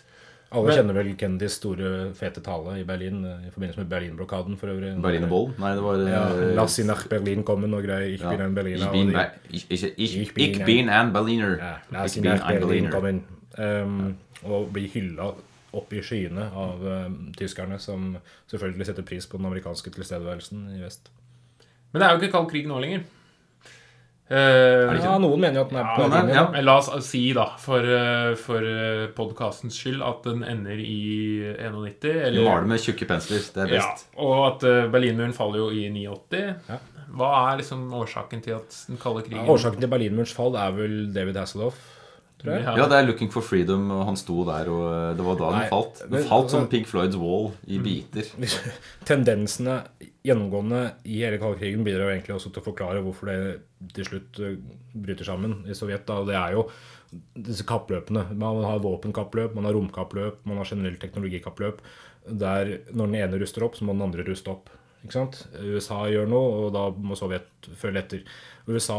Alle 0.49 0.65
Men- 0.65 0.77
kjenner 0.79 0.95
vel 0.97 1.11
Kennedys 1.19 1.59
store, 1.59 1.89
fete 2.17 2.41
tale 2.41 2.79
i 2.79 2.83
Berlin 2.87 3.19
eh, 3.29 3.43
i 3.45 3.51
forbindelse 3.53 3.83
med 3.83 3.89
Berlinblokaden 3.91 4.57
for 4.57 4.71
øvrig. 4.73 4.95
Berlinerboll? 5.03 5.51
Nei, 5.61 5.75
det 5.77 5.83
var 5.85 6.01
eh, 6.01 6.09
Ja, 6.09 6.23
Lass 6.57 6.73
sie 6.79 6.85
nach 6.87 7.03
Berlin 7.11 7.43
kommen 7.45 7.73
og 7.77 7.83
greier. 7.85 8.07
Ich 8.15 8.23
ja. 8.23 8.31
bin 8.33 8.41
ein 8.41 8.55
Berliner. 8.55 8.87
Ich 8.87 8.91
bin, 8.91 9.13
ich, 9.51 9.65
ich, 9.69 9.83
ich, 9.83 9.93
Ich 10.17 10.39
ich 10.39 10.59
ein- 10.59 10.65
bin 10.65 10.89
ein 10.89 11.13
Berliner. 11.13 11.51
Ja, 11.59 11.75
Lass 11.91 12.15
Ich 12.17 12.23
bin 12.23 12.31
nach 12.31 12.41
ein 12.49 12.59
Berlin 12.59 12.89
Berliner. 12.89 12.91
kommen. 12.91 13.23
Um, 13.59 14.17
og 14.43 14.71
blir 14.73 14.87
hylla 14.93 15.33
opp 15.73 15.93
i 15.93 16.01
skyene 16.01 16.49
av 16.55 16.81
um, 16.81 17.31
tyskerne, 17.37 17.77
som 17.79 18.17
selvfølgelig 18.49 18.85
setter 18.89 19.03
pris 19.03 19.27
på 19.27 19.37
den 19.37 19.45
amerikanske 19.45 19.91
tilstedeværelsen 19.93 20.65
i 20.77 20.81
vest. 20.81 21.09
Men 21.91 22.01
det 22.01 22.07
er 22.09 22.15
jo 22.15 22.21
ikke 22.23 22.31
kald 22.31 22.49
krig 22.49 22.65
nå 22.67 22.79
lenger. 22.81 23.03
Eh, 24.29 24.91
ikke 24.93 25.07
Ja, 25.07 25.15
noen 25.17 25.41
mener 25.41 25.57
jo 25.57 25.63
at 25.65 25.71
den 25.71 25.79
er 25.81 25.87
Ja, 25.87 25.95
på 25.97 26.09
den, 26.13 26.27
ja. 26.35 26.43
Men 26.53 26.65
la 26.67 26.75
oss 26.77 26.89
si, 27.07 27.21
da, 27.33 27.47
for, 27.57 27.81
eh, 27.81 28.35
for 28.37 28.61
podkastens 29.17 29.79
skyld, 29.81 30.03
at 30.05 30.21
den 30.27 30.43
ender 30.45 30.77
i 30.77 31.55
91. 31.57 32.03
Vi 32.03 32.19
Eller, 32.27 32.45
maler 32.45 32.67
med 32.69 32.79
tjukke 32.83 33.07
pensler. 33.09 33.41
Det 33.55 33.63
er 33.65 33.73
ja, 33.79 33.81
best. 33.81 34.05
og 34.21 34.35
at 34.51 34.63
eh, 34.69 34.85
Berlinmuren 34.93 35.33
faller 35.33 35.63
jo 35.63 35.69
i 35.73 35.87
89. 35.89 36.43
Ja. 36.69 36.77
Hva 37.09 37.29
er 37.49 37.57
liksom 37.63 37.87
årsaken 37.97 38.43
til 38.45 38.53
at 38.59 38.75
den 38.87 38.99
kalde 39.01 39.23
krigen 39.25 39.41
Ja, 39.41 39.49
Årsaken 39.51 39.81
til 39.81 39.89
Berlinmurens 39.89 40.33
fall 40.37 40.53
er 40.61 40.75
vel 40.77 40.99
David 41.11 41.39
Hasselhoff, 41.41 41.79
tror 42.39 42.53
jeg. 42.55 42.63
Ja. 42.65 42.87
Det 42.87 42.97
er 42.97 43.07
'Looking 43.07 43.31
for 43.31 43.45
Freedom', 43.45 43.89
og 43.91 44.05
han 44.07 44.17
sto 44.19 44.43
der, 44.47 44.69
og 44.71 44.85
eh, 44.89 45.15
det 45.17 45.25
var 45.25 45.39
da 45.39 45.49
den 45.51 45.59
Nei, 45.59 45.69
falt. 45.69 45.99
Den 46.03 46.11
men- 46.11 46.29
falt 46.29 46.51
som 46.51 46.67
Pig 46.67 46.69
Pink 46.79 46.87
Floyds 46.87 47.15
Wall 47.19 47.51
i 47.67 47.79
biter. 47.83 48.29
Tendensene 49.09 49.81
gjennomgående 50.25 50.81
i 51.05 51.21
hele 51.23 51.39
kaldkrigen 51.41 51.83
bidrar 51.83 52.09
jo 52.09 52.15
egentlig 52.15 52.35
også 52.35 52.51
til 52.53 52.61
å 52.61 52.67
forklare 52.69 53.03
hvorfor 53.03 53.31
det 53.31 53.93
til 53.95 54.05
slutt 54.07 54.39
eh, 54.43 54.57
bryter 54.93 55.27
sammen 55.27 55.63
i 55.67 55.75
Sovjet. 55.77 56.05
Da. 56.07 56.23
Det 56.27 56.35
er 56.35 56.57
jo 56.57 56.69
disse 57.35 57.65
kappløpene. 57.65 58.27
Man 58.37 58.63
har 58.63 58.83
våpenkappløp, 58.83 59.55
man 59.55 59.65
har 59.65 59.73
romkappløp, 59.73 60.43
man 60.45 60.61
har 60.61 60.69
generelt 60.69 60.99
teknologikappløp. 61.01 61.81
Der 62.29 62.79
når 62.91 63.05
den 63.07 63.15
ene 63.15 63.39
ruster 63.41 63.65
opp, 63.65 63.75
så 63.75 63.87
må 63.87 63.95
den 63.95 64.05
andre 64.05 64.27
ruste 64.27 64.51
opp. 64.53 64.69
Ikke 64.99 65.15
sant? 65.15 65.37
USA 65.63 66.01
gjør 66.11 66.27
noe, 66.27 66.47
og 66.65 66.73
da 66.75 66.87
må 66.91 67.15
Sovjet 67.15 67.69
følge 67.79 68.01
etter. 68.03 68.23
USA 68.69 68.97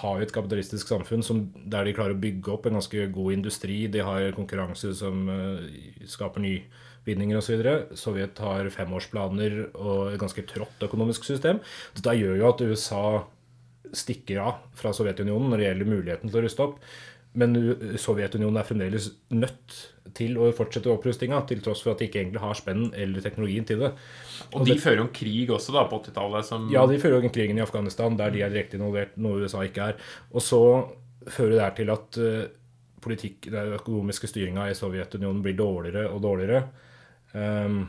har 0.00 0.18
jo 0.18 0.26
et 0.26 0.32
kapitalistisk 0.34 0.88
samfunn 0.88 1.22
som, 1.26 1.44
der 1.70 1.86
de 1.86 1.94
klarer 1.96 2.16
å 2.16 2.22
bygge 2.22 2.54
opp 2.54 2.66
en 2.66 2.78
ganske 2.78 3.04
god 3.14 3.36
industri. 3.36 3.82
De 3.92 4.00
har 4.02 4.32
konkurranse 4.36 4.94
som 4.98 5.28
uh, 5.28 5.60
skaper 6.08 6.42
nyvinninger 6.42 7.38
osv. 7.38 7.68
Sovjet 8.00 8.40
har 8.42 8.72
femårsplaner 8.72 9.60
og 9.74 10.14
et 10.14 10.20
ganske 10.22 10.46
trått 10.48 10.88
økonomisk 10.88 11.28
system. 11.28 11.60
Dette 11.98 12.16
gjør 12.18 12.40
jo 12.40 12.50
at 12.50 12.66
USA 12.72 13.04
stikker 13.92 14.40
av 14.40 14.60
fra 14.78 14.94
Sovjetunionen 14.96 15.52
når 15.52 15.60
det 15.60 15.66
gjelder 15.68 15.90
muligheten 15.92 16.32
til 16.32 16.40
å 16.40 16.46
ruste 16.46 16.64
opp. 16.64 16.78
Men 17.38 17.54
Sovjetunionen 17.96 18.58
er 18.60 18.66
fremdeles 18.68 19.06
nødt 19.32 19.76
til 20.12 20.34
å 20.36 20.50
fortsette 20.52 20.90
opprustinga, 20.92 21.38
til 21.48 21.62
tross 21.64 21.80
for 21.80 21.94
at 21.94 22.02
de 22.02 22.08
ikke 22.10 22.20
egentlig 22.20 22.42
har 22.42 22.58
spenn 22.58 22.90
eller 22.92 23.24
teknologien 23.24 23.64
til 23.64 23.80
det. 23.80 23.92
Og 24.52 24.66
de 24.68 24.76
fører 24.80 25.00
jo 25.00 25.06
en 25.06 25.14
krig 25.16 25.52
også 25.54 25.72
da 25.72 25.86
på 25.88 26.02
80-tallet 26.02 26.48
som 26.50 26.66
Ja, 26.74 26.82
de 26.90 26.98
fører 27.00 27.16
jo 27.20 27.30
en 27.30 27.32
krigen 27.32 27.60
i 27.60 27.64
Afghanistan, 27.64 28.18
der 28.20 28.34
de 28.34 28.42
er 28.44 28.52
direkte 28.52 28.76
involvert, 28.76 29.16
noe 29.16 29.46
USA 29.46 29.64
ikke 29.64 29.92
er. 29.94 30.04
Og 30.34 30.44
så 30.44 30.60
fører 31.30 31.56
det 31.56 31.64
her 31.64 31.74
til 31.78 31.94
at 31.94 32.20
eh, 32.20 32.44
politikk, 33.02 33.48
den 33.54 33.72
økonomiske 33.78 34.28
styringa 34.28 34.68
i 34.68 34.76
Sovjetunionen 34.76 35.40
blir 35.44 35.56
dårligere 35.56 36.10
og 36.12 36.22
dårligere. 36.26 36.66
Um, 37.32 37.82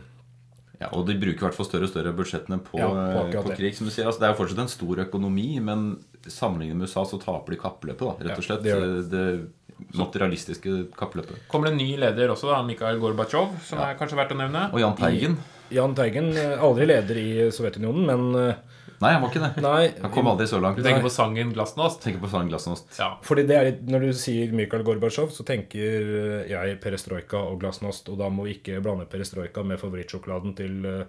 Ja, 0.81 0.89
og 0.97 1.05
de 1.07 1.13
bruker 1.15 1.37
i 1.37 1.45
hvert 1.45 1.55
fall 1.55 1.67
større 1.67 1.87
og 1.87 1.91
større 1.93 2.11
budsjettene 2.17 2.57
på, 2.65 2.79
Ja, 2.81 2.87
på 3.31 3.43
på 3.45 3.55
krig. 3.55 3.75
som 3.77 3.87
du 3.87 3.91
sier. 3.93 4.07
Altså, 4.09 4.19
det 4.19 4.27
er 4.27 4.33
jo 4.33 4.39
fortsatt 4.41 4.63
en 4.65 4.71
stor 4.71 5.03
økonomi, 5.05 5.59
men 5.63 5.83
sammenlignet 6.31 6.77
med 6.77 6.87
USA 6.87 7.03
så 7.05 7.19
taper 7.21 7.51
de 7.55 7.59
kappløpet, 7.61 7.99
da, 7.99 8.13
rett 8.29 8.37
og 8.37 8.43
Ja, 8.43 8.47
slett. 8.47 8.63
det 8.63 9.09
det, 9.11 9.49
materialistiske 9.97 10.91
kappløpet. 10.95 11.47
kommer 11.49 11.67
det 11.67 11.73
en 11.73 11.81
ny 11.81 11.97
leder 11.97 12.29
også, 12.31 12.51
da, 12.51 12.61
Mikhail 12.63 12.99
Gorbatsjov, 13.01 13.57
som 13.65 13.79
er 13.83 13.97
kanskje 13.99 14.15
verdt 14.19 14.31
å 14.35 14.37
nevne. 14.39 14.67
Og 14.71 14.79
Jahn 14.79 14.95
Teigen. 14.95 15.37
Jahn 15.73 15.95
Teigen, 15.97 16.29
eh, 16.37 16.55
aldri 16.61 16.85
leder 16.87 17.17
i 17.17 17.51
Sovjetunionen, 17.51 18.05
men 18.05 18.35
eh, 18.49 18.55
Nei, 19.01 19.09
han 19.11 19.21
var 19.23 19.31
ikke 19.33 19.41
det. 19.41 19.61
nei 19.61 20.01
Han 20.01 20.11
kom 20.13 20.27
aldri 20.31 20.45
så 20.47 20.61
langt. 20.61 20.77
Du 20.77 20.83
tenker 20.85 21.01
på 21.03 21.09
sangen 21.11 21.49
'Glasnost'? 21.51 21.99
Tenker 22.05 22.21
på 22.21 22.29
sangen 22.31 22.47
Glasnost. 22.47 22.85
Ja. 22.97 23.17
Fordi 23.21 23.43
det 23.47 23.55
er 23.57 23.65
litt, 23.65 23.81
Når 23.89 23.99
du 23.99 24.13
sier 24.13 24.53
Mikhail 24.53 24.83
Gorbatsjov, 24.83 25.27
så 25.33 25.43
tenker 25.43 26.47
jeg 26.47 26.79
perestrojka 26.79 27.35
og 27.35 27.59
glasnost. 27.59 28.07
Og 28.13 28.17
da 28.17 28.29
må 28.29 28.45
vi 28.45 28.53
ikke 28.61 28.79
blande 28.81 29.05
perestrojka 29.09 29.65
med 29.65 29.81
favorittsjokoladen 29.81 30.55
til 30.55 31.05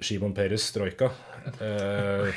Shimon 0.00 0.32
Peres 0.34 0.62
Strojka. 0.70 1.10
Eh, 1.60 2.30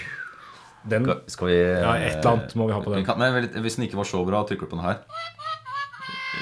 den 0.90 1.06
Skal- 1.28 1.48
vi 1.48 1.58
Ja, 1.60 1.94
et 1.96 2.18
eller 2.18 2.32
annet 2.32 2.56
må 2.56 2.68
vi 2.68 2.74
ha 2.74 2.82
på 2.82 2.94
den. 2.96 3.06
Kan, 3.06 3.20
nei, 3.20 3.30
hvis 3.62 3.76
den 3.78 3.86
ikke 3.88 4.00
var 4.00 4.08
så 4.10 4.24
bra, 4.26 4.44
trykker 4.48 4.66
du 4.66 4.72
på 4.74 4.80
den 4.80 4.86
her. 4.86 5.02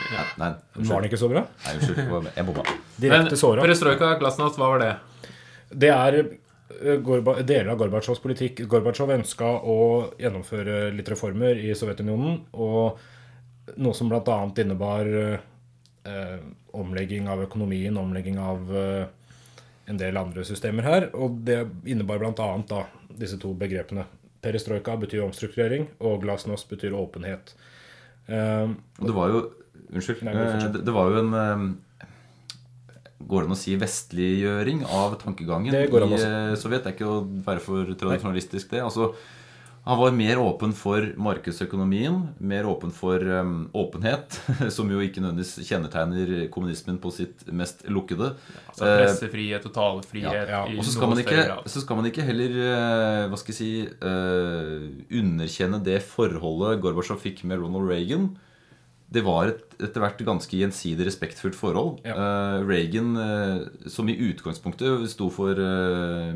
Nei, 0.09 0.25
nei, 0.41 0.49
Var 0.89 1.01
den 1.01 1.09
ikke 1.09 1.19
så 1.21 1.29
bra? 1.29 1.43
Nei, 1.65 1.73
unnskyld. 1.77 2.29
Jeg 2.35 2.45
bomma. 2.47 2.63
Direkte 2.99 3.37
såra. 3.37 3.61
Perestrojka, 3.65 4.13
Glasnost, 4.21 4.57
hva 4.57 4.69
var 4.73 4.81
det? 4.83 4.93
Det 5.69 5.91
er 5.93 6.17
eh, 6.23 6.97
Gorba, 7.05 7.35
deler 7.45 7.73
av 7.73 7.77
Gorbatsjovs 7.81 8.21
politikk. 8.23 8.63
Gorbatsjov 8.71 9.13
ønska 9.19 9.51
å 9.61 9.77
gjennomføre 10.19 10.89
litt 10.95 11.11
reformer 11.13 11.61
i 11.61 11.75
Sovjetunionen. 11.77 12.39
Og 12.57 12.99
noe 13.77 13.93
som 13.97 14.09
bl.a. 14.09 14.39
innebar 14.63 15.09
eh, 15.13 16.37
omlegging 16.79 17.29
av 17.29 17.43
økonomien, 17.45 17.97
omlegging 18.01 18.39
av 18.41 18.75
eh, 18.75 19.03
en 19.89 19.97
del 20.01 20.17
andre 20.17 20.45
systemer 20.47 20.85
her. 20.89 21.09
Og 21.13 21.41
det 21.45 21.61
innebar 21.89 22.21
bl.a. 22.21 22.85
disse 23.19 23.37
to 23.41 23.53
begrepene. 23.57 24.07
Perestrojka 24.43 24.95
betyr 25.01 25.25
omstrukturering, 25.25 25.89
og 25.99 26.21
glasnost 26.23 26.69
betyr 26.71 26.95
åpenhet. 26.95 27.55
Um, 28.29 28.77
det 29.01 29.15
var 29.15 29.33
jo 29.33 29.47
Unnskyld. 29.89 30.21
Nei, 30.25 30.35
men 30.35 30.45
eh, 30.45 30.65
det, 30.73 30.83
det 30.85 30.93
var 30.93 31.09
jo 31.09 31.21
en 31.23 31.31
eh, 31.33 31.63
Går 33.29 33.43
det 33.43 33.49
an 33.49 33.55
å 33.55 33.59
si 33.59 33.75
vestliggjøring 33.77 34.83
av 34.85 35.17
tankegangen 35.21 35.73
Det 35.73 35.87
i 35.89 36.19
eh, 36.19 36.53
Sovjet? 36.59 36.85
Det 36.85 36.91
er 36.91 36.95
ikke 36.95 37.09
å 37.09 37.23
være 37.45 37.63
for 37.63 37.89
tradisjonalistisk, 37.99 38.69
det. 38.71 38.83
Altså, 38.85 39.11
han 39.83 39.97
var 39.97 40.11
mer 40.11 40.39
åpen 40.41 40.73
for 40.75 41.05
markedsøkonomien, 41.17 42.17
mer 42.37 42.67
åpen 42.69 42.91
for 42.93 43.23
um, 43.23 43.69
åpenhet, 43.73 44.35
som 44.75 44.91
jo 44.91 44.99
ikke 45.01 45.23
nødvendigvis 45.23 45.69
kjennetegner 45.69 46.33
kommunismen 46.53 46.99
på 47.01 47.11
sitt 47.15 47.45
mest 47.47 47.85
lukkede. 47.87 48.33
Altså 48.67 48.89
Eh, 48.89 48.97
pressefrihet, 49.03 49.63
totalfrihet 49.65 50.51
ja, 50.51 50.61
i 50.67 50.77
Og 50.77 50.85
så 50.85 50.93
skal, 50.93 51.11
man 51.13 51.23
ikke, 51.23 51.47
så 51.65 51.83
skal 51.83 51.99
man 51.99 52.09
ikke 52.09 52.25
heller 52.27 52.59
eh, 52.65 53.23
hva 53.31 53.39
skal 53.39 53.55
jeg 53.55 53.59
si, 53.59 53.71
uh, 54.03 54.85
underkjenne 55.21 55.81
det 55.85 56.01
forholdet 56.05 56.83
Gorbatsjov 56.83 57.23
fikk 57.23 57.45
med 57.49 57.63
Ronald 57.63 57.89
Reagan. 57.89 58.29
Det 59.09 59.23
var 59.25 59.49
et 59.49 59.69
etter 59.79 60.03
hvert 60.03 60.19
ganske 60.27 60.57
gjensidig 60.59 61.07
respektfullt 61.07 61.55
forhold. 61.57 62.01
Ja. 62.05 62.13
Uh, 62.13 62.67
Reagan, 62.67 63.13
uh, 63.15 63.89
som 63.89 64.09
i 64.11 64.17
utgangspunktet 64.27 65.05
sto 65.11 65.29
for 65.33 65.55
uh, 65.55 66.35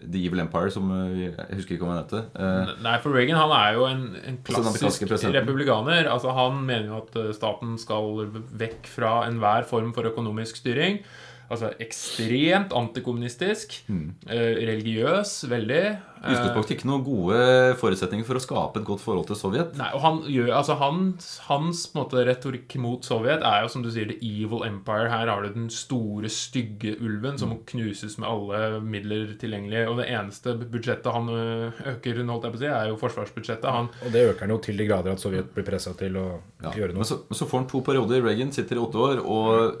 The 0.00 0.22
Evil 0.22 0.44
Empire, 0.44 0.70
som 0.72 0.88
Jeg 1.18 1.34
husker 1.58 1.76
ikke 1.76 1.88
hva 1.88 1.98
han 1.98 2.04
het. 2.04 2.78
Nei, 2.84 2.94
for 3.02 3.14
Reagan 3.14 3.40
han 3.40 3.52
er 3.56 3.74
jo 3.76 3.88
en, 3.88 4.04
en 4.16 4.38
Altså 4.40 4.86
klassisk 4.86 5.34
republikaner. 5.34 6.08
Altså 6.10 6.32
Han 6.34 6.62
mener 6.64 6.88
jo 6.88 7.00
at 7.02 7.18
staten 7.36 7.76
skal 7.78 8.24
vekk 8.62 8.88
fra 8.90 9.20
enhver 9.28 9.68
form 9.68 9.92
for 9.96 10.08
økonomisk 10.08 10.62
styring. 10.62 11.02
Altså 11.50 11.72
ekstremt 11.82 12.70
antikommunistisk. 12.78 13.80
eh, 13.90 14.54
religiøs, 14.70 15.32
veldig. 15.50 15.82
I 16.20 16.34
utgangspunktet 16.34 16.74
ikke 16.76 16.86
noen 16.86 17.02
gode 17.02 17.36
forutsetninger 17.80 18.26
for 18.28 18.36
å 18.36 18.42
skape 18.44 18.76
et 18.80 18.84
godt 18.84 19.00
forhold 19.00 19.26
til 19.30 19.36
Sovjet. 19.40 19.70
Nei, 19.80 19.88
og 19.96 20.02
han 20.04 20.18
gjør, 20.28 20.50
altså 20.58 20.76
Hans, 20.76 21.30
Hans 21.48 21.80
måte, 21.96 22.20
retorikk 22.28 22.76
mot 22.76 23.00
Sovjet 23.08 23.40
er 23.42 23.62
jo 23.64 23.70
som 23.72 23.82
du 23.82 23.88
sier 23.90 24.06
the 24.12 24.18
evil 24.20 24.62
empire. 24.68 25.08
Her 25.08 25.26
har 25.32 25.42
du 25.42 25.48
den 25.56 25.70
store, 25.72 26.28
stygge 26.28 26.92
ulven 27.00 27.38
som 27.40 27.48
må 27.54 27.58
knuses 27.72 28.18
med 28.20 28.28
alle 28.28 28.80
midler 28.84 29.32
tilgjengelige. 29.40 29.88
Og 29.88 29.96
det 30.02 30.10
eneste 30.12 30.54
budsjettet 30.60 31.10
han 31.16 31.32
øker, 31.32 32.20
holdt 32.28 32.44
jeg 32.44 32.52
på 32.52 32.60
å 32.60 32.62
si, 32.62 32.70
er 32.70 32.92
jo 32.92 33.00
forsvarsbudsjettet. 33.00 33.64
Han, 33.80 33.88
Og 34.04 34.12
det 34.12 34.26
øker 34.28 34.40
han 34.46 34.50
jo 34.54 34.60
til 34.68 34.76
de 34.76 34.86
grader 34.92 35.16
at 35.16 35.24
Sovjet 35.24 35.50
blir 35.56 35.64
pressa 35.66 35.96
til 35.96 36.20
å 36.20 36.28
Ja. 36.62 36.70
gjøre 36.76 36.92
Men 36.92 37.00
noe. 37.00 37.08
så, 37.08 37.22
men 37.26 37.36
så 37.40 37.48
får 37.48 37.58
han 37.64 37.68
to 37.72 37.80
perioder. 37.80 38.22
Reagan 38.22 38.52
sitter 38.52 38.76
i 38.76 38.84
åtte 38.84 39.00
år. 39.00 39.24
Og 39.24 39.80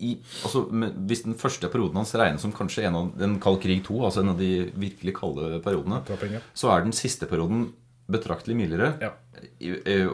i, 0.00 0.16
altså, 0.44 0.64
hvis 1.08 1.22
den 1.24 1.34
første 1.40 1.70
perioden 1.72 1.96
hans 1.96 2.14
regnes 2.18 2.42
som 2.44 2.52
kanskje 2.52 2.84
en 2.88 2.96
av 2.98 3.12
den 3.16 3.38
kald 3.40 3.60
krig 3.62 3.82
2, 3.86 3.96
altså 4.04 4.20
en 4.22 4.34
av 4.34 4.38
de 4.40 4.50
virkelig 4.76 5.14
kalde 5.16 5.60
periodene, 5.64 6.02
ja. 6.08 6.40
så 6.54 6.72
er 6.74 6.84
den 6.84 6.92
siste 6.96 7.28
perioden 7.30 7.70
betraktelig 8.12 8.56
mildere. 8.58 8.92
Ja. 9.02 9.14
Eh, 9.60 10.08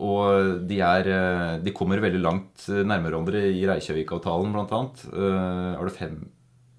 Og 0.00 0.66
de, 0.68 0.76
er, 0.80 1.08
eh, 1.12 1.58
de 1.60 1.72
kommer 1.76 2.00
veldig 2.00 2.20
langt 2.22 2.66
eh, 2.68 2.82
nærmere 2.86 3.10
hverandre 3.12 3.42
i 3.52 3.64
Reykjavik-avtalen. 3.68 4.54
Eh, 4.54 5.74
Er 5.76 5.84
det 5.84 5.96
fem 5.96 6.20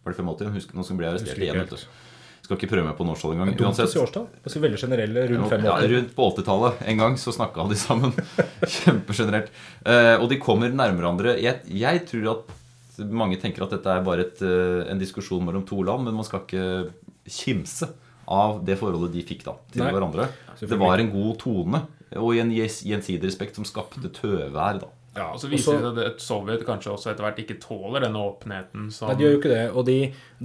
Var 0.04 0.14
det 0.14 0.18
85? 0.18 0.54
Husk, 0.56 0.72
nå 0.74 0.84
skal 0.84 0.97
bli 0.97 1.06
arrestert 1.12 1.38
igjen. 1.38 1.60
vet 1.62 1.70
du. 1.76 2.11
Skal 2.52 2.60
ikke 2.60 2.72
prøve 2.74 2.84
meg 2.89 2.97
på 2.97 3.06
årstall 3.08 3.32
engang. 3.38 3.76
Si 3.88 3.99
årstall. 4.02 4.26
Er 4.43 4.64
veldig 4.66 4.80
generelle. 4.82 5.22
Rundt 5.32 5.54
Ja, 5.64 5.76
rundt 5.88 6.10
på 6.18 6.26
80-tallet 6.36 6.82
en 6.91 6.97
gang 6.99 7.14
så 7.22 7.32
snakka 7.32 7.64
de 7.70 7.78
sammen. 7.80 8.12
Kjempegenerelt. 8.76 9.54
Eh, 9.88 10.16
og 10.20 10.28
de 10.28 10.39
kommer 10.41 10.68
nærmere 10.68 10.99
hverandre. 10.99 11.36
Jeg, 11.39 11.62
jeg 11.72 12.04
tror 12.10 12.28
at 12.34 12.99
mange 13.08 13.39
tenker 13.39 13.64
at 13.64 13.72
dette 13.78 13.88
er 13.95 14.04
bare 14.04 14.26
et, 14.28 14.43
eh, 14.43 14.84
en 14.91 14.99
diskusjon 14.99 15.45
mellom 15.47 15.64
to 15.70 15.80
land, 15.88 16.04
men 16.10 16.18
man 16.20 16.28
skal 16.28 16.43
ikke 16.43 16.68
kimse 17.32 17.88
av 18.32 18.60
det 18.68 18.76
forholdet 18.80 19.16
de 19.16 19.24
fikk 19.32 19.45
da 19.47 19.56
til 19.72 19.86
Nei, 19.86 19.93
hverandre. 19.95 20.28
Det 20.60 20.78
var 20.80 20.99
en 21.02 21.10
god 21.16 21.38
tone 21.41 21.86
og 22.20 22.36
en 22.36 22.52
gjes- 22.52 22.84
gjensidig 22.84 23.24
respekt 23.32 23.56
som 23.56 23.64
skapte 23.68 24.12
tøvær. 24.12 24.82
da. 24.84 24.91
Ja, 25.16 25.34
og 25.34 25.41
så 25.41 25.49
viser 25.51 25.76
også, 25.76 25.89
det 25.91 26.03
seg 26.05 26.14
at 26.14 26.24
Sovjet 26.24 26.62
kanskje 26.68 26.93
også 26.93 27.09
etter 27.12 27.26
hvert 27.26 27.39
ikke 27.43 27.59
tåler 27.59 28.05
denne 28.05 28.22
åpenheten 28.24 28.88
som 28.95 29.09
Nei, 29.09 29.18
de 29.20 29.26
gjør 29.26 29.34
jo 29.34 29.41
ikke 29.41 29.51
det. 29.51 29.66
Og 29.76 29.84
de, 29.89 29.97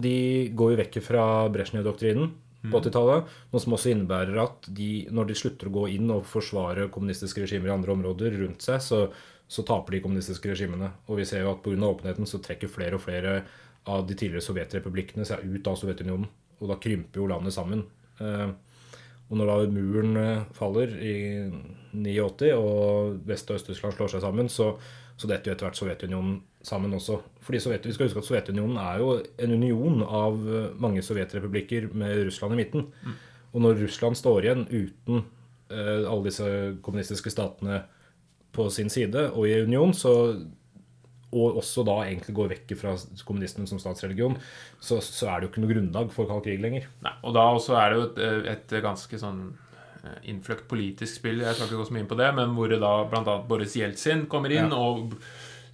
de 0.07 0.17
går 0.59 0.73
jo 0.73 0.81
vekk 0.81 0.99
fra 1.07 1.27
Brezjnev-doktrinen 1.55 2.33
på 2.67 2.81
80-tallet. 2.81 3.31
Noe 3.53 3.63
som 3.63 3.77
også 3.77 3.93
innebærer 3.93 4.41
at 4.43 4.67
de, 4.75 4.91
når 5.15 5.31
de 5.31 5.39
slutter 5.39 5.71
å 5.71 5.75
gå 5.77 5.87
inn 5.95 6.11
og 6.15 6.27
forsvare 6.27 6.89
kommunistiske 6.95 7.45
regimer 7.45 7.71
i 7.71 7.77
andre 7.77 7.95
områder 7.95 8.39
rundt 8.41 8.67
seg, 8.67 8.83
så, 8.83 9.05
så 9.47 9.67
taper 9.67 9.97
de 9.97 10.03
kommunistiske 10.05 10.51
regimene. 10.51 10.91
Og 11.07 11.21
vi 11.21 11.29
ser 11.29 11.45
jo 11.45 11.53
at 11.55 11.63
pga. 11.65 11.79
åpenheten 11.87 12.27
så 12.27 12.43
trekker 12.43 12.73
flere 12.73 12.99
og 12.99 13.05
flere 13.07 13.39
av 13.87 14.07
de 14.07 14.19
tidligere 14.19 14.43
sovjetrepublikkene 14.43 15.27
seg 15.29 15.47
ut 15.47 15.71
av 15.71 15.79
Sovjetunionen. 15.79 16.27
Og 16.59 16.71
da 16.73 16.79
krymper 16.83 17.23
jo 17.23 17.31
landet 17.31 17.55
sammen. 17.55 17.85
Eh, 18.19 18.49
og 19.27 19.41
når 19.41 19.49
da 19.51 19.71
muren 19.75 20.19
eh, 20.21 20.45
faller 20.55 20.93
i 21.03 21.17
89, 21.93 22.53
og 22.55 23.17
Vest- 23.27 23.51
og 23.51 23.59
Øst-Tyskland 23.59 23.97
slår 23.97 24.13
seg 24.13 24.23
sammen, 24.23 24.51
så, 24.53 24.75
så 25.19 25.31
detter 25.31 25.51
jo 25.51 25.57
etter 25.57 25.67
hvert 25.67 25.81
Sovjetunionen 25.81 26.37
sammen 26.67 26.95
også. 26.95 27.19
Fordi 27.43 27.61
Sovjet, 27.63 27.87
Vi 27.87 27.95
skal 27.95 28.07
huske 28.07 28.23
at 28.23 28.29
Sovjetunionen 28.29 28.79
er 28.79 29.01
jo 29.03 29.17
en 29.43 29.57
union 29.57 30.03
av 30.03 30.39
eh, 30.47 30.69
mange 30.79 31.03
sovjetrepublikker 31.03 31.91
med 31.95 32.27
Russland 32.29 32.55
i 32.55 32.61
midten. 32.63 32.87
Og 33.53 33.65
når 33.65 33.83
Russland 33.83 34.19
står 34.19 34.47
igjen 34.47 34.65
uten 34.71 35.25
eh, 35.71 36.07
alle 36.07 36.23
disse 36.29 36.49
kommunistiske 36.83 37.33
statene 37.35 37.83
på 38.55 38.69
sin 38.71 38.91
side 38.93 39.31
og 39.33 39.49
i 39.49 39.59
union, 39.67 39.95
så 39.95 40.13
og 41.35 41.57
også 41.61 41.83
da 41.87 41.97
egentlig 42.07 42.35
går 42.37 42.51
vekk 42.55 42.75
fra 42.79 42.93
kommunismen 43.27 43.67
som 43.67 43.81
statsreligion, 43.83 44.37
så, 44.81 45.01
så 45.03 45.27
er 45.33 45.41
det 45.41 45.49
jo 45.49 45.53
ikke 45.53 45.63
noe 45.65 45.73
grunnlag 45.75 46.13
for 46.15 46.31
kald 46.31 46.45
krig 46.47 46.61
lenger. 46.63 46.87
Nei, 47.05 47.13
og 47.27 47.35
da 47.37 47.47
også 47.57 47.75
er 47.81 47.91
det 47.93 47.99
jo 47.99 48.05
et, 48.53 48.53
et 48.55 48.77
ganske 48.85 49.19
sånn 49.21 49.41
eh, 50.05 50.21
innfløkt 50.31 50.69
politisk 50.71 51.19
spill. 51.19 51.43
Jeg 51.43 51.59
skal 51.59 51.67
ikke 51.69 51.81
gå 51.83 51.89
så 51.91 51.97
mye 51.97 52.05
inn 52.07 52.13
på 52.13 52.21
det, 52.21 52.31
men 52.39 52.55
hvor 52.57 52.71
det 52.71 52.79
da 52.85 52.93
bl.a. 53.11 53.37
Boris 53.51 53.75
Jeltsin 53.77 54.25
kommer 54.31 54.55
inn 54.55 54.71
Ja. 54.71 54.79
og 54.79 55.19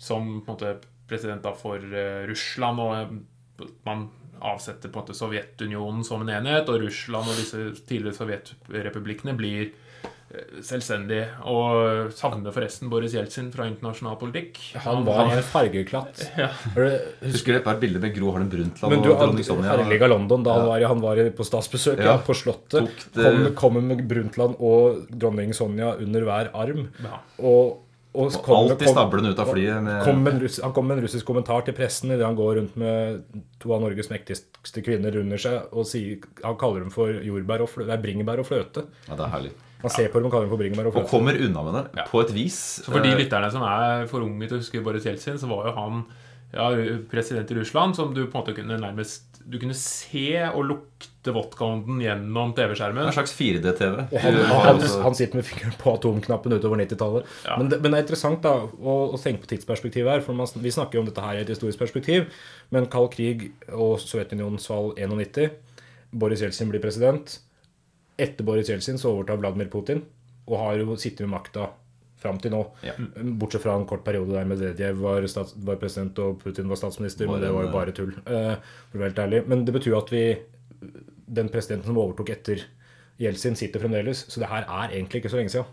som 0.03 0.41
på 0.43 0.51
en 0.51 0.57
måte 0.57 0.73
president 1.13 1.45
da 1.45 1.53
for 1.55 1.77
eh, 1.79 2.25
Russland, 2.31 2.81
og 2.83 2.97
eh, 2.97 3.69
man 3.87 4.09
avsetter 4.43 4.91
på 4.91 4.99
en 4.99 5.05
måte 5.05 5.15
Sovjetunionen 5.15 6.03
som 6.03 6.25
en 6.25 6.33
enhet, 6.35 6.67
og 6.73 6.81
Russland 6.83 7.29
og 7.31 7.37
disse 7.39 7.69
tidligere 7.87 8.17
sovjetrepublikkene 8.17 9.37
blir 9.39 9.69
eh, 10.33 10.63
selvstendige. 10.65 11.27
Og 11.49 12.13
savner 12.17 12.55
forresten 12.55 12.91
Boris 12.93 13.13
Jeltsin 13.17 13.51
fra 13.55 13.67
internasjonal 13.71 14.17
politikk. 14.21 14.59
Han 14.87 15.05
var 15.09 15.31
en 15.37 15.43
fargeklatt. 15.53 16.25
Ja. 16.43 16.49
Er 16.77 16.99
Husker 17.29 17.59
du 17.59 17.71
et 17.71 17.81
bilde 17.83 18.01
med 18.03 18.15
Gro 18.17 18.33
Harlem 18.33 18.49
Brundtland 18.53 18.93
Men 18.95 19.03
du, 19.05 19.11
og 19.13 19.21
dronning 19.21 19.45
Sonja? 19.47 19.77
Herlig 19.77 20.01
av 20.03 20.11
London, 20.15 20.43
da 20.47 20.57
han 20.57 20.65
Ja. 20.65 20.73
var, 20.73 20.89
han 20.95 21.01
var 21.05 21.23
på 21.37 21.45
statsbesøk 21.47 21.99
ja. 22.01 22.13
Ja. 22.15 22.19
på 22.25 22.35
Slottet. 22.35 23.07
Det- 23.15 23.23
Kom, 23.23 23.55
kommer 23.55 23.81
med 23.93 24.03
Brundtland 24.09 24.57
og 24.61 25.07
dronning 25.13 25.53
Sonja 25.55 25.95
under 26.01 26.25
hver 26.27 26.51
arm. 26.55 26.89
Ja. 27.03 27.21
Og, 27.39 27.79
og, 28.15 28.27
Og 28.29 28.43
kom- 28.45 28.71
alltid 28.71 28.89
stablende 28.93 29.31
ut 29.33 29.39
av 29.41 29.49
flyet 29.53 29.83
med 29.83 30.03
kom 30.05 30.19
med 30.25 30.43
russ, 30.43 30.59
han 30.61 30.73
kom 30.77 30.87
med 30.89 30.99
en 30.99 31.05
russisk 31.07 31.25
kommentar 31.29 31.65
til 31.65 31.73
pressen 31.77 32.11
idet 32.13 32.27
han 32.27 32.37
går 32.37 32.57
rundt 32.59 32.75
med 32.77 33.23
to 33.63 33.73
av 33.73 33.81
Norges 33.81 34.11
mektigste 34.13 34.83
kvinner 34.85 35.17
under 35.21 35.41
seg 35.41 35.73
og 35.73 35.87
sier, 35.89 36.19
han 36.45 36.57
kaller 36.61 36.81
dem 36.85 36.91
for 36.93 37.09
jordbær 37.09 37.65
og 37.65 37.71
fløte. 37.73 37.89
Det 37.89 37.97
er 37.97 38.03
bringebær 38.05 38.43
og 38.45 38.49
fløte. 38.51 38.85
Ja, 39.09 39.17
det 39.17 39.25
er 39.25 39.33
herlig. 39.37 39.53
Han 39.83 39.91
ser 39.91 40.09
på 40.13 40.19
dem 40.23 40.27
og 40.31 40.33
kaller 40.35 40.47
dem 40.49 40.55
for 40.55 40.63
bringebær 40.63 40.91
og 40.93 40.97
Og 41.03 41.09
kommer 41.11 41.35
unna 41.43 41.63
med 41.67 41.75
det 41.79 41.85
Ja. 42.01 42.05
på 42.11 42.21
et 42.23 42.31
vis. 42.35 42.59
Så 42.85 42.93
for 42.93 43.01
de 43.03 43.11
Eh, 43.13 43.19
lytterne 43.25 43.51
som 43.51 43.63
er 43.67 44.07
for 44.07 44.21
unge 44.23 44.49
til 44.49 44.59
å 44.59 44.61
huske 44.63 44.83
Boris 44.85 45.05
Jeltsin, 45.05 45.39
så 45.39 45.49
var 45.51 45.67
jo 45.71 45.75
han 45.77 46.05
ja, 46.53 46.69
president 47.11 47.51
i 47.51 47.55
Russland 47.57 47.97
som 47.97 48.13
du 48.15 48.27
på 48.27 48.37
en 48.37 48.43
måte 48.45 48.55
kunne 48.55 48.79
nærmest 48.79 49.29
Du 49.49 49.59
kunne 49.59 49.75
se 49.75 50.39
og 50.55 50.63
lukte 50.69 51.33
vodkaånden 51.35 51.99
gjennom 51.99 52.53
TV-skjermen. 52.55 53.07
En 53.09 53.13
slags 53.13 53.33
4D-TV. 53.35 54.05
Han, 54.23 54.35
han, 54.35 54.77
altså- 54.77 55.03
han 55.03 55.15
sitter 55.19 55.35
med 55.41 55.45
fingeren 55.45 55.75
på 55.81 55.97
atomknappen 55.99 56.53
utover 56.53 56.77
90-tallet. 56.79 57.25
Ja. 57.45 57.57
Men, 57.59 57.67
men 57.83 57.91
det 57.91 57.93
er 57.99 58.03
interessant 58.05 58.41
da 58.45 58.53
å, 58.69 58.95
å 59.11 59.19
tenke 59.19 59.43
på 59.43 59.51
tidsperspektivet 59.51 60.07
her. 60.13 60.21
For 60.21 60.33
man, 60.33 60.47
vi 60.63 60.71
snakker 60.71 60.95
jo 60.95 61.01
om 61.03 61.07
dette 61.11 61.21
her 61.25 61.35
i 61.35 61.43
et 61.43 61.49
historisk 61.51 61.77
perspektiv. 61.83 62.29
Men 62.71 62.87
kald 62.87 63.11
krig 63.17 63.49
og 63.73 63.99
Sovjetunionens 63.99 64.69
fall 64.71 64.93
91. 64.95 65.51
Boris 66.15 66.41
Jeltsin 66.45 66.71
blir 66.71 66.79
president. 66.85 67.41
Etter 68.23 68.47
Boris 68.47 68.71
Jeltsin 68.71 69.01
så 69.01 69.11
overtar 69.13 69.41
Vladimir 69.43 69.71
Putin 69.73 70.05
og 70.47 70.59
har 70.59 70.81
jo 70.81 70.97
sittet 70.99 71.25
med 71.27 71.35
makta 71.37 71.69
fram 72.23 72.39
til 72.43 72.53
nå. 72.55 72.61
Ja. 72.87 72.95
Bortsett 73.41 73.65
fra 73.65 73.75
en 73.79 73.87
kort 73.91 74.05
periode 74.07 74.31
der 74.35 74.47
Medvedev 74.47 75.01
var, 75.03 75.25
stats, 75.31 75.57
var 75.67 75.79
president 75.81 76.19
og 76.23 76.39
Putin 76.43 76.71
var 76.71 76.79
statsminister. 76.79 77.27
Bare 77.27 77.39
men 77.41 77.45
det 77.47 77.53
var 77.55 77.67
jo 77.67 77.73
bare 77.75 77.95
tull. 77.97 78.13
eh, 78.27 78.55
for 78.91 78.99
å 78.99 79.03
være 79.03 79.11
helt 79.11 79.23
ærlig. 79.25 79.41
Men 79.51 79.65
det 79.67 79.75
betyr 79.75 79.99
at 79.99 80.13
vi 80.15 80.25
Den 81.33 81.49
presidenten 81.49 81.89
som 81.89 81.97
overtok 81.97 82.29
etter 82.35 82.61
Jeltsin, 83.23 83.55
sitter 83.57 83.81
fremdeles. 83.81 84.27
Så 84.29 84.41
det 84.43 84.49
her 84.51 84.67
er 84.67 84.91
egentlig 84.93 85.23
ikke 85.23 85.31
så 85.33 85.39
lenge 85.39 85.53
siden. 85.55 85.65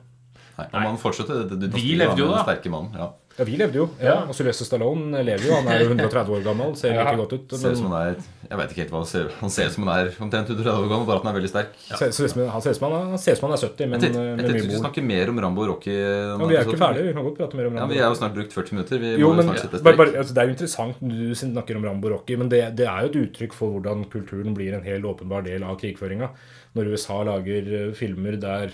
Nei, 0.59 0.67
og 0.69 0.85
man 0.85 0.99
fortsetter 1.01 1.45
det, 1.49 1.57
det, 1.59 1.69
Vi 1.73 1.95
levde 1.99 2.19
jo 2.19 2.27
med 2.29 2.35
da. 2.37 2.43
Den 2.43 2.47
sterke 2.47 2.71
mannen. 2.71 2.95
Ja. 2.95 3.09
Ja, 3.39 3.45
vi 3.47 3.55
levde 3.55 3.79
jo. 3.79 3.85
Ja. 4.03 4.17
Og 4.27 4.35
Sylvester 4.35 4.67
Stallone 4.67 5.21
lever 5.23 5.45
jo. 5.47 5.53
Han 5.55 5.67
er 5.71 5.79
jo 5.85 5.93
130 5.93 6.35
år 6.35 6.43
gammel, 6.43 6.75
ser 6.75 6.91
Ja. 6.93 7.05
like 7.07 7.17
godt 7.21 7.33
ut. 7.37 7.55
Ser 7.57 7.71
ut 7.71 7.77
som 7.79 7.91
han 7.93 8.01
er 8.09 8.15
Jeg 8.49 8.57
vet 8.57 8.69
ikke 8.73 8.81
helt 8.81 8.91
hva 8.91 8.99
han 8.99 9.05
ser 9.05 9.27
Han 9.39 9.49
ser 9.53 9.65
ut 9.69 9.73
som 9.75 9.87
han 9.87 9.99
er 9.99 10.09
omtrent 10.19 10.47
130 10.49 10.67
år 10.83 10.89
gammel, 10.89 11.05
bare 11.07 11.17
at 11.19 11.23
han 11.23 11.31
er 11.35 11.39
veldig 11.39 11.49
sterk. 11.51 11.69
ser, 11.95 12.11
ser 12.11 12.47
han 12.49 12.61
ser 12.61 12.71
ut 12.71 12.77
som 12.79 12.91
han, 12.91 13.13
er- 13.13 13.17
ser 13.21 13.31
ut 13.31 13.37
som 13.39 13.49
han 13.49 13.55
er 13.57 13.61
70, 13.63 13.87
men 13.89 13.99
Jeg 13.99 14.01
tenkte 14.09 14.19
jeg 14.25 14.35
med 14.37 14.45
tenkte 14.49 14.67
vi 14.73 14.79
snakker 14.83 15.03
mer 15.05 15.29
om 15.29 15.39
Rambo 15.39 15.61
og 15.61 15.67
Rocky. 15.69 15.93
Ja, 15.95 16.37
vi 16.37 16.55
er 16.59 16.65
ikke 16.67 16.77
ferdige. 16.83 17.05
Vi 17.07 17.13
kan 17.13 17.23
godt 17.29 17.37
prate 17.39 17.55
mer 17.55 17.67
om 17.69 17.73
Ja, 17.75 17.79
Rambo. 17.85 17.93
Vi 17.93 17.99
er 18.01 18.07
jo 18.09 18.17
snart 18.19 18.33
brukt 18.35 18.51
40 18.53 18.71
minutter. 18.75 18.97
Vi 18.99 19.15
Jo, 19.21 19.29
må 19.29 19.35
men 19.37 19.45
snart 19.47 19.59
sette 19.63 19.79
bare, 19.83 19.93
strek. 19.93 19.97
bare, 19.97 20.17
altså, 20.19 20.33
Det 20.33 20.41
er 20.43 20.47
jo 20.49 20.53
interessant 20.57 20.95
du 20.99 21.35
snakker 21.35 21.75
om 21.77 21.83
Rambo 21.85 22.09
Rocky, 22.09 22.35
men 22.35 22.49
det, 22.49 22.75
det 22.75 22.87
er 22.87 22.99
jo 23.05 23.09
et 23.13 23.19
uttrykk 23.29 23.53
for 23.53 23.69
hvordan 23.79 24.05
kulturen 24.09 24.53
blir 24.55 24.73
en 24.73 24.83
helt 24.83 25.03
åpenbar 25.05 25.43
del 25.45 25.63
av 25.63 25.79
krigføringa. 25.79 26.29
Når 26.75 26.91
USA 26.93 27.23
lager 27.23 27.63
eh, 27.87 27.93
filmer 27.93 28.35
der 28.39 28.69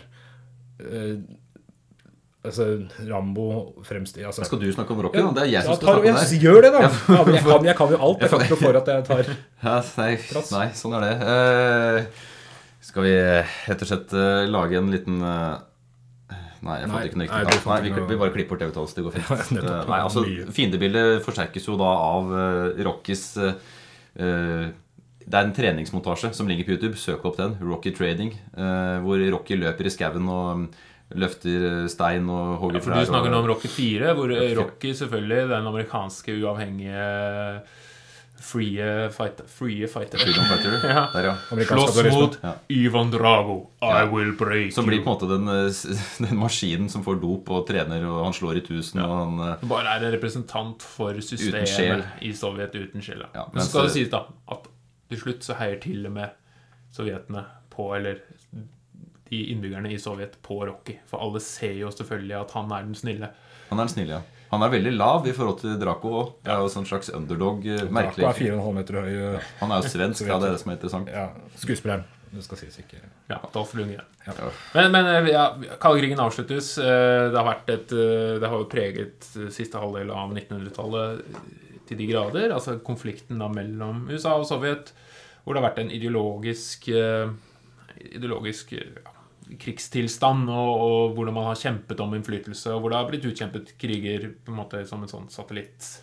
eh, 0.79 1.17
altså, 2.45 2.65
Rambo 3.09 3.45
fremst 3.85 4.17
altså, 4.21 4.45
Skal 4.47 4.61
du 4.61 4.67
snakke 4.73 4.93
om 4.95 5.01
Rocky? 5.05 5.19
da? 5.21 5.31
Det 5.35 5.43
er 5.43 5.51
jeg 5.51 5.65
som 5.65 5.71
Ja, 5.71 5.75
skal 5.75 5.89
snakke 5.89 6.13
om 6.13 6.17
det. 6.21 6.39
Gjør 6.45 6.61
det, 6.65 6.71
da! 6.75 6.81
Ja, 6.85 7.21
jeg, 7.35 7.43
kan, 7.43 7.67
jeg 7.69 7.77
kan 7.79 7.93
jo 7.93 7.99
alt. 8.07 8.23
Jeg 8.23 8.29
kan 8.33 8.45
ikke 8.45 8.57
for 8.61 8.79
at 8.79 8.91
jeg 8.93 9.05
tar 9.09 9.29
Ja, 9.67 9.75
nei, 9.99 10.09
nei, 10.55 10.65
sånn 10.77 10.97
er 10.97 11.05
det. 11.05 11.13
Uh, 11.25 12.25
skal 12.85 13.07
vi 13.07 13.13
rett 13.15 13.85
og 13.85 13.89
slett 13.89 14.15
uh, 14.15 14.45
lage 14.51 14.77
en 14.79 14.91
liten 14.93 15.19
uh, 15.25 15.57
Nei, 16.65 16.79
jeg 16.81 16.89
fant 16.89 16.97
Nei, 16.97 17.03
ikke 17.09 17.19
noe 17.19 17.27
riktig. 17.27 17.65
Nei, 17.69 17.79
vi, 17.83 18.07
vi 18.09 18.17
bare 18.23 18.33
klipper 18.33 18.55
bort 18.55 18.63
TV-tallet. 18.63 18.89
så 18.89 18.97
Det 18.97 19.05
går 19.05 19.17
fint. 19.19 19.67
nei, 19.69 19.99
altså. 19.99 20.23
Fiendebildet 20.55 21.21
forsterkes 21.25 21.67
jo 21.69 21.75
da 21.77 21.91
av 21.91 22.31
Rockys 22.87 23.25
eh, 23.37 23.59
Det 24.17 25.29
er 25.29 25.43
en 25.43 25.53
treningsmontasje 25.53 26.31
som 26.33 26.49
ligger 26.49 26.65
på 26.65 26.73
YouTube. 26.73 26.97
Søk 26.97 27.27
opp 27.29 27.37
den. 27.37 27.53
Rocky 27.61 27.93
Trading. 27.93 28.33
hvor 29.05 29.21
Rocky 29.35 29.59
løper 29.61 29.85
i 29.85 29.93
skauen 29.93 30.25
og 30.33 30.65
løfter 31.13 31.65
eh, 31.83 31.87
stein 31.87 32.29
og 32.33 32.57
hogger 32.63 32.81
For 32.81 32.91
du 32.97 33.05
snakker 33.05 33.29
nå 33.29 33.37
om 33.43 33.49
Rocky 33.53 33.67
4, 33.69 34.13
hvor 34.17 34.27
Rocky 34.31 34.47
4. 34.49 34.59
Rocky 34.63 34.93
selvfølgelig, 34.97 35.49
den 35.49 35.67
amerikanske 35.73 36.39
uavhengige 36.41 37.61
Frie 38.45 39.09
fighter. 39.15 39.45
free 39.47 39.87
fighter. 39.87 40.17
Freedom 40.19 40.43
Fighter. 40.45 40.73
Ja. 40.95 41.03
Der, 41.13 41.23
ja. 41.23 41.65
Slåss 41.65 42.03
mot 42.11 42.37
Ja. 42.43 42.51
Ivan 42.69 43.09
Drago. 43.11 43.55
I 43.81 43.85
Ja. 43.85 44.05
will 44.11 44.33
break 44.37 44.73
Som 44.73 44.85
blir 44.85 44.99
på 45.03 45.09
en 45.09 45.15
måte 45.15 45.29
den, 45.29 45.47
eh, 45.47 46.27
den 46.29 46.37
maskinen 46.37 46.89
som 46.89 47.03
får 47.03 47.21
dop 47.21 47.49
og 47.49 47.65
trener, 47.67 48.03
og 48.05 48.25
han 48.25 48.33
slår 48.35 48.57
i 48.59 48.61
tusen, 48.67 48.99
og 49.01 49.15
han 49.17 49.39
eh, 49.53 49.65
Bare 49.71 49.95
er 49.95 50.05
en 50.05 50.13
representant 50.17 50.83
for 50.83 51.13
systemet 51.21 52.05
i 52.21 52.33
Sovjet 52.35 52.75
uten 52.75 53.01
sjel. 53.01 53.23
Ja, 53.33 53.45
Men 53.53 53.63
så 53.63 53.69
skal 53.69 53.87
det- 53.87 53.93
sies 53.95 54.09
da 54.09 54.25
at 54.51 54.67
til 55.09 55.17
slutt 55.21 55.43
så 55.47 55.55
heier 55.55 55.79
til 55.81 56.05
og 56.05 56.11
med 56.11 56.29
sovjetene 56.93 57.45
på, 57.71 57.93
eller 57.95 58.19
de 59.29 59.41
innbyggerne 59.51 59.91
i 59.93 59.97
Sovjet 60.01 60.37
på 60.45 60.59
Rocky. 60.69 60.97
For 61.09 61.21
alle 61.25 61.41
ser 61.43 61.73
jo 61.79 61.91
selvfølgelig 61.93 62.35
at 62.43 62.51
han 62.57 62.71
er 62.71 62.87
den 62.87 62.95
snille. 62.99 63.29
Han 63.71 63.79
er 63.79 63.87
den 63.87 63.93
snille, 63.95 64.19
ja. 64.19 64.21
Han 64.51 64.61
er 64.61 64.69
veldig 64.75 64.91
lav 64.93 65.25
i 65.27 65.33
forhold 65.33 65.57
til 65.63 65.79
Draco 65.81 66.11
òg. 66.19 66.27
Det 66.45 66.51
er 66.53 66.59
jo 66.61 66.67
sånn 66.71 66.85
slags 66.87 67.09
underdog. 67.17 67.63
Merkelig. 67.65 68.21
Draco 68.27 68.29
er 68.29 68.51
4,5 68.59 68.75
meter 68.77 68.99
høy. 69.01 69.15
Han 69.63 69.73
er 69.73 69.81
jo 69.81 69.89
svensk, 69.95 70.27
ja, 70.29 70.37
det 70.39 70.51
er 70.51 70.53
det 70.53 70.61
som 70.61 70.71
er 70.71 70.77
interessant. 70.77 71.09
Ja, 71.11 71.25
skuespilleren. 71.57 72.05
Det 72.35 72.43
skal 72.43 72.59
sies 72.59 72.75
ikke 72.81 72.97
Ja, 73.29 73.37
Dolf 73.53 73.69
Lundgren. 73.77 74.03
Ja. 74.25 74.33
Men, 74.75 74.89
men 74.91 75.07
eh, 75.07 75.27
ja, 75.31 75.43
kaldkrigen 75.79 76.19
avsluttes. 76.19 76.73
Eh, 76.83 77.29
Det 77.31 77.37
har 77.39 77.47
vært 77.47 77.69
et 77.71 77.93
eh, 77.95 78.33
Det 78.41 78.49
har 78.51 78.59
jo 78.59 78.67
preget 78.71 79.27
eh, 79.39 79.45
siste 79.55 79.79
halvdel 79.79 80.11
av 80.11 80.33
1900-tallet 80.35 81.23
til 81.87 81.99
de 82.01 82.07
grader. 82.09 82.51
Altså 82.51 82.75
konflikten 82.83 83.39
da 83.39 83.47
mellom 83.47 84.03
USA 84.11 84.33
og 84.35 84.43
Sovjet, 84.49 84.91
hvor 85.45 85.55
det 85.55 85.61
har 85.63 85.69
vært 85.69 85.79
en 85.85 85.93
ideologisk 85.95 86.89
eh, 86.91 87.31
Ideologisk 88.19 88.73
eh, 88.75 88.99
ja, 88.99 89.14
krigstilstand, 89.61 90.49
og, 90.49 90.71
og 90.85 91.15
hvordan 91.17 91.35
man 91.37 91.47
har 91.49 91.59
kjempet 91.59 92.01
om 92.03 92.15
innflytelse, 92.17 92.73
og 92.73 92.83
hvor 92.83 92.93
det 92.93 92.99
har 92.99 93.09
blitt 93.09 93.27
utkjempet 93.29 93.75
kriger 93.81 94.29
på 94.45 94.53
en 94.53 94.59
måte 94.59 94.81
som 94.89 95.03
en 95.05 95.11
sånn 95.11 95.31
satellitt 95.33 95.93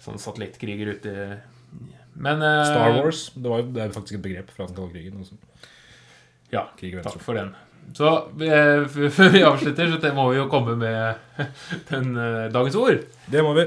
Sånn 0.00 0.16
satellittkriger 0.16 0.94
ute 0.94 1.14
Men 2.16 2.40
uh, 2.40 2.62
Star 2.64 2.94
Wars. 2.96 3.26
Det, 3.34 3.44
var, 3.52 3.66
det 3.68 3.82
er 3.84 3.90
faktisk 3.92 4.16
et 4.16 4.22
begrep 4.24 4.54
fra 4.54 4.64
den 4.64 4.78
kalde 4.78 4.94
krigen. 4.94 5.18
Også. 5.20 5.36
Ja, 6.50 6.70
Krig 6.78 6.96
takk 7.04 7.20
for 7.20 7.36
den. 7.36 7.52
Så 7.96 8.08
eh, 8.44 8.86
før 9.16 9.32
vi 9.34 9.44
avslutter, 9.46 9.92
så 9.92 10.14
må 10.16 10.30
vi 10.30 10.38
jo 10.38 10.48
komme 10.52 10.76
med 10.80 11.44
den 11.90 12.16
eh, 12.16 12.48
dagens 12.52 12.78
ord. 12.80 13.04
Det 13.30 13.44
må 13.44 13.54
vi. 13.58 13.66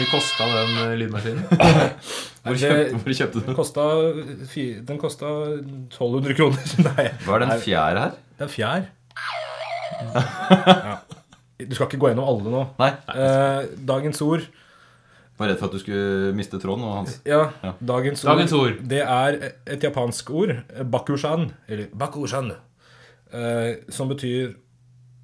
Vi 0.00 0.06
kosta 0.08 0.46
den 0.48 0.70
eh, 0.80 0.94
lydmaskinen. 1.00 1.44
Hvor 2.44 2.56
kjøpt, 2.56 2.94
hvor 3.04 3.12
kjøpte 3.18 3.34
du 3.36 3.40
Den 3.42 3.50
den? 3.50 3.56
kosta, 3.58 3.82
den 4.88 4.98
kosta 5.02 5.30
1200 5.60 6.36
kroner. 6.38 6.70
Nei, 6.88 7.04
Hva 7.26 7.34
er 7.36 7.42
den 7.44 7.50
fjær 7.60 7.98
her? 8.00 8.14
det 8.40 8.46
er 8.46 8.52
fjær. 8.54 8.86
Ja. 10.00 10.94
Du 11.60 11.74
skal 11.76 11.90
ikke 11.90 12.00
gå 12.00 12.08
gjennom 12.08 12.24
alle 12.30 12.52
nå. 12.54 12.62
Nei. 12.80 12.88
Eh, 13.12 13.66
dagens 13.90 14.22
ord 14.24 14.46
Var 15.40 15.50
redd 15.50 15.60
for 15.60 15.68
at 15.68 15.74
du 15.76 15.80
skulle 15.82 16.30
miste 16.36 16.56
tråden. 16.60 16.84
Og 16.88 16.94
hans. 17.02 17.18
Ja, 17.28 17.42
Ja. 17.64 17.74
dagens, 17.92 18.24
Dagens 18.24 18.52
ord, 18.56 18.72
ord. 18.78 18.80
Det 18.88 19.00
er 19.04 19.38
et 19.76 19.84
japansk 19.84 20.30
ord, 20.36 20.50
bakushan, 20.92 21.46
eller 21.68 21.86
bakushan, 21.96 22.50
eh, 23.32 23.70
som 23.92 24.08
betyr 24.12 24.54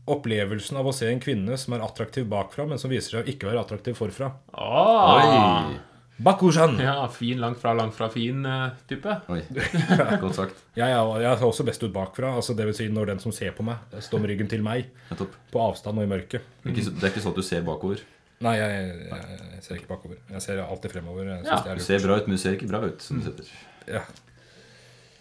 opplevelsen 0.06 0.78
av 0.78 0.86
å 0.86 0.94
se 0.94 1.08
en 1.10 1.20
kvinne 1.22 1.56
som 1.58 1.74
er 1.76 1.82
attraktiv 1.86 2.26
bakfra, 2.30 2.66
men 2.70 2.78
som 2.78 2.90
viser 2.92 3.16
seg 3.18 3.26
å 3.26 3.32
ikke 3.32 3.48
være 3.50 3.62
attraktiv 3.64 3.96
forfra. 3.98 4.32
Ah, 4.54 5.16
Oi! 5.18 5.76
Bakushan! 6.16 6.78
ja, 6.80 6.94
fin, 7.12 7.36
langt 7.42 7.58
fra, 7.60 7.74
langt 7.76 7.92
fra 7.94 8.06
fin 8.08 8.38
uh, 8.48 8.70
type. 8.88 9.18
Oi. 9.28 9.42
Godt 10.22 10.38
sagt. 10.38 10.62
Jeg, 10.78 10.88
er- 10.88 11.20
jeg 11.26 11.38
ser 11.42 11.44
også 11.50 11.66
best 11.68 11.82
ut 11.84 11.92
bakfra, 11.92 12.30
altså 12.38 12.54
det 12.56 12.64
vil 12.70 12.76
si 12.78 12.86
når 12.88 13.10
den 13.12 13.20
som 13.20 13.34
ser 13.36 13.52
på 13.52 13.66
meg, 13.66 13.82
står 14.00 14.22
med 14.22 14.30
ryggen 14.32 14.48
til 14.48 14.64
meg, 14.64 14.88
Nettopp. 15.10 15.34
på 15.52 15.60
avstand 15.66 16.00
og 16.00 16.06
i 16.06 16.12
mørket. 16.14 16.46
Det 16.62 16.70
er 16.70 16.76
ikke, 16.78 16.94
det 16.96 17.04
er 17.04 17.12
ikke 17.12 17.24
sånn 17.26 17.34
at 17.36 17.42
du 17.42 17.46
ser 17.50 17.66
bakover. 17.66 18.00
Nei, 18.46 18.54
jeg, 18.60 18.88
jeg, 19.10 19.36
jeg 19.56 19.60
ser 19.66 19.76
ikke 19.82 19.90
bakover. 19.92 20.16
Jeg 20.32 20.42
ser 20.44 20.58
alltid 20.64 20.92
fremover. 20.96 21.28
Jeg 21.34 21.44
Ja, 21.50 21.58
det 21.66 21.74
er 21.74 21.78
Du 21.82 21.84
ser 21.90 22.02
bra 22.04 22.16
ut, 22.20 22.26
men 22.30 22.36
du 22.36 22.42
ser 22.46 22.56
ikke 22.56 22.70
bra 22.72 22.80
ut. 22.86 23.04
som 23.04 23.20
du 23.20 23.28
setter. 23.28 23.52
Ja. 23.88 24.02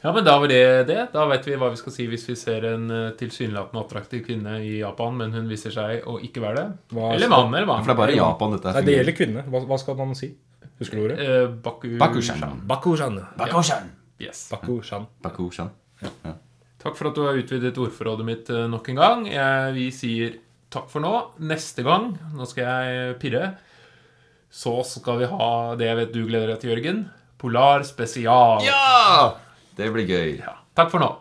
Ja, 0.05 0.11
men 0.13 0.25
da 0.25 0.35
var 0.37 0.51
det 0.51 0.83
det. 0.85 0.99
Da 1.13 1.23
vet 1.25 1.47
vi 1.47 1.55
hva 1.57 1.71
vi 1.73 1.79
skal 1.79 1.93
si 1.95 2.05
hvis 2.05 2.27
vi 2.29 2.35
ser 2.37 2.67
en 2.69 2.83
eh, 2.93 3.13
tilsynelatende 3.17 3.81
attraktiv 3.81 4.21
kvinne 4.27 4.59
i 4.61 4.75
Japan, 4.77 5.15
men 5.17 5.31
hun 5.33 5.47
viser 5.49 5.73
seg 5.73 6.03
å 6.05 6.19
ikke 6.21 6.43
være 6.43 6.59
det. 6.59 6.65
Hva 6.93 7.07
Eller 7.15 7.31
mann, 7.31 7.49
eller 7.49 7.65
mann. 7.69 7.81
For 7.81 7.89
det 7.89 7.95
er 7.95 8.01
bare 8.03 8.17
Japan 8.19 8.53
dette 8.53 8.73
Nei, 8.75 8.83
det 8.85 8.97
gjelder 8.99 9.15
kvinne. 9.17 9.45
Hva, 9.49 9.61
hva 9.71 9.79
skal 9.81 9.97
man 9.97 10.13
si? 10.19 10.29
Husker 10.77 10.99
du 10.99 11.05
ordet? 11.07 11.17
Eh, 11.23 11.45
Baku... 11.65 11.87
Bakushan. 11.97 12.43
Bakushan. 12.69 13.17
Bakushan. 13.39 13.87
Yes. 14.21 14.43
Bakushan. 14.51 15.07
Bakushan. 15.25 15.71
Takk 16.85 16.99
for 16.99 17.09
at 17.09 17.17
du 17.17 17.23
har 17.25 17.39
utvidet 17.39 17.79
ordforrådet 17.81 18.27
mitt 18.27 18.51
eh, 18.53 18.67
nok 18.69 18.91
en 18.93 18.99
gang. 19.01 19.23
Jeg, 19.31 19.71
vi 19.73 19.87
sier 19.95 20.35
takk 20.75 20.85
for 20.91 21.01
nå. 21.01 21.15
Neste 21.49 21.81
gang, 21.87 22.11
nå 22.35 22.45
skal 22.51 22.69
jeg 22.69 23.15
pirre, 23.23 23.55
så 24.53 24.75
skal 24.85 25.23
vi 25.23 25.31
ha 25.33 25.49
det 25.79 25.89
jeg 25.89 25.99
vet 26.03 26.13
du 26.13 26.21
gleder 26.29 26.53
deg 26.53 26.61
til, 26.61 26.75
Jørgen. 26.75 27.01
Polar 27.41 27.81
spesial. 27.89 28.61
Ja! 28.67 29.44
Det 29.77 29.91
blir 29.91 30.05
gøy. 30.07 30.37
Ja. 30.39 30.53
Takk 30.75 30.91
for 30.91 31.03
nå. 31.03 31.11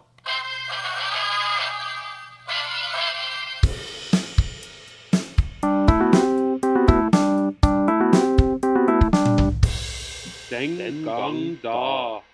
Den 10.50 11.04
gang 11.04 11.58
da. 11.62 12.24